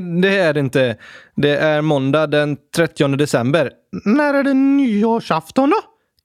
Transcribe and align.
Nej, 0.00 0.20
det 0.20 0.38
är 0.38 0.54
det 0.54 0.60
inte. 0.60 0.96
Det 1.36 1.56
är 1.56 1.80
måndag 1.80 2.26
den 2.26 2.56
30 2.76 3.08
december. 3.08 3.70
När 4.04 4.34
är 4.34 4.42
det 4.42 4.54
nyårsafton 4.54 5.70
då? 5.70 5.76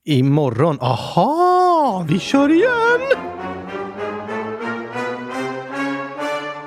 Imorgon. 0.05 0.77
Aha, 0.81 2.05
vi 2.09 2.19
kör 2.19 2.49
igen! 2.49 3.01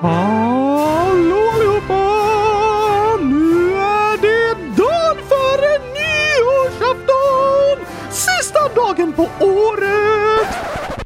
Hallå 0.00 1.50
allihopa! 1.54 2.04
Nu 3.22 3.72
är 3.72 4.16
det 4.22 4.54
dagen 4.76 5.16
före 5.28 5.78
nyårsafton! 5.98 7.86
Sista 8.10 8.68
dagen 8.74 9.12
på 9.12 9.28
året! 9.40 10.48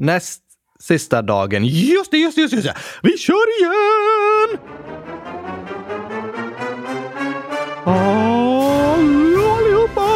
Näst 0.01 0.43
sista 0.81 1.23
dagen. 1.23 1.65
Just 1.65 2.11
det, 2.11 2.19
just 2.19 2.37
det, 2.37 2.43
just 2.43 2.65
det! 2.65 2.75
Vi 3.03 3.19
kör 3.19 3.61
igen! 3.61 4.59
Hallå 7.89 9.45
allihopa! 9.59 10.11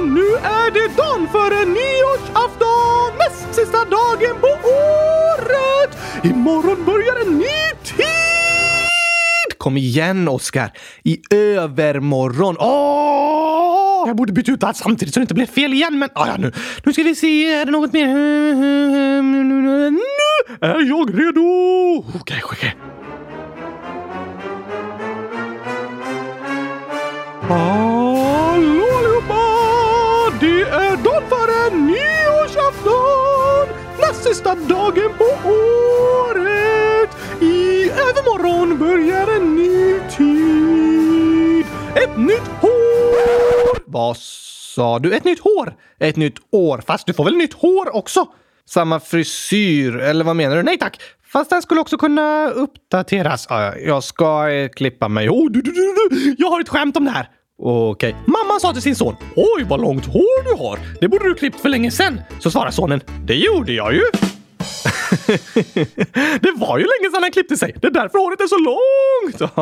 Nu 0.00 0.26
är 0.34 0.70
det 0.70 0.96
dagen 0.96 1.28
före 1.32 1.64
nyårsafton! 1.64 3.18
Näst 3.18 3.54
sista 3.54 3.78
dagen 3.78 4.36
på 4.40 4.46
året! 4.68 5.98
Imorgon 6.22 6.84
börjar 6.84 7.26
en 7.26 7.38
ny 7.38 7.44
tid! 7.84 9.58
Kom 9.58 9.76
igen, 9.76 10.28
Oskar. 10.28 10.72
I 11.02 11.20
övermorgon. 11.34 12.56
Åh! 12.58 14.04
Jag 14.06 14.16
borde 14.16 14.32
byta 14.32 14.52
ut 14.52 14.64
allt 14.64 14.76
samtidigt 14.76 15.14
så 15.14 15.20
det 15.20 15.22
inte 15.22 15.34
blir 15.34 15.46
fel 15.46 15.72
igen, 15.72 15.98
men 15.98 16.08
ah, 16.14 16.26
ja, 16.26 16.36
nu, 16.38 16.52
nu 16.84 16.92
ska 16.92 17.02
vi 17.02 17.14
se. 17.14 17.52
Är 17.52 17.64
det 17.64 17.72
något 17.72 17.92
mer? 17.92 18.06
Nu 19.90 20.00
är 20.60 20.88
jag 20.88 21.20
redo! 21.20 21.42
Okej, 22.08 22.20
okay, 22.20 22.40
okej. 22.44 22.74
Okay. 22.78 23.01
Hallå 27.52 28.82
allihopa! 28.88 29.44
Det 30.40 30.60
är 30.62 30.96
dagen 30.96 31.22
före 31.28 31.76
nyårsafton! 31.76 33.66
Näst 34.00 34.24
sista 34.24 34.54
dagen 34.54 35.10
på 35.18 35.24
året! 35.48 37.10
I 37.40 37.90
övermorgon 37.90 38.78
börjar 38.78 39.36
en 39.36 39.56
ny 39.56 40.00
tid! 40.16 41.66
Ett 41.94 42.16
nytt 42.16 42.48
hår! 42.60 43.82
Vad 43.86 44.16
sa 44.16 44.98
du? 44.98 45.14
Ett 45.14 45.24
nytt 45.24 45.40
hår! 45.40 45.74
Ett 45.98 46.16
nytt 46.16 46.36
år, 46.50 46.82
fast 46.86 47.06
du 47.06 47.12
får 47.12 47.24
väl 47.24 47.36
nytt 47.36 47.54
hår 47.54 47.96
också? 47.96 48.26
Samma 48.68 49.00
frisyr, 49.00 49.96
eller 49.96 50.24
vad 50.24 50.36
menar 50.36 50.56
du? 50.56 50.62
Nej 50.62 50.78
tack! 50.78 51.00
Fast 51.32 51.50
den 51.50 51.62
skulle 51.62 51.80
också 51.80 51.98
kunna 51.98 52.50
uppdateras. 52.50 53.46
Jag 53.86 54.04
ska 54.04 54.50
eh, 54.50 54.68
klippa 54.68 55.08
mig. 55.08 55.28
Oh, 55.28 55.50
du, 55.50 55.62
du, 55.62 55.70
du, 55.70 55.94
du. 56.10 56.34
Jag 56.38 56.48
har 56.48 56.60
ett 56.60 56.68
skämt 56.68 56.96
om 56.96 57.04
det 57.04 57.10
här. 57.10 57.28
Okej. 57.64 58.16
mamman 58.26 58.60
sa 58.60 58.72
till 58.72 58.82
sin 58.82 58.96
son 58.96 59.16
“Oj, 59.36 59.64
vad 59.68 59.80
långt 59.80 60.06
hår 60.06 60.44
du 60.44 60.62
har! 60.62 60.78
Det 61.00 61.08
borde 61.08 61.28
du 61.28 61.34
klippt 61.34 61.60
för 61.60 61.68
länge 61.68 61.90
sedan!” 61.90 62.20
Så 62.40 62.50
svarar 62.50 62.70
sonen 62.70 63.00
“Det 63.24 63.34
gjorde 63.34 63.72
jag 63.72 63.94
ju!” 63.94 64.02
Det 66.40 66.52
var 66.56 66.78
ju 66.78 66.84
länge 66.84 67.10
sedan 67.12 67.22
han 67.22 67.32
klippte 67.32 67.56
sig. 67.56 67.74
Det 67.80 67.86
är 67.86 67.90
därför 67.90 68.18
håret 68.18 68.40
är 68.40 68.46
så 68.46 68.58
långt. 68.58 69.52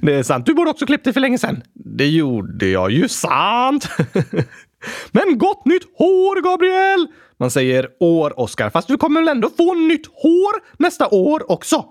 det 0.02 0.14
är 0.14 0.22
sant. 0.22 0.46
Du 0.46 0.54
borde 0.54 0.70
också 0.70 0.86
klippt 0.86 1.04
dig 1.04 1.12
för 1.12 1.20
länge 1.20 1.38
sedan. 1.38 1.62
Det 1.74 2.08
gjorde 2.08 2.66
jag 2.66 2.90
ju. 2.90 3.08
Sant! 3.08 3.88
Men 5.12 5.38
gott 5.38 5.64
nytt 5.64 5.82
hår, 5.98 6.40
Gabriel! 6.40 7.06
Man 7.38 7.50
säger 7.50 7.88
år, 8.00 8.40
Oskar. 8.40 8.70
Fast 8.70 8.88
du 8.88 8.96
kommer 8.96 9.20
väl 9.20 9.28
ändå 9.28 9.50
få 9.56 9.74
nytt 9.74 10.06
hår 10.06 10.82
nästa 10.82 11.08
år 11.08 11.52
också? 11.52 11.84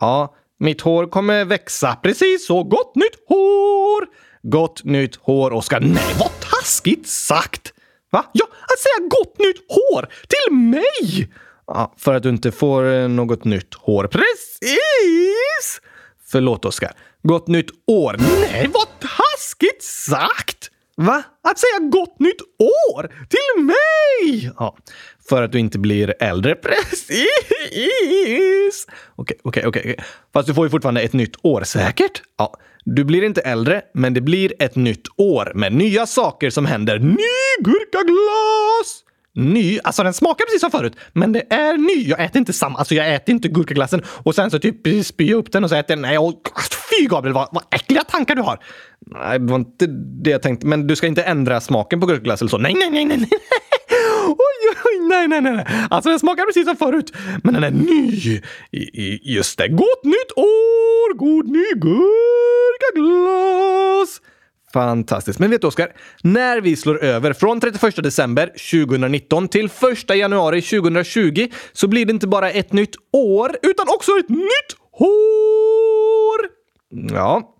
Ja, 0.00 0.34
mitt 0.58 0.80
hår 0.80 1.06
kommer 1.06 1.44
växa. 1.44 1.96
Precis 2.02 2.46
så. 2.46 2.64
Gott 2.64 2.94
nytt 2.94 3.28
hår! 3.28 4.23
Gott 4.46 4.84
nytt 4.84 5.16
hår, 5.16 5.52
Oskar. 5.52 5.80
Nej, 5.80 6.14
vad 6.18 6.30
taskigt 6.40 7.08
sagt! 7.08 7.72
Va? 8.10 8.30
Ja, 8.32 8.46
att 8.46 8.78
säga 8.78 9.08
gott 9.08 9.38
nytt 9.38 9.56
hår 9.68 10.08
till 10.28 10.54
mig! 10.56 11.32
Ja, 11.66 11.94
för 11.98 12.14
att 12.14 12.22
du 12.22 12.28
inte 12.28 12.52
får 12.52 12.92
eh, 12.92 13.08
något 13.08 13.44
nytt 13.44 13.74
hår. 13.74 14.06
Precis! 14.06 15.80
Förlåt, 16.26 16.64
Oskar. 16.64 16.92
Gott 17.22 17.48
nytt 17.48 17.70
år. 17.86 18.16
Nej, 18.18 18.70
vad 18.74 18.86
taskigt 19.00 19.82
sagt! 19.82 20.70
Va? 20.96 21.22
Att 21.42 21.58
säga 21.58 21.78
gott 21.90 22.18
nytt 22.18 22.40
år 22.58 23.02
till 23.28 23.64
mig! 23.64 24.52
Ja, 24.58 24.76
för 25.28 25.42
att 25.42 25.52
du 25.52 25.58
inte 25.58 25.78
blir 25.78 26.14
äldre. 26.20 26.54
Precis! 26.54 27.16
Okej, 29.16 29.38
okej, 29.42 29.66
okej. 29.66 29.96
Fast 30.32 30.48
du 30.48 30.54
får 30.54 30.66
ju 30.66 30.70
fortfarande 30.70 31.00
ett 31.00 31.12
nytt 31.12 31.36
år. 31.42 31.64
Säkert? 31.64 32.22
Ja. 32.38 32.56
Du 32.84 33.04
blir 33.04 33.22
inte 33.22 33.40
äldre, 33.40 33.82
men 33.94 34.14
det 34.14 34.20
blir 34.20 34.52
ett 34.58 34.76
nytt 34.76 35.06
år 35.16 35.52
med 35.54 35.72
nya 35.72 36.06
saker 36.06 36.50
som 36.50 36.66
händer. 36.66 36.98
Ny 36.98 37.16
gurkaglass! 37.64 39.04
Ny? 39.36 39.78
Alltså 39.84 40.02
den 40.02 40.14
smakar 40.14 40.44
precis 40.44 40.60
som 40.60 40.70
förut, 40.70 40.96
men 41.12 41.32
det 41.32 41.52
är 41.52 41.76
ny. 41.76 42.08
Jag 42.08 42.24
äter 42.24 42.38
inte 42.38 42.52
samma. 42.52 42.78
Alltså 42.78 42.94
jag 42.94 43.14
äter 43.14 43.34
inte 43.34 43.48
gurkaglassen 43.48 44.02
och 44.06 44.34
sen 44.34 44.50
så 44.50 44.58
typ 44.58 45.04
spyr 45.06 45.30
jag 45.30 45.38
upp 45.38 45.52
den 45.52 45.64
och 45.64 45.70
så 45.70 45.76
äter 45.76 45.90
jag 45.90 45.98
den. 45.98 46.02
Nej, 46.02 46.18
och, 46.18 46.40
alltså, 46.54 46.78
fy 46.90 47.06
Gabriel, 47.06 47.34
vad, 47.34 47.48
vad 47.52 47.64
äckliga 47.70 48.04
tankar 48.04 48.34
du 48.34 48.42
har! 48.42 48.58
Nej, 49.06 49.38
det 49.38 49.46
var 49.46 49.58
inte 49.58 49.86
det 50.22 50.30
jag 50.30 50.42
tänkte. 50.42 50.66
Men 50.66 50.86
du 50.86 50.96
ska 50.96 51.06
inte 51.06 51.22
ändra 51.22 51.60
smaken 51.60 52.00
på 52.00 52.06
gurkaglass 52.06 52.40
eller 52.40 52.50
så? 52.50 52.58
Nej, 52.58 52.74
nej, 52.74 52.90
nej, 52.90 53.04
nej, 53.04 53.18
nej. 53.18 53.28
Oj, 54.28 54.74
oj, 54.84 54.98
nej, 55.08 55.28
nej, 55.28 55.40
nej. 55.40 55.66
Alltså 55.90 56.10
den 56.10 56.18
smakar 56.18 56.44
precis 56.44 56.66
som 56.66 56.76
förut, 56.76 57.12
men 57.42 57.54
den 57.54 57.64
är 57.64 57.70
ny. 57.70 58.40
Just 59.22 59.58
det. 59.58 59.68
Gott 59.68 60.04
nytt 60.04 60.32
år! 60.36 61.14
God 61.14 61.48
ny 61.48 61.64
gurkaglass! 61.74 63.14
Fantastiskt. 64.72 65.38
Men 65.38 65.50
vet 65.50 65.60
du, 65.60 65.66
Oskar? 65.66 65.92
När 66.22 66.60
vi 66.60 66.76
slår 66.76 67.04
över 67.04 67.32
från 67.32 67.60
31 67.60 67.96
december 67.96 68.46
2019 68.46 69.48
till 69.48 69.68
1 69.92 70.16
januari 70.16 70.62
2020 70.62 71.48
så 71.72 71.88
blir 71.88 72.06
det 72.06 72.12
inte 72.12 72.26
bara 72.26 72.50
ett 72.50 72.72
nytt 72.72 72.94
år, 73.12 73.56
utan 73.62 73.86
också 73.88 74.12
ett 74.18 74.28
nytt 74.28 74.76
hår! 74.92 76.48
Ja, 77.14 77.56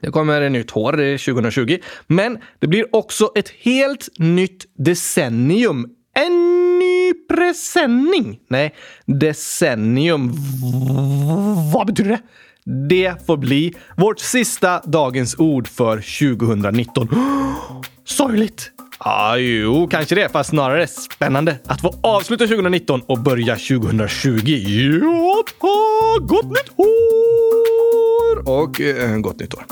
det 0.00 0.10
kommer 0.10 0.42
ett 0.42 0.52
nytt 0.52 0.70
hår 0.70 0.92
2020. 1.18 1.78
Men 2.06 2.38
det 2.58 2.66
blir 2.66 2.96
också 2.96 3.32
ett 3.34 3.48
helt 3.48 4.08
nytt 4.18 4.64
decennium. 4.78 5.86
En 6.18 6.78
ny 6.78 7.14
presenning? 7.28 8.38
Nej, 8.48 8.74
decennium. 9.06 10.32
Vad 11.72 11.86
betyder 11.86 12.10
det? 12.10 12.20
Det 12.88 13.26
får 13.26 13.36
bli 13.36 13.74
vårt 13.96 14.18
sista 14.20 14.80
Dagens 14.84 15.38
ord 15.38 15.68
för 15.68 15.96
2019. 15.96 17.08
Sorgligt! 18.04 18.70
Ja, 19.04 19.36
jo, 19.36 19.88
kanske 19.90 20.14
det, 20.14 20.28
fast 20.28 20.50
snarare 20.50 20.86
spännande 20.86 21.58
att 21.66 21.80
få 21.80 21.94
avsluta 22.02 22.46
2019 22.46 23.00
och 23.06 23.18
börja 23.18 23.56
2020. 23.56 24.40
Ja, 25.02 25.42
ta 25.60 26.26
gott 26.26 26.48
nytt 26.48 26.70
år! 26.76 28.48
Och 28.48 28.80
eh, 28.80 29.18
gott 29.18 29.40
nytt 29.40 29.54
år. 29.54 29.64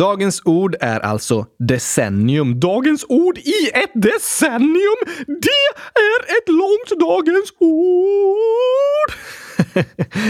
Dagens 0.00 0.42
ord 0.44 0.76
är 0.80 1.00
alltså 1.00 1.46
decennium. 1.58 2.60
Dagens 2.60 3.04
ord 3.08 3.38
i 3.38 3.70
ett 3.74 3.90
decennium! 3.94 4.96
Det 5.26 5.70
är 5.94 6.38
ett 6.38 6.48
långt 6.48 7.00
dagens 7.00 7.52
ord! 7.58 9.12
nej, 9.74 9.84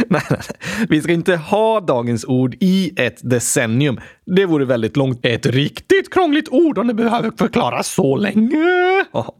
nej, 0.08 0.22
nej, 0.31 0.87
vi 0.88 1.02
ska 1.02 1.12
inte 1.12 1.37
ha 1.37 1.81
dagens 1.81 2.25
ord 2.25 2.56
i 2.61 2.93
ett 2.96 3.31
decennium. 3.31 4.00
Det 4.26 4.46
vore 4.46 4.64
väldigt 4.64 4.96
långt. 4.96 5.20
Ett 5.22 5.46
riktigt 5.46 6.14
krångligt 6.14 6.49
ord 6.49 6.78
om 6.78 6.87
det 6.87 6.94
behöver 6.94 7.31
förklaras 7.38 7.88
så 7.88 8.17
länge. 8.17 9.05
Oh, 9.12 9.31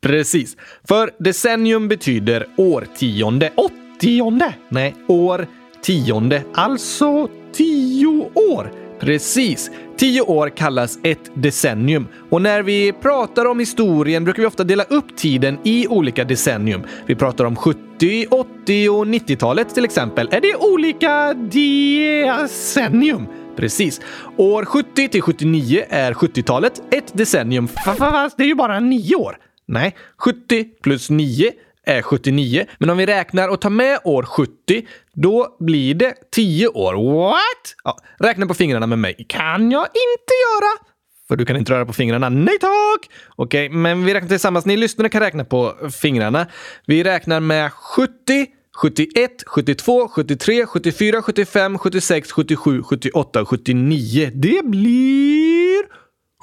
precis. 0.00 0.56
För 0.88 1.10
decennium 1.18 1.88
betyder 1.88 2.46
årtionde. 2.56 3.52
Åttionde? 3.56 4.54
Nej, 4.68 4.94
år 5.08 5.46
tionde. 5.82 6.42
Alltså 6.54 7.28
tio 7.52 8.30
år. 8.34 8.83
Precis. 9.04 9.70
Tio 9.96 10.20
år 10.20 10.48
kallas 10.48 10.98
ett 11.02 11.30
decennium 11.34 12.06
och 12.30 12.42
när 12.42 12.62
vi 12.62 12.92
pratar 12.92 13.44
om 13.44 13.58
historien 13.58 14.24
brukar 14.24 14.42
vi 14.42 14.46
ofta 14.46 14.64
dela 14.64 14.82
upp 14.82 15.16
tiden 15.16 15.58
i 15.64 15.88
olika 15.88 16.24
decennium. 16.24 16.82
Vi 17.06 17.14
pratar 17.14 17.44
om 17.44 17.56
70, 17.56 18.26
80 18.30 18.88
och 18.88 19.04
90-talet 19.04 19.74
till 19.74 19.84
exempel. 19.84 20.28
Är 20.32 20.40
det 20.40 20.56
olika 20.56 21.34
decennium? 21.34 23.26
Precis. 23.56 24.00
År 24.36 24.64
70 24.64 25.08
till 25.08 25.22
79 25.22 25.84
är 25.88 26.12
70-talet 26.12 26.82
ett 26.90 27.18
decennium. 27.18 27.68
Fast 27.68 28.36
det 28.36 28.42
är 28.42 28.48
ju 28.48 28.54
bara 28.54 28.80
nio 28.80 29.16
år. 29.16 29.36
Nej, 29.66 29.96
70 30.18 30.64
plus 30.82 31.10
9 31.10 31.52
är 31.86 32.02
79. 32.02 32.66
Men 32.78 32.90
om 32.90 32.98
vi 32.98 33.06
räknar 33.06 33.48
och 33.48 33.60
tar 33.60 33.70
med 33.70 33.98
år 34.04 34.22
70, 34.22 34.86
då 35.12 35.56
blir 35.60 35.94
det 35.94 36.14
10 36.32 36.68
år. 36.68 37.14
What? 37.14 37.74
Ja, 37.84 37.96
räkna 38.18 38.46
på 38.46 38.54
fingrarna 38.54 38.86
med 38.86 38.98
mig. 38.98 39.26
Kan 39.28 39.70
jag 39.70 39.84
inte 39.84 40.34
göra. 40.44 40.94
För 41.28 41.36
du 41.36 41.44
kan 41.44 41.56
inte 41.56 41.72
röra 41.72 41.86
på 41.86 41.92
fingrarna. 41.92 42.28
Nej 42.28 42.58
tack! 42.60 43.10
Okej, 43.36 43.68
men 43.68 44.04
vi 44.04 44.14
räknar 44.14 44.28
tillsammans. 44.28 44.66
Ni 44.66 44.76
lyssnare 44.76 45.08
kan 45.08 45.20
räkna 45.20 45.44
på 45.44 45.74
fingrarna. 46.00 46.46
Vi 46.86 47.04
räknar 47.04 47.40
med 47.40 47.72
70, 47.72 48.46
71, 48.76 49.30
72, 49.46 50.08
73, 50.08 50.66
74, 50.66 51.22
75, 51.22 51.78
76, 51.78 52.32
77, 52.32 52.82
78 52.82 53.44
79. 53.44 54.30
Det 54.34 54.64
blir 54.64 55.84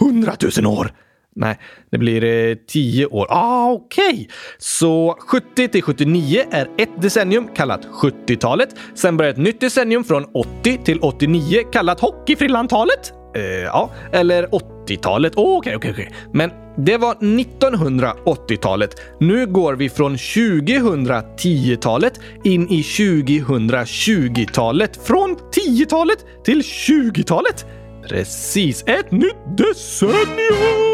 100 0.02 0.36
000 0.58 0.66
år. 0.66 0.92
Nej, 1.36 1.60
det 1.92 1.98
blir 1.98 2.24
eh, 2.24 2.56
10 2.68 3.06
år. 3.06 3.28
Ah, 3.30 3.72
Okej, 3.72 4.14
okay. 4.14 4.28
så 4.58 5.18
70 5.20 5.68
till 5.68 5.84
79 5.84 6.44
är 6.52 6.70
ett 6.78 7.02
decennium 7.02 7.48
kallat 7.56 7.86
70-talet. 7.86 8.70
Sen 8.96 9.18
börjar 9.18 9.32
ett 9.32 9.38
nytt 9.38 9.60
decennium 9.60 10.04
från 10.04 10.26
80 10.34 10.78
till 10.78 11.00
89 11.00 11.64
kallat 11.72 12.00
hockeyfrillantalet. 12.00 13.14
Eh, 13.36 13.44
ja, 13.44 13.90
eller 14.12 14.48
80-talet. 14.48 15.34
Okej, 15.36 15.58
okay, 15.58 15.76
okej, 15.76 15.92
okay, 15.92 16.06
okej. 16.06 16.16
Men 16.34 16.52
det 16.78 16.98
var 16.98 17.16
1980-talet. 17.16 19.02
Nu 19.20 19.48
går 19.48 19.74
vi 19.74 19.90
från 19.90 20.16
2010-talet 20.16 22.20
in 22.44 22.70
i 22.70 22.82
2020-talet. 22.82 25.08
Från 25.08 25.36
10-talet 25.36 26.26
till 26.46 26.62
20-talet. 26.62 27.66
Precis, 28.10 28.84
ett 28.88 29.12
nytt 29.12 29.58
decennium! 29.58 30.92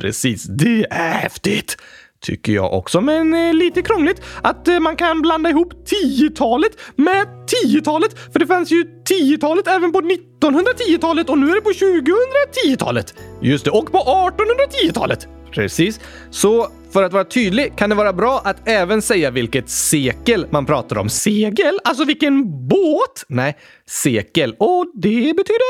Precis, 0.00 0.44
det 0.44 0.86
är 0.90 1.12
häftigt. 1.12 1.76
Tycker 2.22 2.52
jag 2.52 2.72
också, 2.72 3.00
men 3.00 3.34
eh, 3.34 3.54
lite 3.54 3.82
krångligt 3.82 4.22
att 4.42 4.68
eh, 4.68 4.80
man 4.80 4.96
kan 4.96 5.22
blanda 5.22 5.50
ihop 5.50 5.72
10-talet 5.72 6.72
med 6.96 7.26
10-talet. 7.64 8.18
För 8.32 8.38
det 8.38 8.46
fanns 8.46 8.72
ju 8.72 8.84
10-talet 8.84 9.68
även 9.68 9.92
på 9.92 10.00
1910-talet 10.00 11.30
och 11.30 11.38
nu 11.38 11.50
är 11.50 11.54
det 11.54 11.60
på 11.60 11.70
2010-talet. 11.70 13.14
Just 13.40 13.64
det, 13.64 13.70
och 13.70 13.92
på 13.92 13.98
1810-talet. 13.98 15.28
Precis. 15.52 16.00
Så 16.30 16.68
för 16.92 17.02
att 17.02 17.12
vara 17.12 17.24
tydlig 17.24 17.76
kan 17.76 17.90
det 17.90 17.96
vara 17.96 18.12
bra 18.12 18.42
att 18.44 18.68
även 18.68 19.02
säga 19.02 19.30
vilket 19.30 19.70
sekel 19.70 20.46
man 20.50 20.66
pratar 20.66 20.98
om. 20.98 21.08
Segel? 21.08 21.78
Alltså 21.84 22.04
vilken 22.04 22.68
båt? 22.68 23.24
Nej, 23.28 23.56
sekel. 23.86 24.54
Och 24.58 24.86
det 24.94 25.36
betyder 25.36 25.60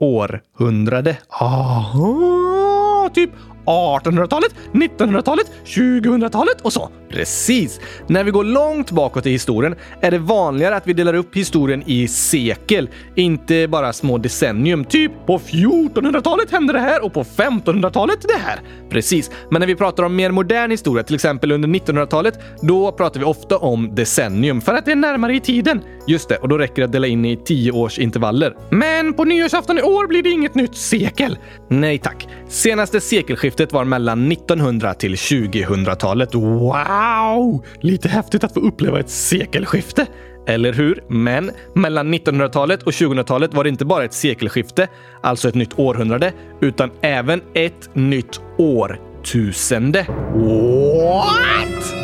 århundrade. 0.00 1.16
Aha, 1.28 3.10
typ 3.14 3.30
1800-talet, 3.66 4.54
1900-talet, 4.72 5.52
2000-talet 5.64 6.60
och 6.60 6.72
så. 6.72 6.90
Precis! 7.16 7.80
När 8.06 8.24
vi 8.24 8.30
går 8.30 8.44
långt 8.44 8.90
bakåt 8.90 9.26
i 9.26 9.30
historien 9.30 9.74
är 10.00 10.10
det 10.10 10.18
vanligare 10.18 10.76
att 10.76 10.86
vi 10.86 10.92
delar 10.92 11.14
upp 11.14 11.36
historien 11.36 11.82
i 11.86 12.08
sekel, 12.08 12.88
inte 13.14 13.68
bara 13.68 13.92
små 13.92 14.18
decennium. 14.18 14.84
Typ 14.84 15.12
på 15.26 15.38
1400-talet 15.38 16.50
hände 16.50 16.72
det 16.72 16.80
här 16.80 17.04
och 17.04 17.12
på 17.12 17.22
1500-talet 17.22 18.18
det 18.22 18.38
här. 18.38 18.60
Precis, 18.90 19.30
men 19.50 19.60
när 19.60 19.66
vi 19.66 19.74
pratar 19.74 20.02
om 20.02 20.16
mer 20.16 20.30
modern 20.30 20.70
historia, 20.70 21.02
till 21.02 21.14
exempel 21.14 21.52
under 21.52 21.68
1900-talet, 21.68 22.38
då 22.62 22.92
pratar 22.92 23.20
vi 23.20 23.26
ofta 23.26 23.56
om 23.56 23.94
decennium 23.94 24.60
för 24.60 24.74
att 24.74 24.84
det 24.84 24.92
är 24.92 24.96
närmare 24.96 25.36
i 25.36 25.40
tiden. 25.40 25.80
Just 26.06 26.28
det, 26.28 26.36
och 26.36 26.48
då 26.48 26.58
räcker 26.58 26.82
det 26.82 26.84
att 26.84 26.92
dela 26.92 27.06
in 27.06 27.24
i 27.24 27.36
tioårsintervaller. 27.36 28.56
Men 28.70 29.12
på 29.12 29.24
nyårsafton 29.24 29.78
i 29.78 29.82
år 29.82 30.06
blir 30.06 30.22
det 30.22 30.30
inget 30.30 30.54
nytt 30.54 30.76
sekel. 30.76 31.38
Nej 31.68 31.98
tack. 31.98 32.28
Senaste 32.48 33.00
sekelskiftet 33.00 33.72
var 33.72 33.84
mellan 33.84 34.32
1900 34.32 34.94
till 34.94 35.14
2000-talet. 35.14 36.34
Wow! 36.34 37.05
Wow! 37.06 37.64
Lite 37.80 38.08
häftigt 38.08 38.44
att 38.44 38.54
få 38.54 38.60
uppleva 38.60 39.00
ett 39.00 39.10
sekelskifte. 39.10 40.06
Eller 40.46 40.72
hur? 40.72 41.04
Men 41.08 41.50
mellan 41.74 42.14
1900-talet 42.14 42.82
och 42.82 42.92
2000-talet 42.92 43.54
var 43.54 43.64
det 43.64 43.70
inte 43.70 43.84
bara 43.84 44.04
ett 44.04 44.14
sekelskifte, 44.14 44.88
alltså 45.22 45.48
ett 45.48 45.54
nytt 45.54 45.78
århundrade, 45.78 46.32
utan 46.60 46.90
även 47.00 47.40
ett 47.54 47.94
nytt 47.94 48.40
årtusende. 48.58 50.06
What? 50.34 51.94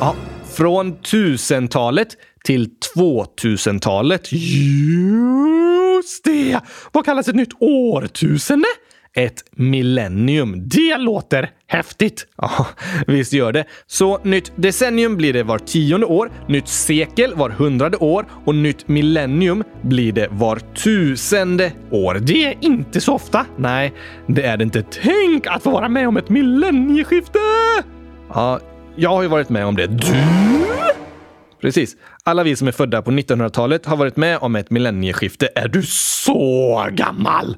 Ja, 0.00 0.14
från 0.52 0.96
1000-talet 0.96 2.08
till 2.44 2.70
2000-talet. 2.96 4.32
Just 4.32 6.24
det! 6.24 6.60
Vad 6.92 7.04
kallas 7.04 7.28
ett 7.28 7.36
nytt 7.36 7.52
årtusende? 7.60 8.68
Ett 9.16 9.44
millennium. 9.50 10.68
Det 10.68 10.98
låter 10.98 11.50
häftigt! 11.66 12.26
Ja, 12.36 12.66
visst 13.06 13.32
gör 13.32 13.52
det. 13.52 13.64
Så 13.86 14.18
nytt 14.22 14.52
decennium 14.56 15.16
blir 15.16 15.32
det 15.32 15.42
var 15.42 15.58
tionde 15.58 16.06
år, 16.06 16.30
nytt 16.48 16.68
sekel 16.68 17.34
var 17.34 17.50
hundrade 17.50 17.96
år 17.96 18.26
och 18.44 18.54
nytt 18.54 18.88
millennium 18.88 19.64
blir 19.82 20.12
det 20.12 20.28
var 20.30 20.60
tusende 20.74 21.72
år. 21.90 22.14
Det 22.14 22.44
är 22.44 22.54
inte 22.60 23.00
så 23.00 23.14
ofta. 23.14 23.46
Nej, 23.56 23.92
det 24.26 24.42
är 24.42 24.56
det 24.56 24.64
inte. 24.64 24.82
Tänk 24.82 25.46
att 25.46 25.62
få 25.62 25.70
vara 25.70 25.88
med 25.88 26.08
om 26.08 26.16
ett 26.16 26.28
millennieskifte! 26.28 27.38
Ja, 28.34 28.60
jag 28.96 29.10
har 29.10 29.22
ju 29.22 29.28
varit 29.28 29.48
med 29.48 29.66
om 29.66 29.76
det. 29.76 29.86
Du? 29.86 30.14
Precis. 31.60 31.96
Alla 32.24 32.42
vi 32.42 32.56
som 32.56 32.68
är 32.68 32.72
födda 32.72 33.02
på 33.02 33.10
1900-talet 33.10 33.86
har 33.86 33.96
varit 33.96 34.16
med 34.16 34.38
om 34.38 34.56
ett 34.56 34.70
millennieskifte. 34.70 35.48
Är 35.54 35.68
du 35.68 35.82
så 35.82 36.86
gammal? 36.92 37.56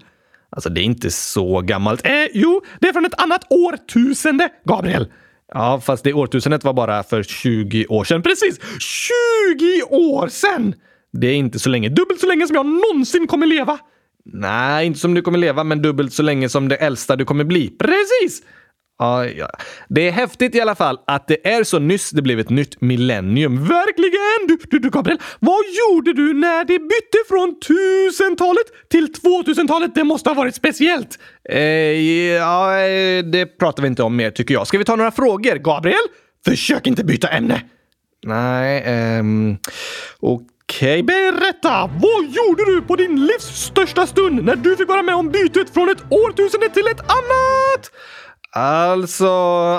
Alltså, 0.51 0.71
det 0.71 0.81
är 0.81 0.85
inte 0.85 1.11
så 1.11 1.61
gammalt. 1.61 2.07
Eh, 2.07 2.13
jo, 2.33 2.63
det 2.81 2.89
är 2.89 2.93
från 2.93 3.07
ett 3.07 3.21
annat 3.21 3.47
årtusende, 3.51 4.49
Gabriel. 4.65 5.09
Ja, 5.55 5.81
fast 5.81 6.05
det 6.05 6.13
årtusendet 6.13 6.65
var 6.65 6.73
bara 6.73 7.03
för 7.03 7.23
20 7.23 7.87
år 7.87 8.05
sedan. 8.05 8.23
Precis! 8.23 8.61
20 8.81 9.83
år 9.83 10.29
sedan! 10.29 10.75
Det 11.13 11.27
är 11.27 11.35
inte 11.35 11.59
så 11.59 11.69
länge. 11.69 11.89
Dubbelt 11.89 12.21
så 12.21 12.27
länge 12.27 12.47
som 12.47 12.57
jag 12.57 12.67
någonsin 12.67 13.27
kommer 13.27 13.47
leva. 13.47 13.79
Nej, 14.25 14.87
inte 14.87 14.99
som 14.99 15.15
du 15.15 15.23
kommer 15.23 15.39
leva, 15.39 15.65
men 15.65 15.83
dubbelt 15.83 16.13
så 16.13 16.23
länge 16.23 16.49
som 16.49 16.69
det 16.69 16.77
äldsta 16.77 17.17
du 17.17 17.25
kommer 17.25 17.45
bli. 17.45 17.69
Precis! 17.69 18.43
Ja, 18.99 19.27
ja. 19.27 19.51
Det 19.89 20.09
är 20.09 20.13
häftigt 20.13 20.55
i 20.55 20.61
alla 20.61 20.75
fall 20.75 20.99
att 21.07 21.29
det 21.29 21.49
är 21.49 21.65
så 21.65 21.79
nyss 21.79 22.11
det 22.11 22.23
blev 22.23 22.41
ett 22.41 22.51
nytt 22.51 22.81
millennium. 22.81 23.65
Verkligen! 23.65 24.47
Du, 24.49 24.59
du, 24.71 24.79
du 24.79 24.91
Gabriel, 24.91 25.19
vad 25.39 25.65
gjorde 25.65 26.13
du 26.13 26.35
när 26.35 26.65
det 26.65 26.79
bytte 26.79 27.19
från 27.29 27.57
1000-talet 28.21 28.67
till 28.91 29.07
2000-talet? 29.13 29.95
Det 29.95 30.05
måste 30.05 30.31
ha 30.31 30.35
varit 30.35 30.55
speciellt. 30.55 31.19
Eh, 31.49 31.61
ja, 31.61 32.79
eh, 32.81 33.25
det 33.25 33.47
pratar 33.59 33.83
vi 33.83 33.87
inte 33.89 34.03
om 34.03 34.17
mer 34.17 34.31
tycker 34.31 34.55
jag. 34.55 34.67
Ska 34.67 34.79
vi 34.79 34.85
ta 34.85 34.97
några 34.97 35.11
frågor? 35.11 35.55
Gabriel? 35.57 35.99
Försök 36.45 36.87
inte 36.87 37.05
byta 37.05 37.29
ämne! 37.29 37.63
Nej, 38.27 38.83
ehm... 38.87 39.57
Okej. 40.21 41.03
okay. 41.03 41.03
berätta! 41.03 41.87
Vad 41.87 42.25
gjorde 42.25 42.65
du 42.65 42.83
på 42.83 42.97
din 42.97 43.27
livs 43.27 43.65
största 43.65 44.07
stund 44.07 44.45
när 44.45 44.57
du 44.57 44.77
fick 44.77 44.89
vara 44.89 45.03
med 45.03 45.15
om 45.15 45.31
bytet 45.31 45.75
från 45.75 45.89
ett 45.89 46.03
årtusende 46.11 46.69
till 46.69 46.87
ett 46.87 47.01
annat? 47.01 47.91
Alltså, 48.53 49.27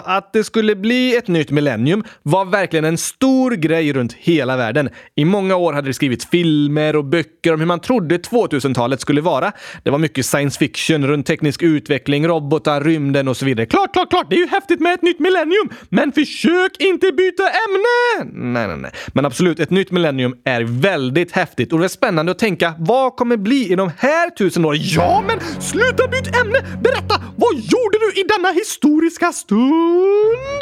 att 0.05 0.33
det 0.33 0.43
skulle 0.43 0.75
bli 0.75 1.15
ett 1.15 1.27
nytt 1.27 1.51
millennium 1.51 2.03
var 2.23 2.45
verkligen 2.45 2.85
en 2.85 2.97
stor 2.97 3.51
grej 3.51 3.93
runt 3.93 4.13
hela 4.13 4.57
världen. 4.57 4.89
I 5.15 5.25
många 5.25 5.55
år 5.55 5.73
hade 5.73 5.89
det 5.89 5.93
skrivits 5.93 6.29
filmer 6.29 6.95
och 6.95 7.05
böcker 7.05 7.53
om 7.53 7.59
hur 7.59 7.67
man 7.67 7.79
trodde 7.79 8.17
2000-talet 8.17 9.01
skulle 9.01 9.21
vara. 9.21 9.51
Det 9.83 9.89
var 9.89 9.97
mycket 9.97 10.25
science 10.25 10.59
fiction 10.59 11.07
runt 11.07 11.25
teknisk 11.25 11.63
utveckling, 11.63 12.27
robotar, 12.27 12.81
rymden 12.81 13.27
och 13.27 13.37
så 13.37 13.45
vidare. 13.45 13.65
Klart, 13.65 13.93
klart, 13.93 14.09
klart! 14.09 14.29
Det 14.29 14.35
är 14.35 14.39
ju 14.39 14.47
häftigt 14.47 14.79
med 14.79 14.93
ett 14.93 15.01
nytt 15.01 15.19
millennium! 15.19 15.69
Men 15.89 16.11
försök 16.11 16.71
inte 16.79 17.11
byta 17.11 17.43
ämne! 17.43 18.31
Nej, 18.33 18.67
nej, 18.67 18.77
nej. 18.77 18.91
Men 19.07 19.25
absolut, 19.25 19.59
ett 19.59 19.69
nytt 19.69 19.91
millennium 19.91 20.35
är 20.45 20.61
väldigt 20.81 21.31
häftigt 21.31 21.73
och 21.73 21.79
det 21.79 21.85
är 21.85 21.89
spännande 21.89 22.31
att 22.31 22.39
tänka 22.39 22.73
vad 22.79 23.15
kommer 23.15 23.37
bli 23.37 23.71
i 23.71 23.75
de 23.75 23.91
här 23.97 24.29
tusen 24.29 24.65
åren? 24.65 24.79
Ja, 24.81 25.23
men 25.27 25.61
sluta 25.61 26.07
byta 26.07 26.39
ämne! 26.41 26.59
Berätta! 26.83 27.23
Vad 27.35 27.53
gjorde 27.55 27.97
du 27.99 28.21
i 28.21 28.23
denna 28.23 28.58
historiska 28.59 29.31
stund? 29.31 30.61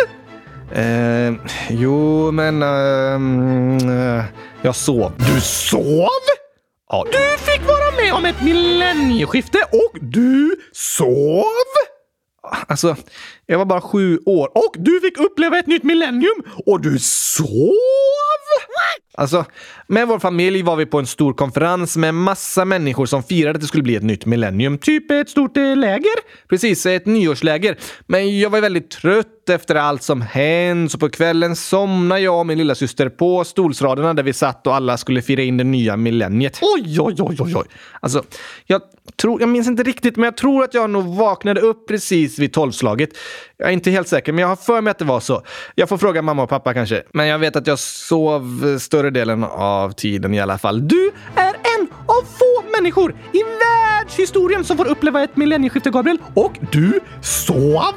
Eh, 0.71 1.33
jo, 1.69 2.31
men... 2.31 2.61
Eh, 2.63 4.25
jag 4.61 4.75
sov. 4.75 5.11
Du 5.17 5.41
sov? 5.41 6.09
Ja. 6.89 7.05
Du 7.11 7.51
fick 7.51 7.67
vara 7.67 7.91
med 8.03 8.13
om 8.13 8.25
ett 8.25 8.41
millennieskifte 8.41 9.57
och 9.71 9.97
du 10.01 10.55
sov? 10.71 11.43
Alltså, 12.67 12.95
jag 13.45 13.57
var 13.57 13.65
bara 13.65 13.81
sju 13.81 14.19
år 14.25 14.51
och 14.57 14.75
du 14.77 14.99
fick 15.01 15.17
uppleva 15.17 15.59
ett 15.59 15.67
nytt 15.67 15.83
millennium 15.83 16.43
och 16.65 16.81
du 16.81 16.99
sov? 16.99 17.73
Alltså, 19.19 19.45
med 19.87 20.07
vår 20.07 20.19
familj 20.19 20.61
var 20.61 20.75
vi 20.75 20.85
på 20.85 20.99
en 20.99 21.07
stor 21.07 21.33
konferens 21.33 21.97
med 21.97 22.13
massa 22.13 22.65
människor 22.65 23.05
som 23.05 23.23
firade 23.23 23.55
att 23.55 23.61
det 23.61 23.67
skulle 23.67 23.83
bli 23.83 23.95
ett 23.95 24.03
nytt 24.03 24.25
millennium. 24.25 24.77
Typ 24.77 25.11
ett 25.11 25.29
stort 25.29 25.57
eh, 25.57 25.75
läger. 25.75 26.47
Precis, 26.49 26.85
ett 26.85 27.05
nyårsläger. 27.05 27.77
Men 28.05 28.39
jag 28.39 28.49
var 28.49 28.61
väldigt 28.61 28.89
trött 28.89 29.49
efter 29.49 29.75
allt 29.75 30.03
som 30.03 30.21
hänt, 30.21 30.91
så 30.91 30.97
på 30.97 31.09
kvällen 31.09 31.55
somnade 31.55 32.21
jag 32.21 32.39
och 32.39 32.45
min 32.45 32.57
lilla 32.57 32.75
syster 32.75 33.09
på 33.09 33.43
stolsraderna 33.43 34.13
där 34.13 34.23
vi 34.23 34.33
satt 34.33 34.67
och 34.67 34.75
alla 34.75 34.97
skulle 34.97 35.21
fira 35.21 35.41
in 35.41 35.57
det 35.57 35.63
nya 35.63 35.97
millenniet. 35.97 36.59
Oj, 36.61 36.99
oj, 36.99 37.15
oj, 37.19 37.37
oj, 37.39 37.55
oj. 37.55 37.65
Alltså, 37.99 38.23
jag 38.65 38.81
tror, 39.21 39.41
jag 39.41 39.49
minns 39.49 39.67
inte 39.67 39.83
riktigt, 39.83 40.15
men 40.15 40.23
jag 40.23 40.37
tror 40.37 40.63
att 40.63 40.73
jag 40.73 40.89
nog 40.89 41.15
vaknade 41.15 41.61
upp 41.61 41.87
precis 41.87 42.39
vid 42.39 42.53
tolvslaget. 42.53 43.09
Jag 43.57 43.69
är 43.69 43.73
inte 43.73 43.91
helt 43.91 44.07
säker, 44.07 44.33
men 44.33 44.41
jag 44.41 44.47
har 44.47 44.55
för 44.55 44.81
mig 44.81 44.91
att 44.91 44.99
det 44.99 45.05
var 45.05 45.19
så. 45.19 45.41
Jag 45.75 45.89
får 45.89 45.97
fråga 45.97 46.21
mamma 46.21 46.43
och 46.43 46.49
pappa 46.49 46.73
kanske. 46.73 47.03
Men 47.13 47.27
jag 47.27 47.39
vet 47.39 47.55
att 47.55 47.67
jag 47.67 47.79
sov 47.79 48.77
större 48.79 49.09
delen 49.09 49.43
av 49.43 49.91
tiden 49.91 50.33
i 50.33 50.39
alla 50.39 50.57
fall. 50.57 50.87
Du 50.87 51.11
är 51.35 51.53
en 51.53 51.87
av 52.05 52.21
få 52.21 52.71
människor 52.77 53.15
i 53.31 53.43
världshistorien 53.43 54.63
som 54.63 54.77
får 54.77 54.87
uppleva 54.87 55.23
ett 55.23 55.37
millennieskifte, 55.37 55.89
Gabriel. 55.89 56.17
Och 56.33 56.53
du 56.71 56.99
sov! 57.21 57.95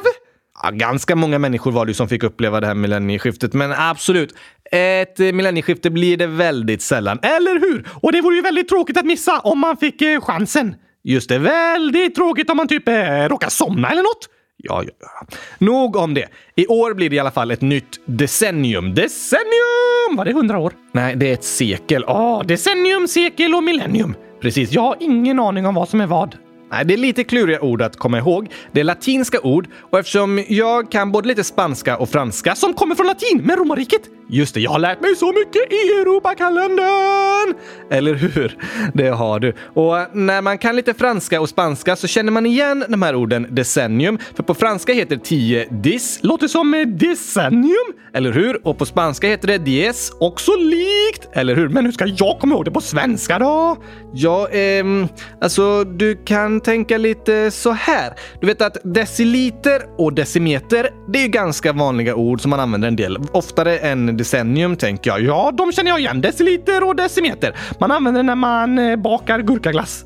Ja, 0.63 0.71
ganska 0.71 1.17
många 1.17 1.39
människor 1.39 1.73
var 1.73 1.87
det 1.87 1.95
som 1.95 2.09
fick 2.09 2.23
uppleva 2.23 2.61
det 2.61 2.67
här 2.67 2.75
millennieskiftet, 2.75 3.53
men 3.53 3.73
absolut. 3.73 4.35
Ett 4.73 5.21
eh, 5.21 5.33
millennieskifte 5.33 5.91
blir 5.91 6.17
det 6.17 6.27
väldigt 6.27 6.83
sällan. 6.83 7.19
Eller 7.23 7.61
hur? 7.61 7.89
Och 8.03 8.13
det 8.13 8.21
vore 8.21 8.37
ju 8.37 8.43
väldigt 8.43 8.69
tråkigt 8.69 8.97
att 8.97 9.07
missa 9.07 9.41
om 9.41 9.59
man 9.59 9.77
fick 9.77 10.03
eh, 10.03 10.21
chansen. 10.21 10.75
Just 11.05 11.29
det, 11.29 11.39
väldigt 11.39 12.15
tråkigt 12.15 12.51
om 12.51 12.57
man 12.57 12.69
typ 12.69 12.89
eh, 12.89 13.29
råkar 13.29 13.49
somna 13.49 13.91
eller 13.91 14.03
något. 14.03 14.29
Ja, 14.57 14.83
ja, 14.87 14.93
ja. 15.01 15.37
Nog 15.59 15.97
om 15.97 16.15
det. 16.15 16.29
I 16.57 16.67
år 16.67 16.95
blir 16.95 17.11
det 17.11 17.17
i 17.17 17.19
alla 17.19 17.31
fall 17.31 17.51
ett 17.51 17.61
nytt 17.61 18.01
decennium. 18.05 18.95
Decennium! 18.95 20.17
Var 20.17 20.25
det 20.25 20.33
hundra 20.33 20.59
år? 20.59 20.73
Nej, 20.93 21.17
det 21.17 21.29
är 21.29 21.33
ett 21.33 21.45
sekel. 21.45 22.05
Åh, 22.09 22.43
decennium, 22.47 23.09
sekel 23.09 23.55
och 23.55 23.63
millennium. 23.63 24.15
Precis, 24.41 24.73
jag 24.73 24.83
har 24.83 24.97
ingen 25.01 25.41
aning 25.41 25.67
om 25.67 25.75
vad 25.75 25.89
som 25.89 26.01
är 26.01 26.07
vad. 26.07 26.37
Nej, 26.73 26.85
det 26.85 26.95
är 26.95 26.99
lite 26.99 27.25
kluriga 27.25 27.61
ord 27.61 27.83
att 27.83 27.97
komma 27.97 28.19
ihåg. 28.19 28.49
Det 28.73 28.81
är 28.81 28.85
latinska 28.85 29.41
ord 29.41 29.69
och 29.91 29.99
eftersom 29.99 30.45
jag 30.49 30.91
kan 30.91 31.13
både 31.13 31.29
lite 31.29 31.45
spanska 31.45 31.97
och 31.97 32.09
franska 32.09 32.55
som 32.55 32.75
kommer 32.75 32.95
från 32.95 33.07
latin 33.07 33.43
med 33.45 33.59
romarriket. 33.59 34.03
Just 34.33 34.55
det, 34.55 34.61
jag 34.61 34.71
har 34.71 34.79
lärt 34.79 35.01
mig 35.01 35.17
så 35.17 35.33
mycket 35.33 35.73
i 35.73 36.01
Europakalendern! 36.01 37.55
Eller 37.91 38.15
hur? 38.15 38.57
Det 38.95 39.09
har 39.09 39.41
du. 39.41 39.55
Och 39.75 40.17
när 40.17 40.43
man 40.43 40.59
kan 40.59 40.77
lite 40.77 40.95
franska 40.95 41.41
och 41.41 41.49
spanska 41.49 41.97
så 41.97 42.07
känner 42.07 42.33
man 42.33 42.47
igen 42.47 42.85
de 42.89 43.03
här 43.03 43.15
orden 43.15 43.47
decennium. 43.51 44.19
För 44.35 44.43
på 44.43 44.55
franska 44.55 44.93
heter 44.93 45.17
tio 45.17 45.69
dis. 45.71 46.19
Låter 46.23 46.49
som 46.49 46.75
eh, 46.75 46.87
decennium. 46.87 47.95
Eller 48.15 48.33
hur? 48.33 48.67
Och 48.67 48.79
på 48.79 48.87
spanska 48.87 49.29
heter 49.29 49.49
det 49.49 49.59
diez. 49.59 50.13
Också 50.21 50.53
likt. 50.57 51.29
Eller 51.33 51.57
hur? 51.57 51.69
Men 51.69 51.85
hur 51.85 51.93
ska 51.93 52.07
jag 52.07 52.39
komma 52.41 52.55
ihåg 52.55 52.65
det 52.65 52.71
på 52.71 52.81
svenska 52.81 53.39
då? 53.39 53.77
Ja, 54.15 54.49
ehm, 54.49 55.09
alltså 55.41 55.85
du 55.85 56.17
kan 56.25 56.61
tänka 56.61 56.99
lite 56.99 57.51
så 57.51 57.71
här. 57.71 58.15
Du 58.41 58.47
vet 58.47 58.63
att 58.63 58.77
deciliter 58.85 59.83
och 59.99 60.13
decimeter, 60.13 60.91
det 61.13 61.19
är 61.19 61.23
ju 61.23 61.29
ganska 61.29 61.73
vanliga 61.73 62.15
ord 62.15 62.41
som 62.41 62.51
man 62.51 62.61
använder 62.61 62.89
en 62.89 62.97
del. 62.97 63.19
Oftare 63.33 63.79
än 63.79 64.17
decennium 64.21 64.77
tänker 64.77 65.11
jag. 65.11 65.21
Ja, 65.21 65.51
de 65.51 65.73
känner 65.73 65.91
jag 65.91 66.01
igen. 66.01 66.21
Deciliter 66.21 66.89
och 66.89 66.97
decimeter. 66.97 67.57
Man 67.81 67.91
använder 67.91 68.23
när 68.23 68.35
man 68.35 68.79
eh, 68.79 68.97
bakar 68.97 69.39
gurkaglass. 69.41 70.05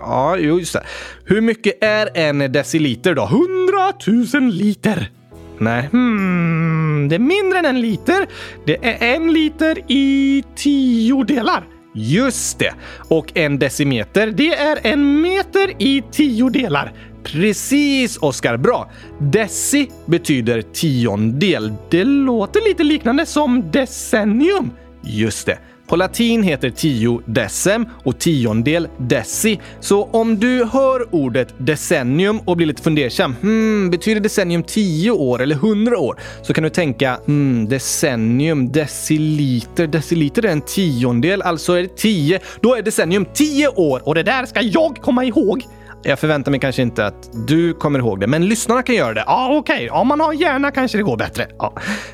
Ja, 0.00 0.36
just 0.36 0.72
det. 0.72 0.82
Hur 1.24 1.40
mycket 1.40 1.84
är 1.84 2.08
en 2.14 2.52
deciliter 2.52 3.14
då? 3.14 3.26
Hundratusen 3.26 4.50
liter. 4.50 5.10
Nej. 5.58 5.88
Hmm, 5.92 7.08
det 7.08 7.14
är 7.14 7.18
mindre 7.18 7.58
än 7.58 7.64
en 7.64 7.80
liter. 7.80 8.26
Det 8.66 8.86
är 8.86 9.14
en 9.14 9.32
liter 9.32 9.78
i 9.88 10.44
tio 10.56 11.24
delar. 11.24 11.64
Just 11.94 12.58
det! 12.58 12.74
Och 13.08 13.32
en 13.34 13.58
decimeter, 13.58 14.26
det 14.26 14.54
är 14.54 14.78
en 14.82 15.20
meter 15.20 15.82
i 15.82 16.02
tio 16.12 16.48
delar. 16.48 16.92
Precis, 17.26 18.18
Oskar. 18.20 18.56
Bra. 18.56 18.90
Deci 19.18 19.90
betyder 20.06 20.62
tiondel. 20.62 21.72
Det 21.90 22.04
låter 22.04 22.68
lite 22.68 22.82
liknande 22.82 23.26
som 23.26 23.70
decennium. 23.70 24.70
Just 25.02 25.46
det. 25.46 25.58
På 25.88 25.96
latin 25.96 26.42
heter 26.42 26.70
tio 26.70 27.20
decem 27.26 27.86
och 28.04 28.18
tiondel 28.18 28.88
deci. 28.98 29.60
Så 29.80 30.04
om 30.04 30.38
du 30.38 30.64
hör 30.64 31.14
ordet 31.14 31.54
decennium 31.58 32.38
och 32.38 32.56
blir 32.56 32.66
lite 32.66 32.82
fundersam, 32.82 33.34
hmm, 33.42 33.90
betyder 33.90 34.20
decennium 34.20 34.62
tio 34.62 35.10
år 35.10 35.42
eller 35.42 35.54
hundra 35.54 35.98
år? 35.98 36.20
Så 36.42 36.54
kan 36.54 36.64
du 36.64 36.70
tänka, 36.70 37.18
hmm, 37.26 37.68
decennium, 37.68 38.72
deciliter, 38.72 39.86
deciliter 39.86 40.44
är 40.44 40.52
en 40.52 40.60
tiondel, 40.60 41.42
alltså 41.42 41.72
är 41.72 41.82
det 41.82 41.96
tio. 41.96 42.40
Då 42.60 42.74
är 42.74 42.82
decennium 42.82 43.26
tio 43.34 43.68
år 43.68 44.08
och 44.08 44.14
det 44.14 44.22
där 44.22 44.46
ska 44.46 44.60
jag 44.62 44.96
komma 44.96 45.24
ihåg. 45.24 45.62
Jag 46.08 46.18
förväntar 46.18 46.50
mig 46.50 46.60
kanske 46.60 46.82
inte 46.82 47.06
att 47.06 47.30
du 47.48 47.74
kommer 47.74 47.98
ihåg 47.98 48.20
det, 48.20 48.26
men 48.26 48.48
lyssnarna 48.48 48.82
kan 48.82 48.94
göra 48.94 49.14
det. 49.14 49.24
Ja, 49.26 49.56
okej. 49.58 49.76
Okay. 49.76 49.88
Om 49.88 50.08
man 50.08 50.20
har 50.20 50.32
hjärna 50.32 50.70
kanske 50.70 50.98
det 50.98 51.02
går 51.02 51.16
bättre. 51.16 51.46
Ah. 51.58 51.70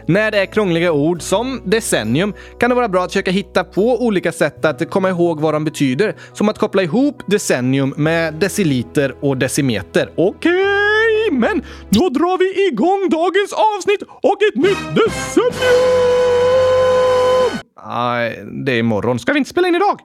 När 0.06 0.30
det 0.30 0.38
är 0.38 0.46
krångliga 0.46 0.92
ord 0.92 1.22
som 1.22 1.61
decennium 1.64 2.34
kan 2.61 2.70
det 2.70 2.76
vara 2.76 2.88
bra 2.88 3.04
att 3.04 3.11
försöka 3.11 3.30
hitta 3.30 3.64
på 3.64 4.04
olika 4.06 4.32
sätt 4.32 4.64
att 4.64 4.90
komma 4.90 5.08
ihåg 5.08 5.40
vad 5.40 5.54
de 5.54 5.64
betyder. 5.64 6.14
Som 6.32 6.49
att 6.49 6.58
koppla 6.58 6.82
ihop 6.82 7.22
decennium 7.26 7.94
med 7.96 8.34
deciliter 8.34 9.14
och 9.20 9.37
decimeter. 9.37 10.11
Okej, 10.16 10.50
okay, 11.28 11.38
men 11.38 11.62
då 11.88 12.08
drar 12.08 12.38
vi 12.38 12.68
igång 12.68 13.08
dagens 13.11 13.52
avsnitt 13.52 14.02
och 14.02 14.42
ett 14.42 14.56
nytt 14.56 15.04
decennium! 15.04 15.52
Nej, 17.87 18.44
det 18.64 18.72
är 18.72 18.78
imorgon. 18.78 19.18
Ska 19.18 19.32
vi 19.32 19.38
inte 19.38 19.50
spela 19.50 19.68
in 19.68 19.75
idag? 19.75 20.00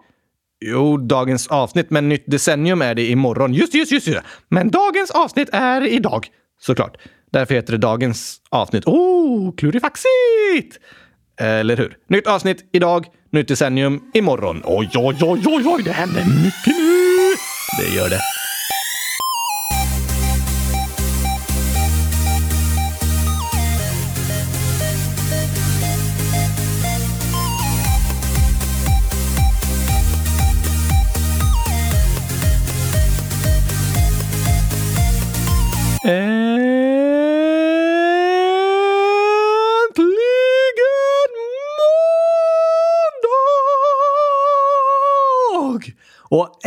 Jo, 0.60 0.98
dagens 0.98 1.48
avsnitt, 1.48 1.90
men 1.90 2.10
nytt 2.10 2.24
decennium 2.28 2.82
är 2.82 2.96
det 2.96 3.10
imorgon. 3.10 3.54
Just 3.54 3.74
just, 3.74 3.92
just, 3.92 4.08
just. 4.08 4.22
Men 4.50 4.70
dagens 4.70 5.12
avsnitt 5.12 5.50
är 5.52 5.88
idag. 5.88 6.28
Såklart. 6.60 6.98
Därför 7.32 7.56
heter 7.56 7.72
det 7.72 7.78
dagens 7.78 8.42
avsnitt. 8.50 8.86
Oh, 8.86 9.56
klurifaxigt! 9.56 10.80
Eller 11.40 11.78
hur? 11.78 11.98
Nytt 12.10 12.28
avsnitt 12.28 12.70
idag, 12.74 13.06
nytt 13.32 13.48
decennium 13.48 14.02
imorgon. 14.14 14.62
Oj, 14.66 14.90
oj, 14.96 15.16
oj, 15.22 15.42
oj, 15.46 15.64
oj, 15.66 15.84
det 15.84 15.92
händer 15.92 16.26
mycket 16.26 16.78
nu! 16.78 17.34
Det 17.78 17.96
gör 17.96 18.10
det. 18.10 18.20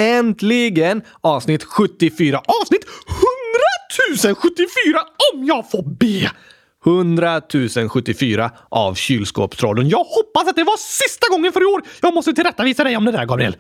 Äntligen 0.01 1.03
avsnitt 1.21 1.65
74. 1.65 2.43
Avsnitt 2.63 2.85
100 4.25 4.35
074 4.35 4.99
om 5.33 5.45
jag 5.45 5.71
får 5.71 5.83
be! 5.83 6.31
100 6.87 7.41
074 7.89 8.51
av 8.69 8.95
kylskåpstrollen. 8.95 9.89
Jag 9.89 10.05
hoppas 10.05 10.49
att 10.49 10.57
det 10.57 10.65
var 10.65 10.77
sista 10.77 11.27
gången 11.31 11.53
för 11.53 11.63
i 11.63 11.65
år. 11.65 11.83
Jag 12.03 12.15
måste 12.15 12.33
tillrättavisa 12.33 12.85
dig 12.85 12.97
om 12.97 13.05
det 13.05 13.13
där, 13.13 13.27
Gabriel. 13.27 13.57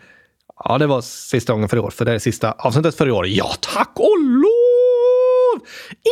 Ja, 0.64 0.78
det 0.78 0.87
var 0.87 1.00
sista 1.00 1.52
gången 1.52 1.68
för 1.68 1.76
i 1.76 1.80
år, 1.80 1.90
för 1.90 2.04
det 2.04 2.12
är 2.12 2.18
sista 2.18 2.52
avsnittet 2.52 2.94
för 2.94 3.09
i 3.09 3.11
år. 3.11 3.26
Ja, 3.26 3.52
tack 3.61 3.92
och 3.94 4.18
lov! 4.18 5.66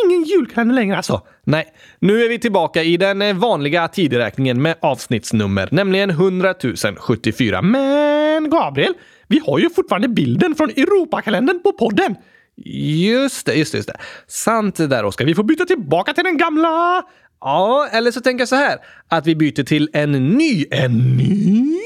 Ingen 0.04 0.24
julkalender 0.24 0.74
längre 0.74 0.96
alltså. 0.96 1.20
Nej, 1.44 1.66
nu 1.98 2.24
är 2.24 2.28
vi 2.28 2.38
tillbaka 2.38 2.82
i 2.82 2.96
den 2.96 3.22
eh, 3.22 3.36
vanliga 3.36 3.88
tideräkningen 3.88 4.62
med 4.62 4.76
avsnittsnummer, 4.82 5.68
nämligen 5.72 6.10
100 6.10 6.54
074. 6.98 7.62
Men 7.62 8.50
Gabriel, 8.50 8.94
vi 9.28 9.40
har 9.46 9.58
ju 9.58 9.70
fortfarande 9.70 10.08
bilden 10.08 10.54
från 10.54 10.70
Europakalendern 10.70 11.62
på 11.62 11.72
podden. 11.72 12.16
Just 12.64 13.46
det, 13.46 13.54
just 13.54 13.72
det, 13.72 13.78
just 13.78 13.88
det. 13.88 13.96
Sant 14.26 14.76
det 14.76 14.86
där, 14.86 15.04
Oskar. 15.04 15.24
Vi 15.24 15.34
får 15.34 15.44
byta 15.44 15.64
tillbaka 15.64 16.14
till 16.14 16.24
den 16.24 16.36
gamla. 16.36 17.02
Ja, 17.40 17.88
eller 17.92 18.10
så 18.10 18.20
tänker 18.20 18.40
jag 18.40 18.48
så 18.48 18.56
här. 18.56 18.78
Att 19.08 19.26
vi 19.26 19.36
byter 19.36 19.64
till 19.64 19.90
en 19.92 20.12
ny. 20.12 20.66
En 20.70 21.16
ny? 21.16 21.78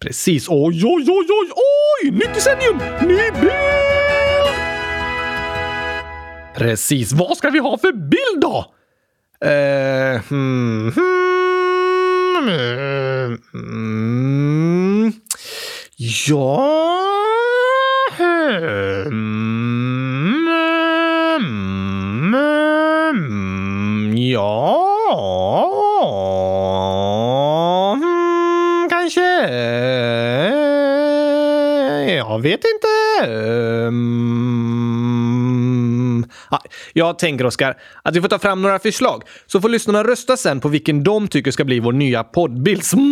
Precis. 0.00 0.48
Oj, 0.48 0.84
oj, 0.84 1.06
oj, 1.08 1.26
oj, 1.28 1.50
oj! 1.54 2.10
Nytt 2.10 2.34
decennium! 2.34 2.78
Ny 3.02 3.40
bild! 3.40 3.52
Precis. 6.54 7.12
Vad 7.12 7.36
ska 7.36 7.50
vi 7.50 7.58
ha 7.58 7.78
för 7.78 7.92
bild 7.92 8.40
då? 8.40 8.74
Uh, 9.44 10.20
hmm, 10.28 10.92
hmm, 10.92 12.48
hmm, 12.48 13.38
hmm. 13.52 14.77
Ja... 16.00 16.74
Hmm, 23.08 24.16
ja... 24.16 24.84
Hmm, 27.94 28.88
kanske... 28.90 29.20
Jag 32.16 32.42
vet 32.42 32.60
inte. 32.64 32.88
Hmm. 33.88 34.24
Ah, 36.50 36.58
jag 36.92 37.18
tänker, 37.18 37.46
Oskar, 37.46 37.76
att 38.02 38.16
vi 38.16 38.20
får 38.20 38.28
ta 38.28 38.38
fram 38.38 38.62
några 38.62 38.78
förslag 38.78 39.22
så 39.46 39.60
får 39.60 39.68
lyssnarna 39.68 40.04
rösta 40.04 40.36
sen 40.36 40.60
på 40.60 40.68
vilken 40.68 41.04
de 41.04 41.28
tycker 41.28 41.50
ska 41.50 41.64
bli 41.64 41.80
vår 41.80 41.92
nya 41.92 42.24
poddbild. 42.24 42.84
Smart! 42.84 43.08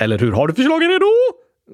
Eller 0.00 0.18
hur? 0.18 0.32
Har 0.32 0.48
du 0.48 0.54
förslagen 0.54 0.90
redo? 0.90 1.06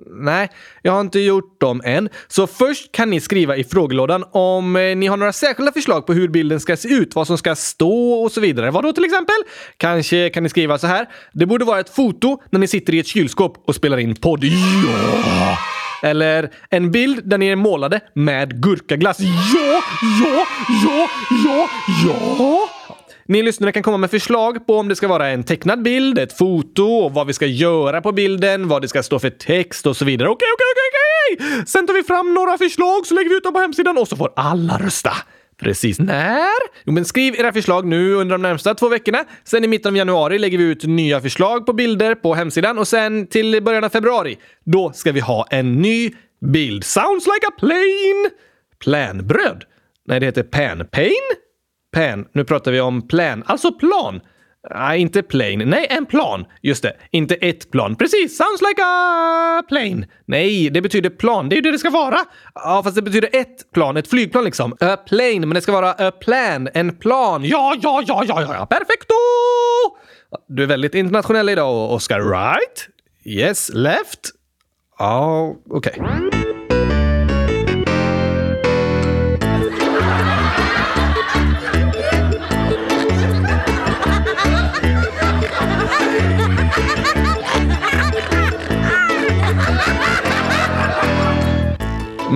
Nej, 0.06 0.50
jag 0.82 0.92
har 0.92 1.00
inte 1.00 1.20
gjort 1.20 1.60
dem 1.60 1.82
än. 1.84 2.08
Så 2.28 2.46
först 2.46 2.92
kan 2.92 3.10
ni 3.10 3.20
skriva 3.20 3.56
i 3.56 3.64
frågelådan 3.64 4.24
om 4.32 4.76
eh, 4.76 4.96
ni 4.96 5.06
har 5.06 5.16
några 5.16 5.32
särskilda 5.32 5.72
förslag 5.72 6.06
på 6.06 6.12
hur 6.12 6.28
bilden 6.28 6.60
ska 6.60 6.76
se 6.76 6.88
ut, 6.88 7.14
vad 7.14 7.26
som 7.26 7.38
ska 7.38 7.54
stå 7.54 8.12
och 8.12 8.32
så 8.32 8.40
vidare. 8.40 8.70
Vad 8.70 8.84
då 8.84 8.92
till 8.92 9.04
exempel? 9.04 9.34
Kanske 9.76 10.30
kan 10.30 10.42
ni 10.42 10.48
skriva 10.48 10.78
så 10.78 10.86
här. 10.86 11.08
Det 11.32 11.46
borde 11.46 11.64
vara 11.64 11.80
ett 11.80 11.94
foto 11.94 12.42
när 12.50 12.60
ni 12.60 12.66
sitter 12.66 12.94
i 12.94 12.98
ett 12.98 13.06
kylskåp 13.06 13.62
och 13.66 13.74
spelar 13.74 13.98
in 13.98 14.16
podd. 14.16 14.44
Ja! 14.44 15.58
Eller 16.02 16.50
en 16.70 16.90
bild 16.90 17.28
där 17.28 17.38
ni 17.38 17.46
är 17.48 17.56
målade 17.56 18.00
med 18.14 18.62
gurkaglass. 18.62 19.20
Ja, 19.20 19.82
ja, 20.24 20.46
ja, 20.84 21.08
ja, 21.46 21.68
ja! 22.06 22.68
Ni 23.26 23.42
lyssnare 23.42 23.72
kan 23.72 23.82
komma 23.82 23.96
med 23.96 24.10
förslag 24.10 24.66
på 24.66 24.76
om 24.76 24.88
det 24.88 24.96
ska 24.96 25.08
vara 25.08 25.28
en 25.28 25.44
tecknad 25.44 25.82
bild, 25.82 26.18
ett 26.18 26.38
foto, 26.38 27.08
vad 27.08 27.26
vi 27.26 27.32
ska 27.32 27.46
göra 27.46 28.00
på 28.00 28.12
bilden, 28.12 28.68
vad 28.68 28.82
det 28.82 28.88
ska 28.88 29.02
stå 29.02 29.18
för 29.18 29.30
text 29.30 29.86
och 29.86 29.96
så 29.96 30.04
vidare. 30.04 30.28
Okej, 30.28 30.48
okej, 30.54 30.66
okej, 30.72 31.48
okej! 31.48 31.66
Sen 31.66 31.86
tar 31.86 31.94
vi 31.94 32.02
fram 32.02 32.34
några 32.34 32.58
förslag 32.58 33.06
så 33.06 33.14
lägger 33.14 33.30
vi 33.30 33.36
ut 33.36 33.44
dem 33.44 33.52
på 33.52 33.58
hemsidan 33.58 33.98
och 33.98 34.08
så 34.08 34.16
får 34.16 34.32
alla 34.36 34.78
rösta. 34.78 35.12
Precis 35.60 35.98
när? 35.98 36.48
Jo, 36.84 36.92
men 36.92 37.04
skriv 37.04 37.34
era 37.34 37.52
förslag 37.52 37.86
nu 37.86 38.14
under 38.14 38.34
de 38.34 38.42
närmsta 38.42 38.74
två 38.74 38.88
veckorna. 38.88 39.24
Sen 39.44 39.64
i 39.64 39.68
mitten 39.68 39.92
av 39.92 39.96
januari 39.96 40.38
lägger 40.38 40.58
vi 40.58 40.64
ut 40.64 40.84
nya 40.84 41.20
förslag 41.20 41.66
på 41.66 41.72
bilder 41.72 42.14
på 42.14 42.34
hemsidan 42.34 42.78
och 42.78 42.88
sen 42.88 43.26
till 43.26 43.62
början 43.62 43.84
av 43.84 43.88
februari, 43.88 44.38
då 44.64 44.92
ska 44.92 45.12
vi 45.12 45.20
ha 45.20 45.46
en 45.50 45.74
ny 45.74 46.10
bild. 46.52 46.84
Sounds 46.84 47.26
like 47.26 47.46
a 47.46 47.52
plane! 47.58 48.30
Plänbröd? 48.84 49.64
Nej, 50.06 50.20
det 50.20 50.26
heter 50.26 50.42
panpain? 50.42 51.12
Pan. 51.94 52.26
Nu 52.32 52.44
pratar 52.44 52.72
vi 52.72 52.80
om 52.80 53.08
plan. 53.08 53.42
Alltså 53.46 53.72
plan. 53.72 54.20
Nej, 54.70 55.00
inte 55.00 55.22
plane. 55.22 55.64
Nej, 55.64 55.86
en 55.90 56.06
plan. 56.06 56.44
Just 56.62 56.82
det. 56.82 56.96
Inte 57.10 57.34
ett 57.34 57.70
plan. 57.70 57.96
Precis. 57.96 58.36
Sounds 58.36 58.60
like 58.60 58.82
a 58.84 59.62
plane. 59.68 60.06
Nej, 60.26 60.70
det 60.70 60.80
betyder 60.80 61.10
plan. 61.10 61.48
Det 61.48 61.54
är 61.54 61.56
ju 61.56 61.62
det 61.62 61.70
det 61.70 61.78
ska 61.78 61.90
vara. 61.90 62.18
Ja, 62.54 62.82
fast 62.84 62.96
det 62.96 63.02
betyder 63.02 63.28
ett 63.32 63.72
plan. 63.72 63.96
Ett 63.96 64.08
flygplan 64.08 64.44
liksom. 64.44 64.76
A 64.80 64.96
plane, 65.08 65.40
men 65.40 65.50
det 65.50 65.60
ska 65.60 65.72
vara 65.72 65.92
a 65.92 66.10
plan. 66.10 66.68
En 66.74 66.96
plan. 66.96 67.44
Ja, 67.44 67.76
ja, 67.82 68.02
ja, 68.06 68.24
ja, 68.28 68.42
ja. 68.42 68.66
Perfecto! 68.66 69.14
Du 70.48 70.62
är 70.62 70.66
väldigt 70.66 70.94
internationell 70.94 71.48
idag, 71.48 71.92
Oscar. 71.92 72.20
Right? 72.20 72.88
Yes. 73.24 73.70
Left? 73.74 74.20
Ja, 74.98 75.56
okej. 75.70 76.00
Okay. 76.00 76.43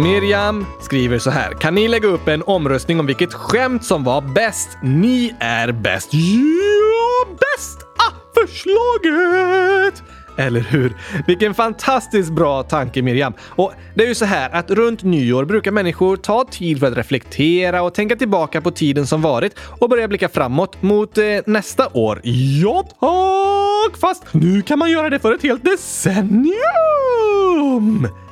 Miriam 0.02 0.66
skriver 0.80 1.18
så 1.18 1.30
här. 1.30 1.52
Kan 1.52 1.74
ni 1.74 1.88
lägga 1.88 2.08
upp 2.08 2.28
en 2.28 2.42
omröstning 2.42 3.00
om 3.00 3.06
vilket 3.06 3.34
skämt 3.34 3.84
som 3.84 4.04
var 4.04 4.20
bäst? 4.20 4.68
Ni 4.82 5.34
är 5.40 5.72
bäst. 5.72 6.08
Ja, 6.12 7.26
bäst! 7.30 7.78
Ah, 7.98 8.12
förslaget! 8.34 10.02
Eller 10.36 10.60
hur? 10.60 10.96
Vilken 11.26 11.54
fantastiskt 11.54 12.32
bra 12.32 12.62
tanke 12.62 13.02
Miriam. 13.02 13.32
Och 13.40 13.72
det 13.94 14.04
är 14.04 14.08
ju 14.08 14.14
så 14.14 14.24
här 14.24 14.50
att 14.50 14.70
runt 14.70 15.02
nyår 15.02 15.44
brukar 15.44 15.70
människor 15.70 16.16
ta 16.16 16.44
tid 16.50 16.80
för 16.80 16.86
att 16.86 16.96
reflektera 16.96 17.82
och 17.82 17.94
tänka 17.94 18.16
tillbaka 18.16 18.60
på 18.60 18.70
tiden 18.70 19.06
som 19.06 19.22
varit 19.22 19.54
och 19.80 19.88
börja 19.88 20.08
blicka 20.08 20.28
framåt 20.28 20.82
mot 20.82 21.18
eh, 21.18 21.24
nästa 21.46 21.88
år. 21.88 22.20
Ja 22.62 22.82
tack! 23.00 24.00
Fast 24.00 24.24
nu 24.32 24.62
kan 24.62 24.78
man 24.78 24.90
göra 24.90 25.10
det 25.10 25.18
för 25.18 25.32
ett 25.32 25.42
helt 25.42 25.64
decennium! 25.64 26.58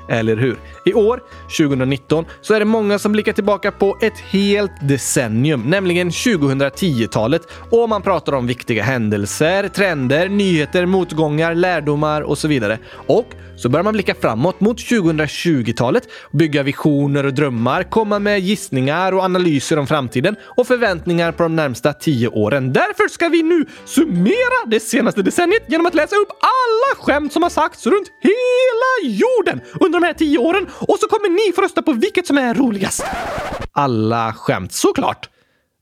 Eller 0.08 0.36
hur? 0.36 0.56
I 0.84 0.94
år, 0.94 1.22
2019, 1.58 2.24
så 2.40 2.54
är 2.54 2.58
det 2.58 2.64
många 2.64 2.98
som 2.98 3.12
blickar 3.12 3.32
tillbaka 3.32 3.70
på 3.72 3.98
ett 4.00 4.18
helt 4.18 4.88
decennium, 4.88 5.62
nämligen 5.62 6.10
2010-talet. 6.10 7.42
Och 7.70 7.88
man 7.88 8.02
pratar 8.02 8.32
om 8.32 8.46
viktiga 8.46 8.82
händelser, 8.82 9.68
trender, 9.68 10.28
nyheter, 10.28 10.86
motgångar, 10.86 11.54
lärdomar 11.54 12.22
och 12.22 12.38
så 12.38 12.48
vidare. 12.48 12.78
Och 13.06 13.26
så 13.56 13.68
börjar 13.68 13.84
man 13.84 13.92
blicka 13.92 14.14
framåt 14.14 14.60
mot 14.60 14.78
2020-talet, 14.78 16.08
bygga 16.32 16.62
visioner 16.62 17.26
och 17.26 17.34
drömmar, 17.34 17.82
komma 17.82 18.18
med 18.18 18.40
gissningar 18.40 19.12
och 19.12 19.22
analyser 19.22 19.78
om 19.78 19.86
framtiden 19.86 20.36
och 20.42 20.66
förväntningar 20.66 21.32
på 21.32 21.42
de 21.42 21.56
närmsta 21.56 21.92
tio 21.92 22.28
åren. 22.28 22.72
Därför 22.72 23.08
ska 23.08 23.28
vi 23.28 23.42
nu 23.42 23.66
summera 23.84 24.66
det 24.66 24.80
senaste 24.80 25.22
decenniet 25.22 25.62
genom 25.68 25.86
att 25.86 25.94
läsa 25.94 26.16
upp 26.16 26.28
alla 26.30 27.04
skämt 27.04 27.32
som 27.32 27.42
har 27.42 27.50
sagts 27.50 27.86
runt 27.86 28.08
hela 28.20 29.14
jorden 29.14 29.60
under 29.80 29.95
de 30.00 30.06
här 30.06 30.14
tio 30.14 30.38
åren 30.38 30.66
och 30.70 30.98
så 30.98 31.08
kommer 31.08 31.28
ni 31.28 31.52
få 31.52 31.62
rösta 31.62 31.82
på 31.82 31.92
vilket 31.92 32.26
som 32.26 32.38
är 32.38 32.54
roligast. 32.54 33.06
Alla 33.72 34.32
skämt, 34.32 34.72
såklart. 34.72 35.28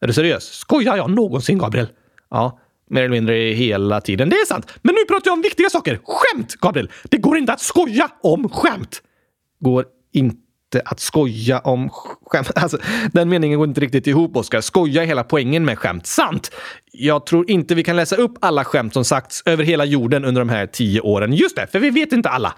Är 0.01 0.07
du 0.07 0.13
seriös? 0.13 0.45
Skojar 0.45 0.97
jag 0.97 1.11
någonsin, 1.11 1.59
Gabriel? 1.59 1.89
Ja, 2.31 2.59
mer 2.91 3.01
eller 3.01 3.11
mindre 3.11 3.35
hela 3.35 4.01
tiden. 4.01 4.29
Det 4.29 4.37
är 4.37 4.47
sant. 4.47 4.73
Men 4.83 4.95
nu 4.95 5.05
pratar 5.09 5.29
jag 5.29 5.33
om 5.33 5.43
viktiga 5.43 5.71
saker. 5.71 6.01
Skämt, 6.05 6.55
Gabriel! 6.55 6.91
Det 7.05 7.17
går 7.17 7.39
inte 7.39 7.53
att 7.53 7.61
skoja 7.61 8.11
om 8.23 8.49
skämt. 8.49 9.03
Går 9.61 9.85
inte 10.13 10.83
att 10.85 11.01
skoja 11.01 11.59
om 11.59 11.91
skämt. 12.27 12.51
Alltså, 12.57 12.79
den 13.13 13.29
meningen 13.29 13.59
går 13.59 13.69
inte 13.69 13.81
riktigt 13.81 14.07
ihop, 14.07 14.37
Oskar. 14.37 14.61
Skoja 14.61 15.03
är 15.03 15.07
hela 15.07 15.25
poängen 15.25 15.65
med 15.65 15.79
skämt. 15.79 16.07
Sant! 16.07 16.51
Jag 16.93 17.27
tror 17.27 17.51
inte 17.51 17.75
vi 17.75 17.83
kan 17.83 17.97
läsa 17.97 18.17
upp 18.17 18.35
alla 18.41 18.65
skämt 18.65 18.93
som 18.93 19.05
sagts 19.05 19.43
över 19.47 19.65
hela 19.65 19.85
jorden 19.85 20.25
under 20.25 20.41
de 20.41 20.49
här 20.49 20.67
tio 20.67 21.01
åren. 21.01 21.33
Just 21.33 21.57
det, 21.57 21.67
för 21.67 21.79
vi 21.79 21.91
vet 21.91 22.13
inte 22.13 22.29
alla. 22.29 22.55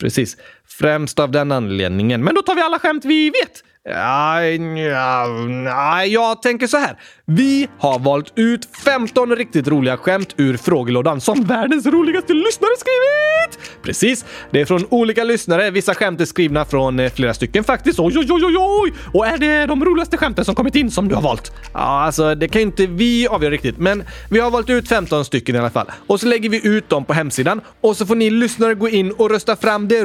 Precis. 0.00 0.36
Främst 0.78 1.18
av 1.18 1.30
den 1.30 1.52
anledningen. 1.52 2.24
Men 2.24 2.34
då 2.34 2.42
tar 2.42 2.54
vi 2.54 2.60
alla 2.60 2.78
skämt 2.78 3.04
vi 3.04 3.30
vet. 3.30 3.62
Ja, 3.84 4.42
ja, 4.42 6.04
jag 6.04 6.42
tänker 6.42 6.66
så 6.66 6.76
här. 6.76 6.96
Vi 7.26 7.68
har 7.78 7.98
valt 7.98 8.32
ut 8.36 8.68
15 8.84 9.36
riktigt 9.36 9.68
roliga 9.68 9.96
skämt 9.96 10.34
ur 10.36 10.56
frågelådan 10.56 11.20
som 11.20 11.44
världens 11.44 11.86
roligaste 11.86 12.32
lyssnare 12.32 12.72
skrivit! 12.78 13.76
Precis, 13.82 14.24
det 14.50 14.60
är 14.60 14.64
från 14.64 14.86
olika 14.90 15.24
lyssnare. 15.24 15.70
Vissa 15.70 15.94
skämt 15.94 16.20
är 16.20 16.24
skrivna 16.24 16.64
från 16.64 17.00
eh, 17.00 17.12
flera 17.12 17.34
stycken 17.34 17.64
faktiskt. 17.64 18.00
Oj, 18.00 18.18
oj, 18.18 18.26
oj, 18.30 18.44
oj, 18.44 18.56
oj! 18.58 18.92
Och 19.14 19.26
är 19.26 19.38
det 19.38 19.66
de 19.66 19.84
roligaste 19.84 20.16
skämten 20.16 20.44
som 20.44 20.54
kommit 20.54 20.76
in 20.76 20.90
som 20.90 21.08
du 21.08 21.14
har 21.14 21.22
valt? 21.22 21.52
Ja, 21.72 21.80
alltså 21.80 22.34
det 22.34 22.48
kan 22.48 22.60
ju 22.60 22.66
inte 22.66 22.86
vi 22.86 23.28
avgöra 23.28 23.50
riktigt, 23.50 23.78
men 23.78 24.04
vi 24.30 24.40
har 24.40 24.50
valt 24.50 24.70
ut 24.70 24.88
15 24.88 25.24
stycken 25.24 25.56
i 25.56 25.58
alla 25.58 25.70
fall. 25.70 25.86
Och 26.06 26.20
så 26.20 26.26
lägger 26.26 26.48
vi 26.48 26.68
ut 26.68 26.88
dem 26.88 27.04
på 27.04 27.12
hemsidan 27.12 27.60
och 27.80 27.96
så 27.96 28.06
får 28.06 28.14
ni 28.14 28.30
lyssnare 28.30 28.74
gå 28.74 28.88
in 28.88 29.10
och 29.10 29.30
rösta 29.30 29.56
fram 29.56 29.88
det 29.88 30.04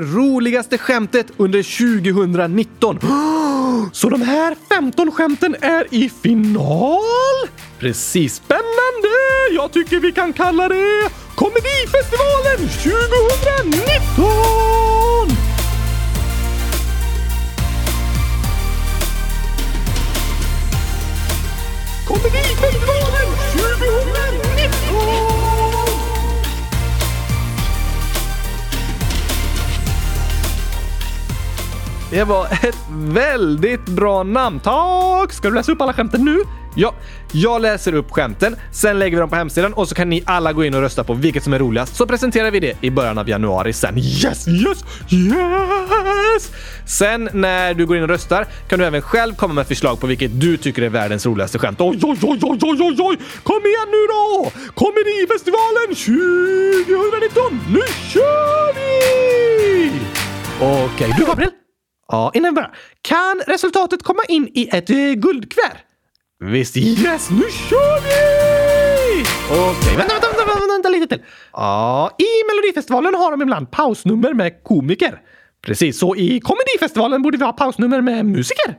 roligaste 0.56 0.78
skämtet 0.78 1.28
under 1.38 1.64
2019. 1.64 3.00
Så 3.92 4.10
de 4.10 4.22
här 4.22 4.56
15 4.70 5.12
skämten 5.12 5.56
är 5.62 5.88
i 5.92 6.10
final? 6.10 7.00
Precis. 7.80 8.36
Spännande! 8.36 9.10
Jag 9.56 9.72
tycker 9.72 10.00
vi 10.00 10.12
kan 10.12 10.34
kalla 10.34 10.70
det 10.70 11.10
Komedifestivalen 11.36 12.58
2019! 12.58 14.26
Komedifestivalen 22.08 23.55
Det 32.16 32.24
var 32.24 32.46
ett 32.46 32.78
väldigt 32.90 33.86
bra 33.86 34.24
namn. 34.24 34.60
Tack! 34.60 35.34
Ska 35.34 35.50
du 35.50 35.56
läsa 35.56 35.72
upp 35.72 35.82
alla 35.82 35.94
skämten 35.94 36.26
nu? 36.26 36.38
Ja, 36.76 36.94
jag 37.32 37.62
läser 37.62 37.96
upp 37.96 38.12
skämten, 38.12 38.56
sen 38.72 39.00
lägger 39.00 39.18
vi 39.18 39.22
dem 39.22 39.30
på 39.30 39.36
hemsidan 39.36 39.74
och 39.74 39.88
så 39.88 39.96
kan 39.96 40.10
ni 40.10 40.24
alla 40.26 40.54
gå 40.54 40.66
in 40.66 40.74
och 40.74 40.82
rösta 40.82 41.04
på 41.04 41.14
vilket 41.14 41.44
som 41.44 41.54
är 41.54 41.60
roligast. 41.60 41.96
Så 41.96 42.08
presenterar 42.08 42.52
vi 42.52 42.60
det 42.60 42.78
i 42.82 42.92
början 42.92 43.18
av 43.18 43.30
januari 43.30 43.74
sen. 43.74 43.98
Yes, 43.98 44.48
yes, 44.48 44.84
yes! 45.12 46.52
Sen 46.86 47.30
när 47.34 47.74
du 47.74 47.86
går 47.86 47.98
in 47.98 48.04
och 48.04 48.10
röstar 48.10 48.48
kan 48.68 48.80
du 48.80 48.86
även 48.86 49.02
själv 49.02 49.36
komma 49.36 49.54
med 49.54 49.68
förslag 49.68 50.00
på 50.00 50.08
vilket 50.08 50.42
du 50.42 50.58
tycker 50.58 50.82
är 50.82 50.90
världens 50.90 51.26
roligaste 51.26 51.60
skämt. 51.60 51.82
Oj, 51.82 52.00
oj, 52.02 52.18
oj, 52.22 52.40
oj, 52.42 52.60
oj, 52.62 52.78
oj, 52.82 52.96
oj! 53.00 53.18
Kom 53.44 53.62
igen 53.66 53.88
nu 53.92 54.08
då! 54.08 54.52
Komedifestivalen 54.74 55.88
2019! 55.88 57.60
Nu 57.70 57.82
kör 58.14 58.74
vi! 58.76 59.92
Okej, 60.60 60.86
okay. 60.86 61.12
du 61.18 61.26
Gabriel? 61.26 61.65
Ja, 62.08 62.32
innan 62.34 62.52
vi 62.52 62.56
börjar. 62.56 62.76
Kan 63.02 63.42
resultatet 63.48 64.04
komma 64.04 64.22
in 64.28 64.48
i 64.54 64.70
ett 64.72 64.90
eh, 64.90 64.96
guldkuvert? 64.96 65.78
Visst, 66.40 66.78
yes, 66.78 67.30
nu 67.30 67.44
kör 67.70 68.02
vi! 68.02 69.26
Okej, 69.52 69.96
vänta, 69.98 70.14
vänta, 70.14 70.28
vänta, 70.28 70.46
vänta, 70.46 70.68
vänta 70.74 70.90
lite 70.90 71.08
till. 71.08 71.24
Ja, 71.54 72.12
i 72.18 72.30
Melodifestivalen 72.52 73.16
har 73.16 73.32
de 73.32 73.42
ibland 73.42 73.72
pausnummer 73.72 74.34
med 74.34 74.64
komiker. 74.64 75.22
Precis, 75.66 76.00
så 76.00 76.16
i 76.16 76.40
Komedifestivalen 76.40 77.22
borde 77.22 77.38
vi 77.38 77.44
ha 77.44 77.54
pausnummer 77.54 78.02
med 78.02 78.26
musiker. 78.26 78.78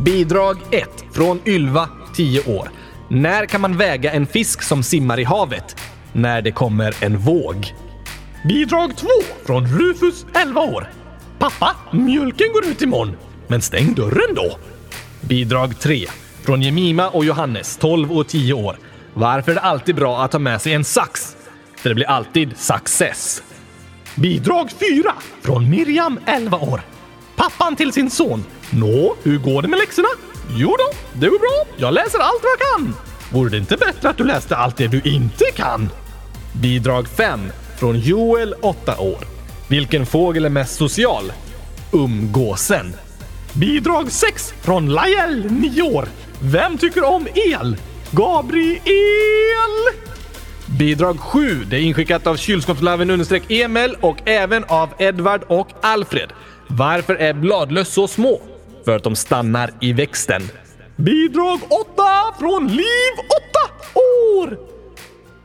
Bidrag 0.05 0.57
1 0.71 1.05
från 1.12 1.41
Ylva, 1.47 1.88
10 2.15 2.41
år. 2.41 2.71
När 3.09 3.47
kan 3.47 3.61
man 3.61 3.77
väga 3.77 4.12
en 4.12 4.27
fisk 4.27 4.62
som 4.62 4.83
simmar 4.83 5.21
i 5.21 5.25
havet? 5.25 5.77
När 6.12 6.43
det 6.43 6.53
kommer 6.53 7.05
en 7.05 7.19
våg. 7.19 7.75
Bidrag 8.49 8.97
2 8.97 9.09
från 9.47 9.67
Rufus, 9.67 10.27
11 10.35 10.61
år. 10.61 10.91
Pappa, 11.38 11.77
mjölken 11.93 12.53
går 12.53 12.67
ut 12.67 12.83
imorgon. 12.83 13.17
Men 13.47 13.62
stäng 13.62 13.95
dörren 13.95 14.35
då. 14.35 14.59
Bidrag 15.21 15.81
3 15.81 16.07
från 16.43 16.62
Jemima 16.62 17.09
och 17.09 17.25
Johannes, 17.25 17.77
12 17.77 18.12
och 18.12 18.29
10 18.29 18.53
år. 18.53 18.79
Varför 19.15 19.51
är 19.51 19.55
det 19.55 19.61
alltid 19.61 19.95
bra 19.95 20.25
att 20.25 20.33
ha 20.33 20.41
med 20.41 20.62
sig 20.62 20.73
en 20.73 20.85
sax? 20.85 21.37
För 21.77 21.88
det 21.88 21.95
blir 21.95 22.11
alltid 22.11 22.57
success. 22.57 23.43
Bidrag 24.15 24.71
4 24.71 25.12
från 25.43 25.71
Miriam, 25.71 26.21
11 26.27 26.59
år. 26.59 26.81
Pappan 27.37 27.77
till 27.77 27.92
sin 27.92 28.11
son. 28.11 28.45
Nå, 28.71 29.16
hur 29.23 29.38
går 29.38 29.62
det 29.62 29.68
med 29.68 29.79
läxorna? 29.79 30.09
Jo 30.51 30.77
då, 30.79 30.99
det 31.21 31.29
går 31.29 31.38
bra. 31.38 31.75
Jag 31.77 31.95
läser 31.95 32.18
allt 32.18 32.42
vad 32.42 32.51
jag 32.51 32.61
kan. 32.61 32.95
Vore 33.33 33.51
det 33.51 33.57
inte 33.57 33.77
bättre 33.77 34.09
att 34.09 34.16
du 34.16 34.25
läste 34.25 34.57
allt 34.57 34.77
det 34.77 34.88
du 34.88 35.01
inte 35.05 35.45
kan? 35.55 35.90
Bidrag 36.53 37.09
5 37.09 37.40
från 37.79 37.99
Joel, 37.99 38.55
8 38.62 38.99
år. 38.99 39.18
Vilken 39.68 40.07
fågel 40.07 40.45
är 40.45 40.49
mest 40.49 40.75
social? 40.75 41.33
Umgåsen. 41.92 42.97
Bidrag 43.53 44.12
6 44.12 44.55
från 44.62 44.88
Lajel, 44.88 45.51
9 45.51 45.83
år. 45.83 46.09
Vem 46.42 46.79
tycker 46.79 47.05
om 47.05 47.27
el? 47.35 47.77
Gabriel! 48.11 48.83
Bidrag 50.79 51.21
7. 51.21 51.64
Det 51.64 51.77
är 51.77 51.81
inskickat 51.81 52.27
av 52.27 52.37
Kylskåpslöven 52.37 53.25
Emil 53.49 53.97
och 54.01 54.29
även 54.29 54.64
av 54.64 54.88
Edvard 54.99 55.42
och 55.49 55.68
Alfred. 55.81 56.33
Varför 56.75 57.15
är 57.15 57.33
bladlöss 57.33 57.89
så 57.89 58.09
små? 58.09 58.41
För 58.85 58.97
att 58.97 59.05
de 59.05 59.17
stannar 59.17 59.71
i 59.81 59.93
växten. 59.93 60.43
Bidrag 60.97 61.61
8 61.69 62.03
från 62.39 62.69
Liv 62.69 63.13
8 63.19 63.25
år! 63.95 64.59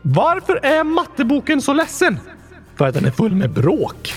Varför 0.01 0.65
är 0.65 0.83
matteboken 0.83 1.61
så 1.61 1.73
ledsen? 1.73 2.19
För 2.77 2.87
att 2.87 2.93
den 2.93 3.05
är 3.05 3.11
full 3.11 3.35
med 3.35 3.49
bråk. 3.49 4.13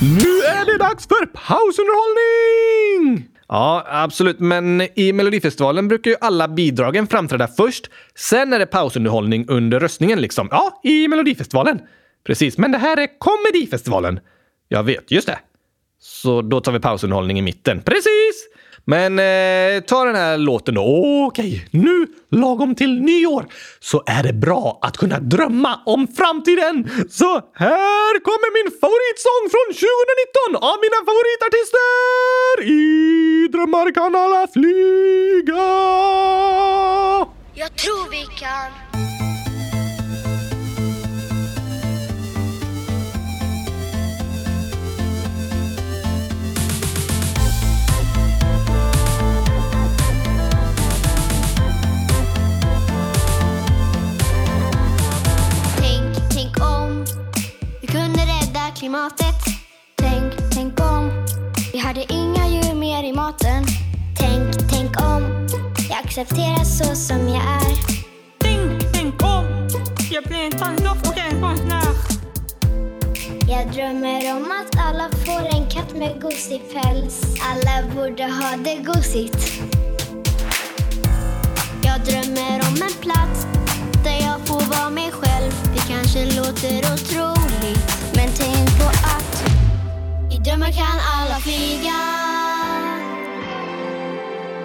Nu 0.00 0.42
är 0.42 0.66
det 0.66 0.78
dags 0.78 1.08
för 1.08 1.26
pausunderhållning! 1.26 3.28
Ja, 3.48 3.86
absolut. 3.88 4.40
Men 4.40 4.88
i 4.94 5.12
Melodifestivalen 5.12 5.88
brukar 5.88 6.10
ju 6.10 6.16
alla 6.20 6.48
bidragen 6.48 7.06
framträda 7.06 7.48
först. 7.48 7.90
Sen 8.14 8.52
är 8.52 8.58
det 8.58 8.66
pausunderhållning 8.66 9.44
under 9.48 9.80
röstningen 9.80 10.20
liksom. 10.20 10.48
Ja, 10.50 10.80
i 10.82 11.08
Melodifestivalen. 11.08 11.80
Precis, 12.26 12.58
men 12.58 12.72
det 12.72 12.78
här 12.78 12.96
är 12.96 13.08
Komedifestivalen. 13.18 14.20
Jag 14.68 14.82
vet, 14.82 15.10
just 15.10 15.26
det. 15.26 15.38
Så 16.08 16.42
då 16.42 16.60
tar 16.60 16.72
vi 16.72 16.80
pausunderhållning 16.80 17.38
i 17.38 17.42
mitten. 17.42 17.82
Precis! 17.82 18.48
Men 18.84 19.18
eh, 19.18 19.80
ta 19.80 20.04
den 20.04 20.14
här 20.14 20.38
låten 20.38 20.74
då. 20.74 21.04
Okej, 21.28 21.68
nu 21.70 22.06
lagom 22.30 22.74
till 22.74 23.00
nyår 23.00 23.46
så 23.80 24.02
är 24.06 24.22
det 24.22 24.32
bra 24.32 24.78
att 24.82 24.96
kunna 24.96 25.18
drömma 25.20 25.80
om 25.86 26.08
framtiden. 26.16 26.90
Så 27.10 27.32
här 27.54 28.20
kommer 28.28 28.48
min 28.58 28.70
favoritsång 28.80 29.44
från 29.54 29.68
2019 30.52 30.70
av 30.70 30.76
mina 30.84 30.98
favoritartister. 31.08 32.56
I 32.62 33.48
drömmar 33.52 33.94
kan 33.94 34.14
alla 34.14 34.46
flyga. 34.52 35.66
Jag 37.54 37.76
tror 37.76 38.10
vi 38.10 38.22
kan. 38.40 38.70
Klimatet. 58.96 59.34
Tänk, 59.96 60.32
tänk 60.54 60.80
om. 60.80 61.24
Vi 61.72 61.78
hade 61.78 62.12
inga 62.12 62.48
djur 62.48 62.74
mer 62.74 63.04
i 63.04 63.12
maten. 63.12 63.64
Tänk, 64.18 64.70
tänk 64.70 65.00
om. 65.00 65.48
Jag 65.88 65.98
accepterar 66.04 66.64
så 66.64 66.94
som 66.94 67.28
jag 67.28 67.42
är. 67.42 67.76
Tänk, 68.38 68.92
tänk 68.92 69.22
om. 69.22 69.68
Jag 70.10 70.24
blir 70.24 70.44
en 70.44 70.50
tandlopp 70.50 71.06
och 71.06 71.18
en 71.18 71.40
konstnär. 71.40 71.94
Jag 73.48 73.72
drömmer 73.72 74.36
om 74.36 74.52
att 74.60 74.80
alla 74.86 75.08
får 75.24 75.56
en 75.56 75.70
katt 75.70 75.96
med 75.96 76.22
gosig 76.22 76.62
päls. 76.72 77.24
Alla 77.50 77.94
borde 77.94 78.24
ha 78.24 78.56
det 78.56 78.76
gosigt. 78.76 79.62
Jag 81.82 82.00
drömmer 82.00 82.56
om 82.68 82.82
en 82.82 82.96
plats 83.00 83.46
där 84.04 84.26
jag 84.26 84.46
får 84.46 84.76
vara 84.76 84.90
mig 84.90 85.10
själv. 85.12 85.52
Det 85.74 85.92
kanske 85.92 86.24
låter 86.24 86.78
otroligt 86.92 87.96
men 88.16 88.28
tänk 88.36 88.75
drömmar 90.46 90.72
kan 90.72 91.00
alla 91.14 91.40
flyga. 91.40 91.94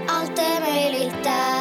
Allt 0.08 0.40
är 0.40 0.62
möjligt 0.62 1.24
där. 1.24 1.61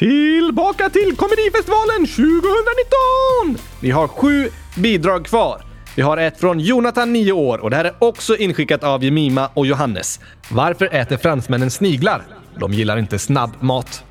Tillbaka 0.00 0.90
till 0.90 1.16
Komedifestivalen 1.16 2.06
2019! 2.06 3.66
Vi 3.80 3.90
har 3.90 4.08
sju 4.08 4.48
bidrag 4.76 5.26
kvar. 5.26 5.62
Vi 5.96 6.02
har 6.02 6.16
ett 6.16 6.40
från 6.40 6.60
Jonathan, 6.60 7.12
9 7.12 7.32
år, 7.32 7.58
och 7.58 7.70
det 7.70 7.76
här 7.76 7.84
är 7.84 7.94
också 7.98 8.36
inskickat 8.36 8.84
av 8.84 9.04
Jemima 9.04 9.50
och 9.54 9.66
Johannes. 9.66 10.20
Varför 10.50 10.94
äter 10.94 11.16
fransmännen 11.16 11.70
sniglar? 11.70 12.22
De 12.58 12.72
gillar 12.72 12.96
inte 12.96 13.18
snabbmat. 13.18 14.04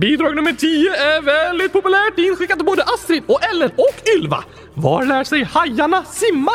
Bidrag 0.00 0.36
nummer 0.36 0.52
10 0.52 0.90
är 0.90 1.22
väldigt 1.22 1.72
populärt 1.72 2.18
inskickat 2.18 2.58
av 2.58 2.66
både 2.66 2.82
Astrid 2.82 3.22
och 3.26 3.44
Ellen 3.44 3.70
och 3.76 4.08
Ylva. 4.16 4.44
Var 4.74 5.04
lär 5.04 5.24
sig 5.24 5.42
hajarna 5.44 6.04
simma? 6.04 6.52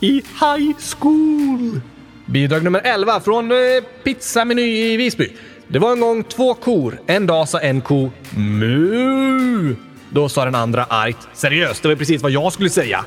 I 0.00 0.12
high 0.12 0.76
school. 0.98 1.80
Bidrag 2.26 2.64
nummer 2.64 2.80
11 2.84 3.20
från 3.20 3.50
eh, 3.50 3.56
Pizzameny 4.04 4.92
i 4.92 4.96
Visby. 4.96 5.32
Det 5.70 5.78
var 5.78 5.92
en 5.92 6.00
gång 6.00 6.24
två 6.24 6.54
kor. 6.54 7.00
En 7.06 7.26
dag 7.26 7.48
sa 7.48 7.60
en 7.60 7.80
ko 7.80 8.10
mu. 8.36 9.76
Då 10.10 10.28
sa 10.28 10.44
den 10.44 10.54
andra 10.54 10.84
argt 10.84 11.28
seriöst. 11.34 11.82
Det 11.82 11.88
var 11.88 11.96
precis 11.96 12.22
vad 12.22 12.32
jag 12.32 12.52
skulle 12.52 12.70
säga. 12.70 13.04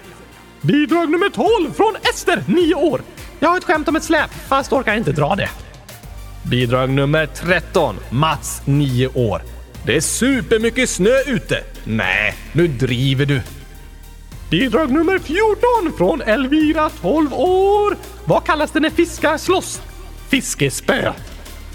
Bidrag 0.61 1.09
nummer 1.09 1.29
12 1.29 1.73
från 1.73 1.95
Ester, 2.13 2.43
9 2.47 2.75
år. 2.75 3.01
Jag 3.39 3.49
har 3.49 3.57
ett 3.57 3.63
skämt 3.63 3.87
om 3.87 3.95
ett 3.95 4.03
släp, 4.03 4.31
fast 4.47 4.73
orkar 4.73 4.95
inte 4.95 5.11
dra 5.11 5.35
det. 5.35 5.49
Bidrag 6.43 6.89
nummer 6.89 7.25
13. 7.25 7.95
Mats, 8.09 8.61
9 8.65 9.07
år. 9.07 9.41
Det 9.85 9.95
är 9.95 10.01
supermycket 10.01 10.89
snö 10.89 11.15
ute. 11.27 11.63
Nej, 11.83 12.35
nu 12.53 12.67
driver 12.67 13.25
du. 13.25 13.41
Bidrag 14.49 14.91
nummer 14.91 15.19
14 15.19 15.97
från 15.97 16.21
Elvira, 16.21 16.89
12 17.01 17.33
år. 17.33 17.97
Vad 18.25 18.43
kallas 18.43 18.71
det 18.71 18.79
när 18.79 18.89
fiskar 18.89 19.37
slåss? 19.37 19.81
Fiskespö. 20.29 21.13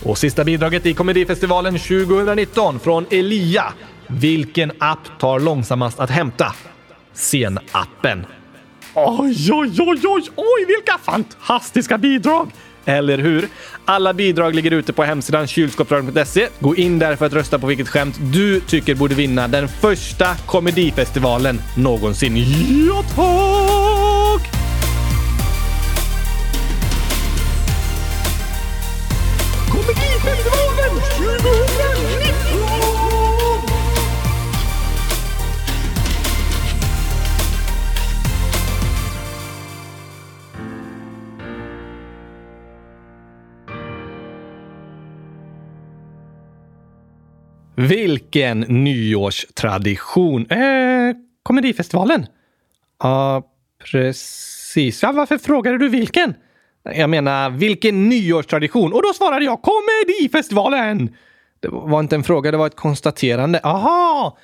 Och 0.02 0.18
sista 0.18 0.44
bidraget 0.44 0.86
i 0.86 0.94
Komedifestivalen 0.94 1.78
2019 1.78 2.80
från 2.80 3.06
Elia. 3.10 3.64
Vilken 4.06 4.72
app 4.78 5.18
tar 5.18 5.40
långsammast 5.40 6.00
att 6.00 6.10
hämta? 6.10 6.54
Scenappen. 7.14 8.26
Oj, 8.94 9.52
oj, 9.52 9.70
oj, 9.78 10.00
oj, 10.04 10.22
oj, 10.36 10.64
vilka 10.66 10.98
fantastiska 10.98 11.98
bidrag! 11.98 12.50
Eller 12.84 13.18
hur? 13.18 13.48
Alla 13.84 14.14
bidrag 14.14 14.54
ligger 14.54 14.70
ute 14.70 14.92
på 14.92 15.02
hemsidan 15.02 15.46
kylskåpsradion.se. 15.46 16.48
Gå 16.60 16.76
in 16.76 16.98
där 16.98 17.16
för 17.16 17.26
att 17.26 17.32
rösta 17.32 17.58
på 17.58 17.66
vilket 17.66 17.88
skämt 17.88 18.18
du 18.32 18.60
tycker 18.60 18.94
borde 18.94 19.14
vinna 19.14 19.48
den 19.48 19.68
första 19.68 20.34
komedifestivalen 20.46 21.60
någonsin. 21.76 22.36
Ja, 22.88 23.02
tack! 23.14 24.55
Vilken 47.76 48.60
nyårstradition! 48.60 50.46
Eh, 50.50 51.16
Komedifestivalen? 51.42 52.26
Ja, 53.02 53.42
precis. 53.90 55.02
Ja, 55.02 55.12
varför 55.12 55.38
frågade 55.38 55.78
du 55.78 55.88
vilken? 55.88 56.34
Jag 56.94 57.10
menar, 57.10 57.50
vilken 57.50 58.08
nyårstradition? 58.08 58.92
Och 58.92 59.02
då 59.02 59.12
svarade 59.12 59.44
jag 59.44 59.58
Komedifestivalen! 59.62 61.14
Det 61.60 61.68
var 61.68 62.00
inte 62.00 62.16
en 62.16 62.24
fråga, 62.24 62.50
det 62.50 62.56
var 62.56 62.66
ett 62.66 62.76
konstaterande. 62.76 63.60
Aha! 63.62 64.38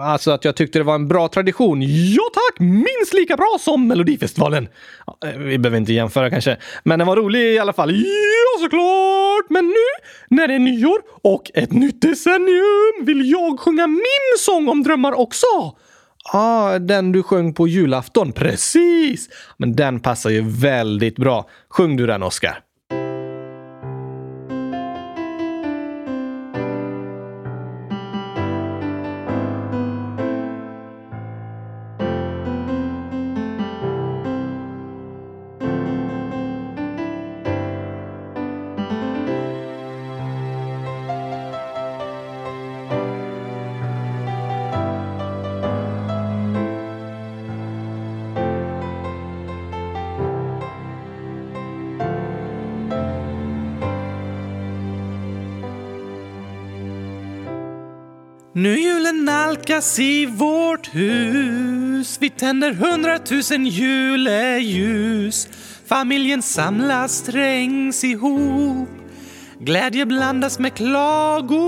Alltså 0.00 0.30
att 0.30 0.44
jag 0.44 0.56
tyckte 0.56 0.78
det 0.78 0.82
var 0.84 0.94
en 0.94 1.08
bra 1.08 1.28
tradition. 1.28 1.82
Ja 1.82 2.22
tack! 2.34 2.60
Minst 2.60 3.12
lika 3.12 3.36
bra 3.36 3.56
som 3.60 3.88
Melodifestivalen. 3.88 4.68
Ja, 5.06 5.28
eh, 5.28 5.38
Vi 5.38 5.58
behöver 5.58 5.78
inte 5.78 5.92
jämföra 5.92 6.30
kanske, 6.30 6.56
men 6.84 6.98
den 6.98 7.08
var 7.08 7.16
rolig 7.16 7.40
i 7.54 7.58
alla 7.58 7.72
fall. 7.72 7.90
Ja, 7.96 8.64
såklart! 8.64 9.50
Men 9.50 9.66
nu, 9.66 10.06
när 10.36 10.48
det 10.48 10.54
är 10.54 10.58
nyår 10.58 10.98
och 11.22 11.50
ett 11.54 11.72
nytt 11.72 12.02
decennium, 12.02 13.04
vill 13.06 13.30
jag 13.30 13.60
sjunga 13.60 13.86
min 13.86 14.38
sång 14.38 14.68
om 14.68 14.82
drömmar 14.82 15.12
också. 15.12 15.46
Ah, 16.32 16.78
den 16.78 17.12
du 17.12 17.22
sjöng 17.22 17.54
på 17.54 17.68
julafton. 17.68 18.32
Precis! 18.32 19.28
Men 19.56 19.76
den 19.76 20.00
passar 20.00 20.30
ju 20.30 20.40
väldigt 20.60 21.16
bra. 21.16 21.48
Sjung 21.70 21.96
du 21.96 22.06
den, 22.06 22.22
Oscar. 22.22 22.58
Lyckas 59.76 59.98
i 59.98 60.26
vårt 60.26 60.94
hus 60.94 62.18
vi 62.20 62.30
tänder 62.30 62.72
hundratusen 62.72 63.66
juleljus. 63.66 65.48
Familjen 65.88 66.42
samlas, 66.42 67.22
trängs 67.22 68.04
ihop. 68.04 68.88
Glädje 69.60 70.06
blandas 70.06 70.58
med 70.58 70.74
klagorop. 70.74 71.64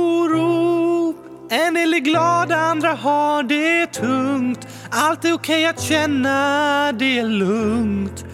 En 1.51 1.75
del 1.75 1.95
är 1.95 1.99
glada, 1.99 2.57
andra 2.57 2.93
har 2.93 3.43
det 3.43 3.87
tungt. 3.87 4.69
Allt 4.91 5.25
är 5.25 5.33
okej 5.33 5.67
att 5.67 5.83
känna, 5.83 6.93
det 6.93 7.19
är 7.19 7.29
lugnt. 7.29 8.25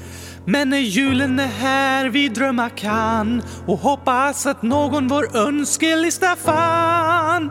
Men 0.46 0.70
när 0.70 0.78
julen 0.78 1.38
är 1.38 1.46
här 1.46 2.08
vi 2.08 2.28
drömma 2.28 2.70
kan 2.70 3.42
och 3.66 3.78
hoppas 3.78 4.46
att 4.46 4.62
någon 4.62 5.08
vår 5.08 5.37
önskelista 5.37 6.37
fann. 6.37 7.50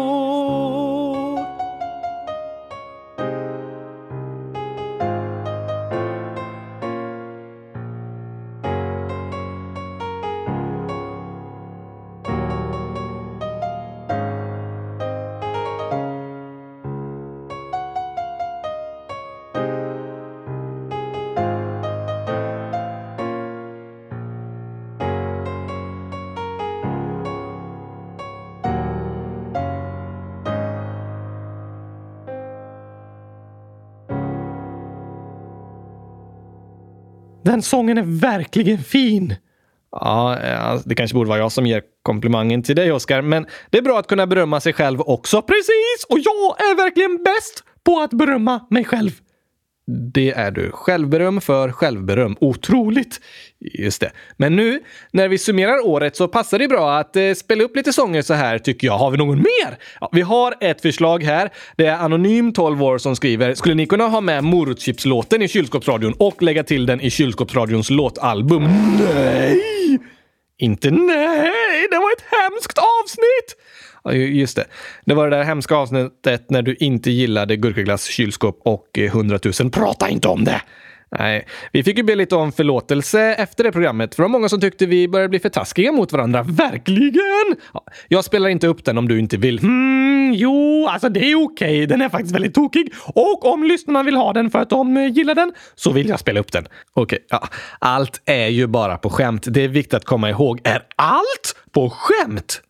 Den 37.51 37.61
sången 37.61 37.97
är 37.97 38.19
verkligen 38.21 38.83
fin! 38.83 39.35
Ja, 39.91 40.37
det 40.85 40.95
kanske 40.95 41.15
borde 41.15 41.29
vara 41.29 41.39
jag 41.39 41.51
som 41.51 41.65
ger 41.65 41.83
komplimangen 42.03 42.63
till 42.63 42.75
dig, 42.75 42.91
Oskar, 42.91 43.21
men 43.21 43.45
det 43.69 43.77
är 43.77 43.81
bra 43.81 43.99
att 43.99 44.07
kunna 44.07 44.27
berömma 44.27 44.59
sig 44.59 44.73
själv 44.73 45.01
också. 45.01 45.41
Precis! 45.41 46.05
Och 46.09 46.19
jag 46.19 46.61
är 46.61 46.75
verkligen 46.75 47.23
bäst 47.23 47.63
på 47.83 47.99
att 47.99 48.11
berömma 48.11 48.67
mig 48.69 48.83
själv. 48.83 49.11
Det 49.87 50.31
är 50.31 50.51
du. 50.51 50.71
Självberöm 50.71 51.41
för 51.41 51.71
självberöm. 51.71 52.35
Otroligt! 52.39 53.21
Just 53.59 54.01
det. 54.01 54.11
Men 54.37 54.55
nu 54.55 54.79
när 55.11 55.27
vi 55.27 55.37
summerar 55.37 55.87
året 55.87 56.15
så 56.15 56.27
passar 56.27 56.59
det 56.59 56.67
bra 56.67 56.97
att 56.97 57.15
eh, 57.15 57.33
spela 57.33 57.63
upp 57.63 57.75
lite 57.75 57.93
sånger 57.93 58.21
så 58.21 58.33
här 58.33 58.59
tycker 58.59 58.87
jag. 58.87 58.97
Har 58.97 59.11
vi 59.11 59.17
någon 59.17 59.37
mer? 59.37 59.77
Ja, 60.01 60.09
vi 60.11 60.21
har 60.21 60.55
ett 60.59 60.81
förslag 60.81 61.23
här. 61.23 61.49
Det 61.75 61.85
är 61.85 61.97
Anonym 61.97 62.53
12 62.53 62.83
år 62.83 62.97
som 62.97 63.15
skriver. 63.15 63.55
Skulle 63.55 63.75
ni 63.75 63.85
kunna 63.85 64.07
ha 64.07 64.21
med 64.21 64.43
morotschipslåten 64.43 65.41
i 65.41 65.47
kylskåpsradion 65.47 66.13
och 66.19 66.41
lägga 66.41 66.63
till 66.63 66.85
den 66.85 67.01
i 67.01 67.09
kylskåpsradions 67.09 67.89
låtalbum? 67.89 68.63
Nej! 68.99 69.99
Inte 70.57 70.91
nej! 70.91 71.87
Det 71.91 71.97
var 71.97 72.11
ett 72.11 72.25
hemskt 72.31 72.77
avsnitt! 72.77 73.57
Ja, 74.03 74.13
just 74.13 74.55
det. 74.55 74.65
Det 75.05 75.13
var 75.13 75.29
det 75.29 75.37
där 75.37 75.43
hemska 75.43 75.75
avsnittet 75.75 76.49
när 76.49 76.61
du 76.61 76.75
inte 76.75 77.11
gillade 77.11 77.55
gurkaglass, 77.55 78.05
kylskåp 78.05 78.61
och 78.63 78.97
eh, 78.97 79.05
100 79.05 79.39
000. 79.61 79.71
Prata 79.71 80.09
inte 80.09 80.27
om 80.27 80.43
det! 80.43 80.61
Nej, 81.19 81.47
vi 81.71 81.83
fick 81.83 81.97
ju 81.97 82.03
be 82.03 82.15
lite 82.15 82.35
om 82.35 82.51
förlåtelse 82.51 83.21
efter 83.21 83.63
det 83.63 83.71
programmet, 83.71 84.15
för 84.15 84.23
det 84.23 84.27
var 84.27 84.31
många 84.31 84.49
som 84.49 84.61
tyckte 84.61 84.85
vi 84.85 85.07
började 85.07 85.29
bli 85.29 85.39
för 85.39 85.49
taskiga 85.49 85.91
mot 85.91 86.11
varandra. 86.11 86.43
Verkligen! 86.43 87.55
Ja, 87.73 87.83
jag 88.07 88.25
spelar 88.25 88.49
inte 88.49 88.67
upp 88.67 88.85
den 88.85 88.97
om 88.97 89.07
du 89.07 89.19
inte 89.19 89.37
vill. 89.37 89.59
Hmm, 89.59 90.33
jo, 90.33 90.87
alltså 90.87 91.09
det 91.09 91.31
är 91.31 91.45
okej. 91.45 91.87
Den 91.87 92.01
är 92.01 92.09
faktiskt 92.09 92.35
väldigt 92.35 92.53
tokig. 92.53 92.93
Och 93.13 93.45
om 93.45 93.63
lyssnarna 93.63 94.03
vill 94.03 94.15
ha 94.15 94.33
den 94.33 94.51
för 94.51 94.59
att 94.59 94.69
de 94.69 94.97
eh, 94.97 95.07
gillar 95.07 95.35
den, 95.35 95.53
så 95.75 95.91
vill 95.91 96.09
jag 96.09 96.19
spela 96.19 96.39
upp 96.39 96.51
den. 96.51 96.67
Okej, 96.93 97.19
ja. 97.29 97.47
Allt 97.79 98.21
är 98.25 98.47
ju 98.47 98.67
bara 98.67 98.97
på 98.97 99.09
skämt. 99.09 99.45
Det 99.47 99.63
är 99.63 99.67
viktigt 99.67 99.93
att 99.93 100.05
komma 100.05 100.29
ihåg. 100.29 100.61
Är 100.63 100.83
allt 100.95 101.55
på 101.71 101.89
skämt? 101.89 102.61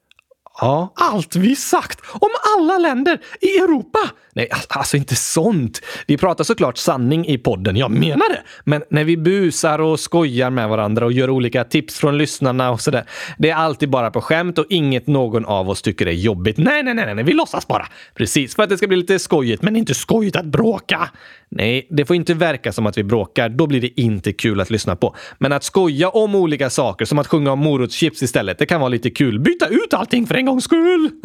Ja. 0.62 0.93
Allt 0.95 1.36
vi 1.36 1.55
sagt 1.55 1.99
om 2.14 2.30
alla 2.57 2.78
länder 2.78 3.20
i 3.41 3.57
Europa! 3.57 3.99
Nej, 4.34 4.49
alltså 4.70 4.97
inte 4.97 5.16
sånt. 5.16 5.82
Vi 6.07 6.18
pratar 6.18 6.43
såklart 6.43 6.78
sanning 6.78 7.28
i 7.28 7.38
podden, 7.38 7.76
jag 7.76 7.91
menar 7.91 8.30
det. 8.30 8.41
Men 8.64 8.84
när 8.89 9.03
vi 9.03 9.18
busar 9.18 9.80
och 9.80 9.99
skojar 9.99 10.49
med 10.49 10.70
varandra 10.70 11.05
och 11.05 11.12
gör 11.12 11.30
olika 11.30 11.64
tips 11.64 11.99
från 11.99 12.18
lyssnarna 12.18 12.72
och 12.72 12.82
sådär. 12.82 13.03
Det 13.38 13.49
är 13.49 13.55
alltid 13.55 13.89
bara 13.89 14.12
på 14.12 14.22
skämt 14.22 14.57
och 14.57 14.66
inget 14.70 15.07
någon 15.07 15.45
av 15.45 15.70
oss 15.70 15.82
tycker 15.82 16.05
är 16.05 16.12
jobbigt. 16.12 16.57
Nej, 16.57 16.84
nej, 16.84 16.93
nej, 16.93 17.16
nej, 17.16 17.24
vi 17.24 17.34
låtsas 17.34 17.68
bara. 17.68 17.88
Precis, 18.16 18.55
för 18.55 18.64
att 18.64 18.70
det 18.70 18.78
ska 18.78 18.88
bli 18.88 18.97
lite 18.97 19.20
skojigt, 19.20 19.64
men 19.64 19.76
inte 19.76 19.93
skojigt 19.93 20.36
att 20.36 20.45
bråka. 20.45 21.09
Nej, 21.49 21.88
det 21.89 22.05
får 22.05 22.16
inte 22.16 22.34
verka 22.34 22.72
som 22.72 22.86
att 22.86 22.97
vi 22.97 23.03
bråkar. 23.03 23.49
Då 23.49 23.68
blir 23.68 23.82
det 23.82 24.01
inte 24.01 24.34
kul 24.34 24.62
att 24.62 24.70
lyssna 24.70 24.95
på. 24.95 25.16
Men 25.38 25.53
att 25.53 25.64
skoja 25.64 26.09
om 26.09 26.36
olika 26.36 26.70
saker, 26.70 27.05
som 27.05 27.20
att 27.20 27.28
sjunga 27.28 27.51
om 27.51 27.59
morotschips 27.59 28.24
istället, 28.24 28.59
det 28.59 28.66
kan 28.66 28.80
vara 28.80 28.89
lite 28.89 29.09
kul. 29.09 29.39
Byta 29.39 29.68
ut 29.68 29.93
allting 29.93 30.28
för 30.28 30.36
en 30.36 30.45
gångs 30.52 30.64
skull. 30.64 31.10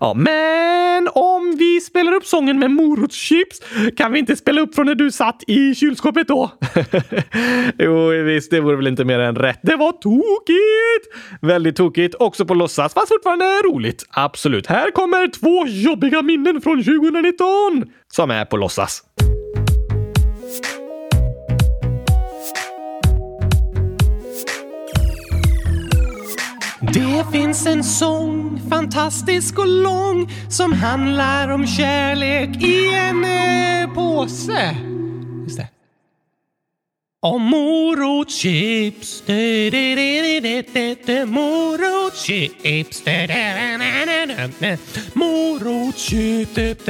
Ja, 0.00 0.14
men 0.14 1.08
om 1.14 1.56
vi 1.58 1.80
spelar 1.80 2.12
upp 2.12 2.26
sången 2.26 2.58
med 2.58 2.70
morotschips, 2.70 3.60
kan 3.96 4.12
vi 4.12 4.18
inte 4.18 4.36
spela 4.36 4.60
upp 4.60 4.74
från 4.74 4.86
när 4.86 4.94
du 4.94 5.10
satt 5.10 5.42
i 5.46 5.74
kylskåpet 5.74 6.28
då? 6.28 6.50
jo, 7.78 8.08
visst, 8.08 8.50
det 8.50 8.60
vore 8.60 8.76
väl 8.76 8.86
inte 8.86 9.04
mer 9.04 9.18
än 9.18 9.36
rätt. 9.36 9.60
Det 9.62 9.76
var 9.76 9.92
tokigt! 9.92 11.40
Väldigt 11.40 11.76
tokigt, 11.76 12.14
också 12.14 12.44
på 12.46 12.54
låtsas, 12.54 12.94
fast 12.94 13.08
fortfarande 13.08 13.44
roligt. 13.44 14.06
Absolut. 14.10 14.66
Här 14.66 14.90
kommer 14.90 15.28
två 15.28 15.66
jobbiga 15.66 16.22
minnen 16.22 16.60
från 16.60 16.84
2019! 16.84 17.84
Som 18.12 18.30
är 18.30 18.44
på 18.44 18.56
låtsas. 18.56 19.02
Det 26.94 27.24
finns 27.32 27.66
en 27.66 27.84
sång, 27.84 28.60
fantastisk 28.70 29.58
och 29.58 29.68
lång, 29.68 30.30
som 30.50 30.72
handlar 30.72 31.48
om 31.48 31.66
kärlek 31.66 32.62
i 32.62 32.94
en 32.94 33.24
eh, 33.24 33.94
påse. 33.94 34.76
Just 35.44 35.56
det. 35.56 35.68
Om 37.22 37.42
morotschips, 37.42 39.22
Morotschips. 41.26 43.02
morotschips, 45.14 46.84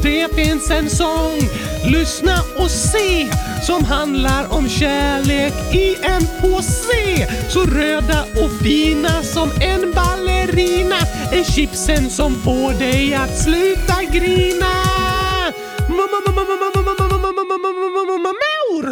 Det 0.03 0.35
finns 0.35 0.71
en 0.71 0.89
sång, 0.89 1.39
lyssna 1.85 2.41
och 2.57 2.71
se, 2.71 3.27
som 3.65 3.85
handlar 3.85 4.53
om 4.53 4.69
kärlek 4.69 5.53
i 5.73 5.95
en 5.95 6.21
påse. 6.41 7.27
Så 7.49 7.65
röda 7.65 8.25
och 8.43 8.51
fina 8.63 9.23
som 9.23 9.49
en 9.61 9.93
ballerina 9.93 10.99
är 11.31 11.43
chipsen 11.43 12.09
som 12.09 12.35
får 12.35 12.79
dig 12.79 13.13
att 13.13 13.37
sluta 13.43 14.03
grina. 14.03 14.65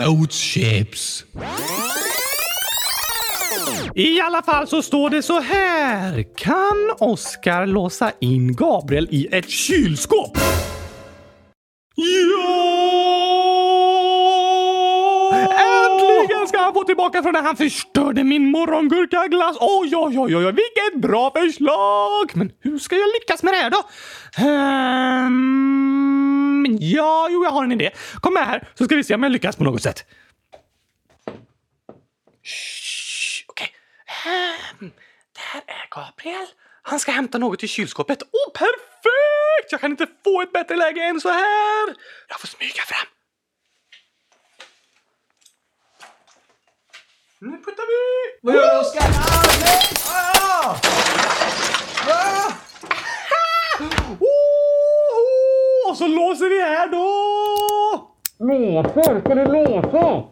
Morotschips! 0.07 1.23
I 3.95 4.21
alla 4.21 4.41
fall 4.41 4.67
så 4.67 4.81
står 4.81 5.09
det 5.09 5.21
så 5.21 5.39
här. 5.39 6.35
Kan 6.35 6.91
Oskar 6.99 7.65
låsa 7.65 8.11
in 8.19 8.55
Gabriel 8.55 9.07
i 9.11 9.27
ett 9.31 9.49
kylskåp? 9.49 10.37
Ja! 11.95 12.77
Äntligen 15.33 16.47
ska 16.47 16.57
han 16.57 16.73
få 16.73 16.83
tillbaka 16.83 17.23
från 17.23 17.33
när 17.33 17.41
han 17.41 17.55
förstörde 17.55 18.23
min 18.23 18.51
morgongurkaglass. 18.51 19.57
Oj, 19.59 19.95
oj, 19.95 20.19
oj, 20.19 20.35
oj, 20.35 20.43
vilket 20.43 21.01
bra 21.01 21.31
förslag! 21.31 22.31
Men 22.33 22.51
hur 22.59 22.79
ska 22.79 22.95
jag 22.95 23.09
lyckas 23.21 23.43
med 23.43 23.53
det 23.53 23.57
här 23.57 23.69
då? 23.69 23.83
Um, 25.27 26.77
ja, 26.79 27.27
jo, 27.31 27.43
jag 27.43 27.51
har 27.51 27.63
en 27.63 27.71
idé. 27.71 27.89
Kom 28.15 28.33
med 28.33 28.45
här 28.45 28.67
så 28.75 28.85
ska 28.85 28.95
vi 28.95 29.03
se 29.03 29.15
om 29.15 29.23
jag 29.23 29.31
lyckas 29.31 29.55
på 29.55 29.63
något 29.63 29.81
sätt. 29.81 30.05
Okej. 34.25 34.55
Ehm, 34.81 34.91
där 35.33 35.61
är 35.67 35.87
Gabriel. 35.91 36.47
Han 36.81 36.99
ska 36.99 37.11
hämta 37.11 37.37
något 37.37 37.63
i 37.63 37.67
kylskåpet. 37.67 38.23
Åh, 38.23 38.29
oh, 38.29 38.53
perfekt! 38.53 39.71
Jag 39.71 39.81
kan 39.81 39.91
inte 39.91 40.07
få 40.23 40.41
ett 40.41 40.51
bättre 40.53 40.75
läge 40.75 41.03
än 41.03 41.21
så 41.21 41.29
här. 41.29 41.95
Jag 42.27 42.39
får 42.39 42.47
smyga 42.47 42.83
fram. 42.87 43.07
Nu 47.39 47.57
puttar 47.57 47.87
vi! 47.87 48.39
Vad 48.41 48.55
gör 48.55 48.73
du 48.73 48.79
Oskar? 48.79 49.01
Ah, 49.01 49.43
nej! 49.61 49.81
Ah! 50.09 50.77
Ah! 52.09 52.53
Oh, 54.19 55.89
och 55.89 55.97
så 55.97 56.07
låser 56.07 56.49
vi 56.49 56.61
här 56.61 56.87
då! 56.87 57.07
Låser? 58.39 59.21
Ska 59.21 59.35
du 59.35 59.45
låsa? 59.45 60.23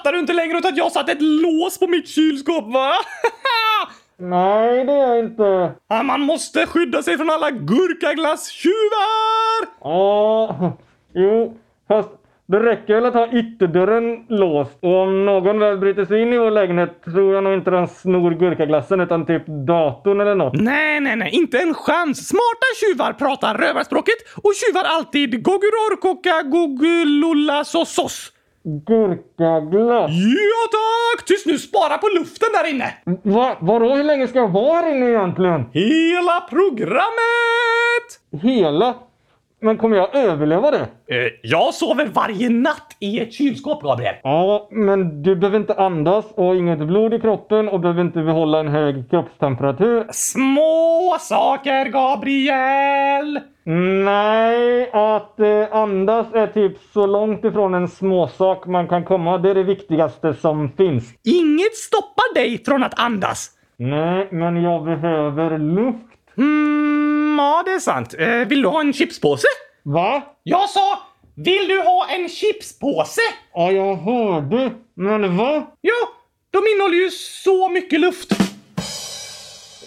Skrattar 0.00 0.12
du 0.12 0.18
inte 0.18 0.32
längre 0.32 0.58
att 0.58 0.76
jag 0.76 0.92
satt 0.92 1.08
ett 1.08 1.22
lås 1.22 1.78
på 1.78 1.86
mitt 1.86 2.08
kylskåp, 2.08 2.72
va? 2.72 2.92
Nej, 4.16 4.84
det 4.84 4.92
är 4.92 5.08
jag 5.08 5.18
inte. 5.18 5.72
Man 6.04 6.20
måste 6.20 6.66
skydda 6.66 7.02
sig 7.02 7.16
från 7.16 7.30
alla 7.30 7.50
gurkaglasstjuvar! 7.50 9.66
Ja, 9.80 10.72
jo, 11.14 11.58
fast 11.88 12.08
det 12.46 12.58
räcker 12.58 12.94
väl 12.94 13.06
att 13.06 13.14
ha 13.14 13.32
ytterdörren 13.32 14.26
låst. 14.28 14.78
Och 14.80 14.96
om 14.96 15.24
någon 15.24 15.58
väl 15.58 15.78
bryter 15.78 16.04
sig 16.04 16.22
in 16.22 16.32
i 16.32 16.38
vår 16.38 16.50
lägenhet 16.50 17.04
tror 17.04 17.34
jag 17.34 17.44
nog 17.44 17.54
inte 17.54 17.70
de 17.70 17.88
snor 17.88 18.30
gurkaglassen 18.30 19.00
utan 19.00 19.26
typ 19.26 19.42
datorn 19.46 20.20
eller 20.20 20.34
något. 20.34 20.60
Nej, 20.60 21.00
nej, 21.00 21.16
nej, 21.16 21.30
inte 21.32 21.58
en 21.58 21.74
chans. 21.74 22.28
Smarta 22.28 22.66
tjuvar 22.80 23.12
pratar 23.12 23.54
rövarspråket 23.54 24.16
och 24.42 24.52
tjuvar 24.54 24.84
alltid 24.84 25.42
gogurorkoka 25.42 26.42
gogulola 26.42 27.64
sås. 27.64 28.32
Gurkaglass? 28.64 30.10
Ja 30.10 30.62
tack! 30.70 31.26
Tyst 31.26 31.46
nu, 31.46 31.58
spara 31.58 31.98
på 31.98 32.08
luften 32.18 32.48
där 32.52 32.70
inne! 32.70 32.94
Va, 33.22 33.56
vadå, 33.60 33.94
hur 33.94 34.04
länge 34.04 34.28
ska 34.28 34.38
jag 34.38 34.48
vara 34.48 34.82
här 34.82 34.90
inne 34.96 35.06
egentligen? 35.10 35.64
Hela 35.72 36.40
programmet! 36.50 38.08
Hela? 38.42 38.94
Men 39.62 39.78
kommer 39.78 39.96
jag 39.96 40.14
överleva 40.14 40.70
det? 40.70 40.88
Eh, 41.06 41.32
jag 41.42 41.74
sover 41.74 42.06
varje 42.06 42.48
natt 42.48 42.96
i 42.98 43.20
ett 43.20 43.32
kylskåp, 43.32 43.82
Gabriel. 43.82 44.14
Ja, 44.22 44.68
men 44.70 45.22
du 45.22 45.36
behöver 45.36 45.58
inte 45.58 45.74
andas 45.74 46.24
och 46.34 46.56
inget 46.56 46.78
blod 46.78 47.14
i 47.14 47.20
kroppen 47.20 47.68
och 47.68 47.80
behöver 47.80 48.00
inte 48.00 48.22
behålla 48.22 48.60
en 48.60 48.68
hög 48.68 49.10
kroppstemperatur. 49.10 50.06
Små 50.10 51.16
saker, 51.20 51.84
Gabriel! 51.84 53.40
Nej, 54.04 54.90
att 54.92 55.40
eh, 55.40 55.66
andas 55.72 56.26
är 56.34 56.46
typ 56.46 56.78
så 56.92 57.06
långt 57.06 57.44
ifrån 57.44 57.74
en 57.74 57.88
småsak 57.88 58.66
man 58.66 58.88
kan 58.88 59.04
komma. 59.04 59.38
Det 59.38 59.50
är 59.50 59.54
det 59.54 59.62
viktigaste 59.62 60.34
som 60.34 60.72
finns. 60.72 61.14
Inget 61.24 61.74
stoppar 61.76 62.34
dig 62.34 62.64
från 62.64 62.82
att 62.82 63.00
andas. 63.00 63.50
Nej, 63.76 64.28
men 64.30 64.62
jag 64.62 64.84
behöver 64.84 65.58
luft. 65.58 66.09
Mm, 66.40 67.36
ja, 67.38 67.62
det 67.66 67.72
är 67.72 67.78
sant. 67.78 68.14
Eh, 68.18 68.28
vill 68.28 68.62
du 68.62 68.68
ha 68.68 68.80
en 68.80 68.92
chipspåse? 68.92 69.46
Va? 69.82 70.22
Jag 70.42 70.70
sa, 70.70 70.98
vill 71.36 71.68
du 71.68 71.80
ha 71.80 72.08
en 72.08 72.28
chipspåse? 72.28 73.20
Ja, 73.54 73.72
jag 73.72 73.96
hörde. 73.96 74.70
Men 74.94 75.36
va? 75.36 75.66
Ja, 75.80 76.08
de 76.50 76.58
innehåller 76.74 76.96
ju 76.96 77.10
så 77.10 77.68
mycket 77.68 78.00
luft. 78.00 78.30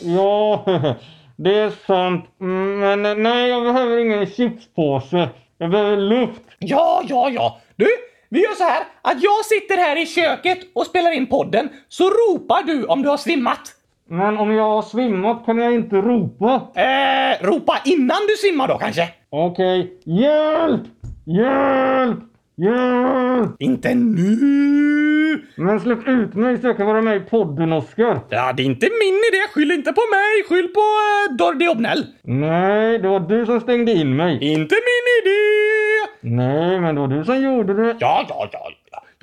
Ja, 0.02 0.66
det 1.38 1.56
är 1.56 1.72
sant. 1.88 2.26
Men 2.38 3.24
nej, 3.24 3.50
jag 3.50 3.64
behöver 3.64 3.98
ingen 3.98 4.26
chipspåse. 4.26 5.30
Jag 5.58 5.72
behöver 5.72 5.98
luft. 5.98 6.42
Ja, 6.60 7.04
ja, 7.08 7.30
ja. 7.30 7.62
Du, 7.76 7.88
vi 8.30 8.44
gör 8.44 8.54
så 8.54 8.64
här 8.64 8.84
att 9.02 9.24
jag 9.24 9.46
sitter 9.46 9.78
här 9.78 10.02
i 10.02 10.06
köket 10.06 10.60
och 10.76 10.86
spelar 10.86 11.12
in 11.12 11.28
podden, 11.28 11.70
så 11.90 12.04
ropar 12.10 12.64
du 12.64 12.86
om 12.86 13.02
du 13.02 13.10
har 13.10 13.18
svimmat. 13.18 13.74
Men 14.14 14.38
om 14.38 14.52
jag 14.52 14.64
har 14.64 14.82
svimmat 14.82 15.46
kan 15.46 15.58
jag 15.58 15.74
inte 15.74 15.96
ropa. 15.96 16.62
Eh, 16.76 17.46
ropa 17.48 17.82
innan 17.86 18.18
du 18.28 18.36
svimmar 18.38 18.68
då 18.68 18.78
kanske? 18.78 19.10
Okej. 19.30 19.94
Hjälp! 20.06 20.82
Hjälp! 21.26 22.20
Hjälp! 22.56 23.56
Inte 23.60 23.94
nu! 23.94 25.44
Men 25.56 25.80
släpp 25.80 26.08
ut 26.08 26.34
mig 26.34 26.58
så 26.58 26.68
jag 26.68 26.78
kan 26.78 26.88
vara 26.88 27.02
med 27.02 27.18
i 27.18 27.20
podden, 27.20 27.74
Oskar. 27.74 28.20
Ja, 28.30 28.54
det 28.54 28.64
är 28.64 28.66
inte 28.66 28.86
min 28.86 29.16
idé. 29.16 29.42
Skyll 29.54 29.72
inte 29.72 29.94
på 29.94 30.02
mig. 30.12 30.44
Skyll 30.50 30.68
på 30.68 30.80
eh, 30.80 31.36
Dordi 31.36 31.68
Obnell. 31.68 32.06
Nej, 32.24 33.00
det 33.00 33.08
var 33.08 33.20
du 33.20 33.46
som 33.46 33.60
stängde 33.60 33.92
in 33.92 34.16
mig. 34.16 34.34
Inte 34.42 34.76
min 34.76 35.06
idé! 35.22 36.36
Nej, 36.36 36.80
men 36.80 36.96
det 36.96 37.02
var 37.02 37.08
du 37.08 37.24
som 37.24 37.42
gjorde 37.42 37.74
det. 37.74 37.96
Ja, 38.00 38.26
ja, 38.30 38.50
ja. 38.52 38.70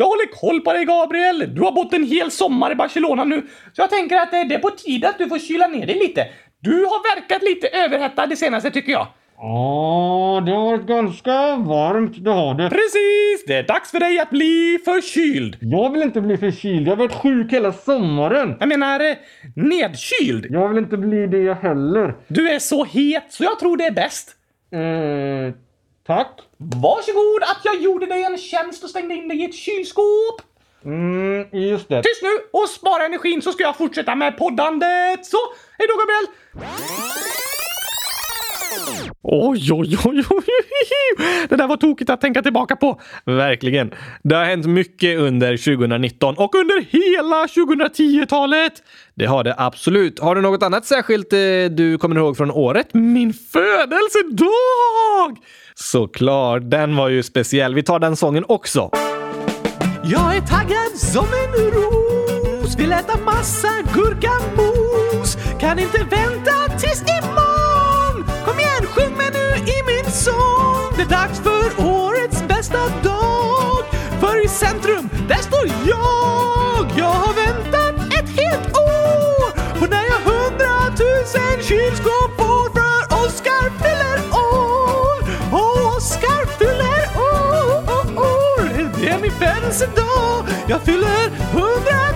Ja. 0.01 0.05
Jag 0.05 0.07
håller 0.07 0.40
koll 0.40 0.61
på 0.61 0.72
dig 0.72 0.84
Gabriel. 0.84 1.55
Du 1.55 1.62
har 1.62 1.72
bott 1.72 1.92
en 1.92 2.05
hel 2.05 2.30
sommar 2.30 2.72
i 2.72 2.74
Barcelona 2.74 3.24
nu, 3.24 3.42
så 3.72 3.82
jag 3.82 3.90
tänker 3.90 4.16
att 4.16 4.30
det 4.30 4.55
är 4.55 4.59
på 4.59 4.70
tiden 4.70 5.11
att 5.11 5.18
du 5.18 5.28
får 5.28 5.38
kyla 5.38 5.66
ner 5.66 5.86
dig 5.86 5.98
lite. 5.98 6.26
Du 6.61 6.84
har 6.84 7.16
verkat 7.16 7.42
lite 7.42 7.68
överhettad 7.68 8.26
det 8.26 8.36
senaste 8.36 8.70
tycker 8.70 8.92
jag. 8.92 9.07
Ja, 9.42 10.42
det 10.46 10.53
har 10.53 10.64
varit 10.64 10.86
ganska 10.86 11.57
varmt, 11.57 12.24
det 12.24 12.30
har 12.30 12.55
det. 12.55 12.70
Precis! 12.70 13.44
Det 13.46 13.55
är 13.55 13.62
dags 13.62 13.90
för 13.90 14.01
dig 14.01 14.18
att 14.18 14.30
bli 14.30 14.78
förkyld. 14.84 15.57
Jag 15.61 15.92
vill 15.92 16.03
inte 16.03 16.20
bli 16.20 16.36
förkyld. 16.36 16.86
Jag 16.86 16.92
har 16.92 16.96
varit 16.96 17.14
sjuk 17.14 17.53
hela 17.53 17.72
sommaren. 17.72 18.57
Jag 18.61 18.68
menar 18.68 19.01
eh, 19.01 19.16
nedkyld. 19.57 20.46
Jag 20.51 20.68
vill 20.68 20.78
inte 20.78 20.96
bli 20.96 21.26
det 21.26 21.55
heller. 21.55 22.14
Du 22.28 22.51
är 22.51 22.59
så 22.59 22.84
het 22.84 23.24
så 23.28 23.44
jag 23.44 23.59
tror 23.59 23.76
det 23.76 23.84
är 23.84 23.90
bäst. 23.90 24.36
Eh, 24.72 25.55
tack. 26.11 26.40
Varsågod 26.56 27.42
att 27.42 27.64
jag 27.64 27.82
gjorde 27.82 28.06
dig 28.06 28.22
en 28.22 28.38
tjänst 28.38 28.84
och 28.84 28.90
stängde 28.90 29.14
in 29.14 29.28
dig 29.28 29.40
i 29.40 29.44
ett 29.44 29.54
kylskåp. 29.54 30.42
Mm, 30.84 31.46
just 31.52 31.88
det. 31.88 32.02
Tyst 32.02 32.22
nu 32.22 32.61
och 32.61 32.68
spara 32.68 33.04
energin 33.04 33.42
så 33.42 33.52
ska 33.52 33.62
jag 33.62 33.76
fortsätta 33.76 34.14
med 34.14 34.38
poddandet. 34.38 35.26
Så, 35.26 35.36
hej 35.78 35.88
då 35.88 35.94
Gabriel! 36.00 36.26
Oj, 39.22 39.72
oj, 39.72 39.96
oj, 40.04 40.24
oj. 40.30 40.44
Det 41.48 41.56
där 41.56 41.66
var 41.66 41.76
tokigt 41.76 42.11
att 42.11 42.20
tänka 42.20 42.42
tillbaka 42.42 42.76
på. 42.76 43.00
Verkligen. 43.24 43.94
Det 44.22 44.34
har 44.34 44.44
hänt 44.44 44.66
mycket 44.66 45.18
under 45.18 45.56
2019 45.56 46.34
och 46.38 46.54
under 46.54 46.82
hela 46.82 47.46
2010-talet. 47.46 48.72
Det 49.14 49.26
har 49.26 49.44
det 49.44 49.54
absolut. 49.58 50.18
Har 50.18 50.34
du 50.34 50.40
något 50.40 50.62
annat 50.62 50.84
särskilt 50.84 51.32
eh, 51.32 51.38
du 51.70 51.98
kommer 51.98 52.16
ihåg 52.16 52.36
från 52.36 52.50
året? 52.50 52.94
Min 52.94 53.32
födelsedag! 53.32 55.38
Såklart, 55.75 56.62
den 56.71 56.97
var 56.97 57.09
ju 57.09 57.23
speciell. 57.23 57.75
Vi 57.75 57.83
tar 57.83 57.99
den 57.99 58.16
sången 58.16 58.45
också. 58.49 58.91
Jag 60.05 60.37
är 60.37 60.41
taggad 60.41 60.97
som 60.97 61.25
en 61.25 61.71
ros. 61.73 62.77
Vill 62.79 62.93
äta 62.93 63.18
massa 63.25 63.68
gurkamos. 63.95 65.37
Kan 65.61 65.79
inte 65.79 65.99
vänta 65.99 66.79
tills 66.79 67.03
imorgon. 67.03 68.25
Kom 68.45 68.59
igen, 68.59 68.87
sjung 68.87 69.16
med 69.16 69.33
nu 69.33 69.73
i 69.73 69.77
min 69.87 70.12
sång. 70.12 70.93
Det 70.97 71.03
är 71.03 71.09
dags 71.09 71.41
för 71.41 71.85
årets 71.87 72.49
bästa 72.49 72.79
dag. 73.03 73.85
För 74.21 74.45
i 74.45 74.49
centrum, 74.49 75.09
där 75.29 75.43
står 75.49 75.66
jag. 75.66 76.87
Jag 76.99 77.14
har 77.23 77.35
väntat 77.47 77.95
ett 78.18 78.29
helt 78.41 78.66
år. 78.77 79.79
På 79.79 79.87
när 79.87 80.05
jag 80.12 80.21
hundratusen 80.31 81.62
kylskåp 81.68 82.20
ens 89.71 89.83
en 89.83 89.95
dag. 89.95 90.45
Jag 90.68 90.83
fyller 90.83 91.31
hundra 91.53 92.09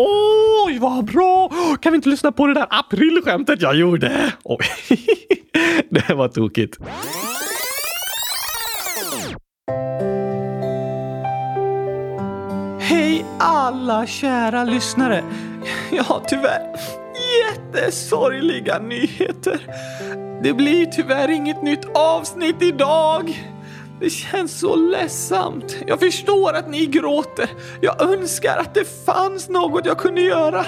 Oj, 0.00 0.78
vad 0.78 1.04
bra! 1.04 1.50
Kan 1.80 1.92
vi 1.92 1.96
inte 1.96 2.08
lyssna 2.08 2.32
på 2.32 2.46
det 2.46 2.54
där 2.54 2.66
aprilskämtet 2.70 3.62
jag 3.62 3.76
gjorde? 3.76 4.32
Oj, 4.44 4.66
det 5.90 6.14
var 6.14 6.28
tokigt. 6.28 6.78
Hej 12.80 13.24
alla 13.38 14.06
kära 14.06 14.64
lyssnare! 14.64 15.24
Jag 15.92 16.04
har 16.04 16.20
tyvärr 16.28 16.76
jättesorgliga 17.44 18.78
nyheter. 18.78 19.60
Det 20.42 20.52
blir 20.52 20.86
tyvärr 20.86 21.30
inget 21.30 21.62
nytt 21.62 21.84
avsnitt 21.94 22.62
idag. 22.62 23.38
Det 24.00 24.10
känns 24.10 24.60
så 24.60 24.76
ledsamt. 24.76 25.76
Jag 25.86 26.00
förstår 26.00 26.52
att 26.52 26.68
ni 26.68 26.86
gråter. 26.86 27.50
Jag 27.80 28.02
önskar 28.02 28.56
att 28.56 28.74
det 28.74 29.04
fanns 29.06 29.48
något 29.48 29.86
jag 29.86 29.98
kunde 29.98 30.20
göra. 30.20 30.64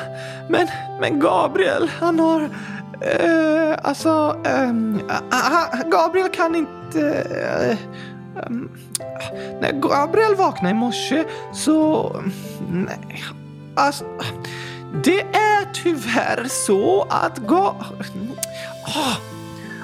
Men, 0.48 0.68
men 1.00 1.20
Gabriel, 1.20 1.90
han 2.00 2.20
har... 2.20 2.40
Eh, 3.00 3.78
alltså... 3.82 4.36
ehm, 4.44 5.00
ah, 5.30 5.66
ah 5.70 5.82
Gabriel 5.90 6.28
kan 6.28 6.54
inte... 6.54 7.00
eh, 7.30 7.70
ehm, 8.42 8.70
när 9.60 9.72
Gabriel 9.72 10.34
vaknade 10.34 10.70
i 10.70 10.78
morse 10.78 11.24
så... 11.54 12.12
Nej. 12.70 13.24
Alltså, 13.76 14.04
det 15.04 15.20
är 15.20 15.72
tyvärr 15.72 16.44
så 16.48 17.06
att 17.10 17.38
Ga... 17.38 17.74
Ah. 18.84 19.16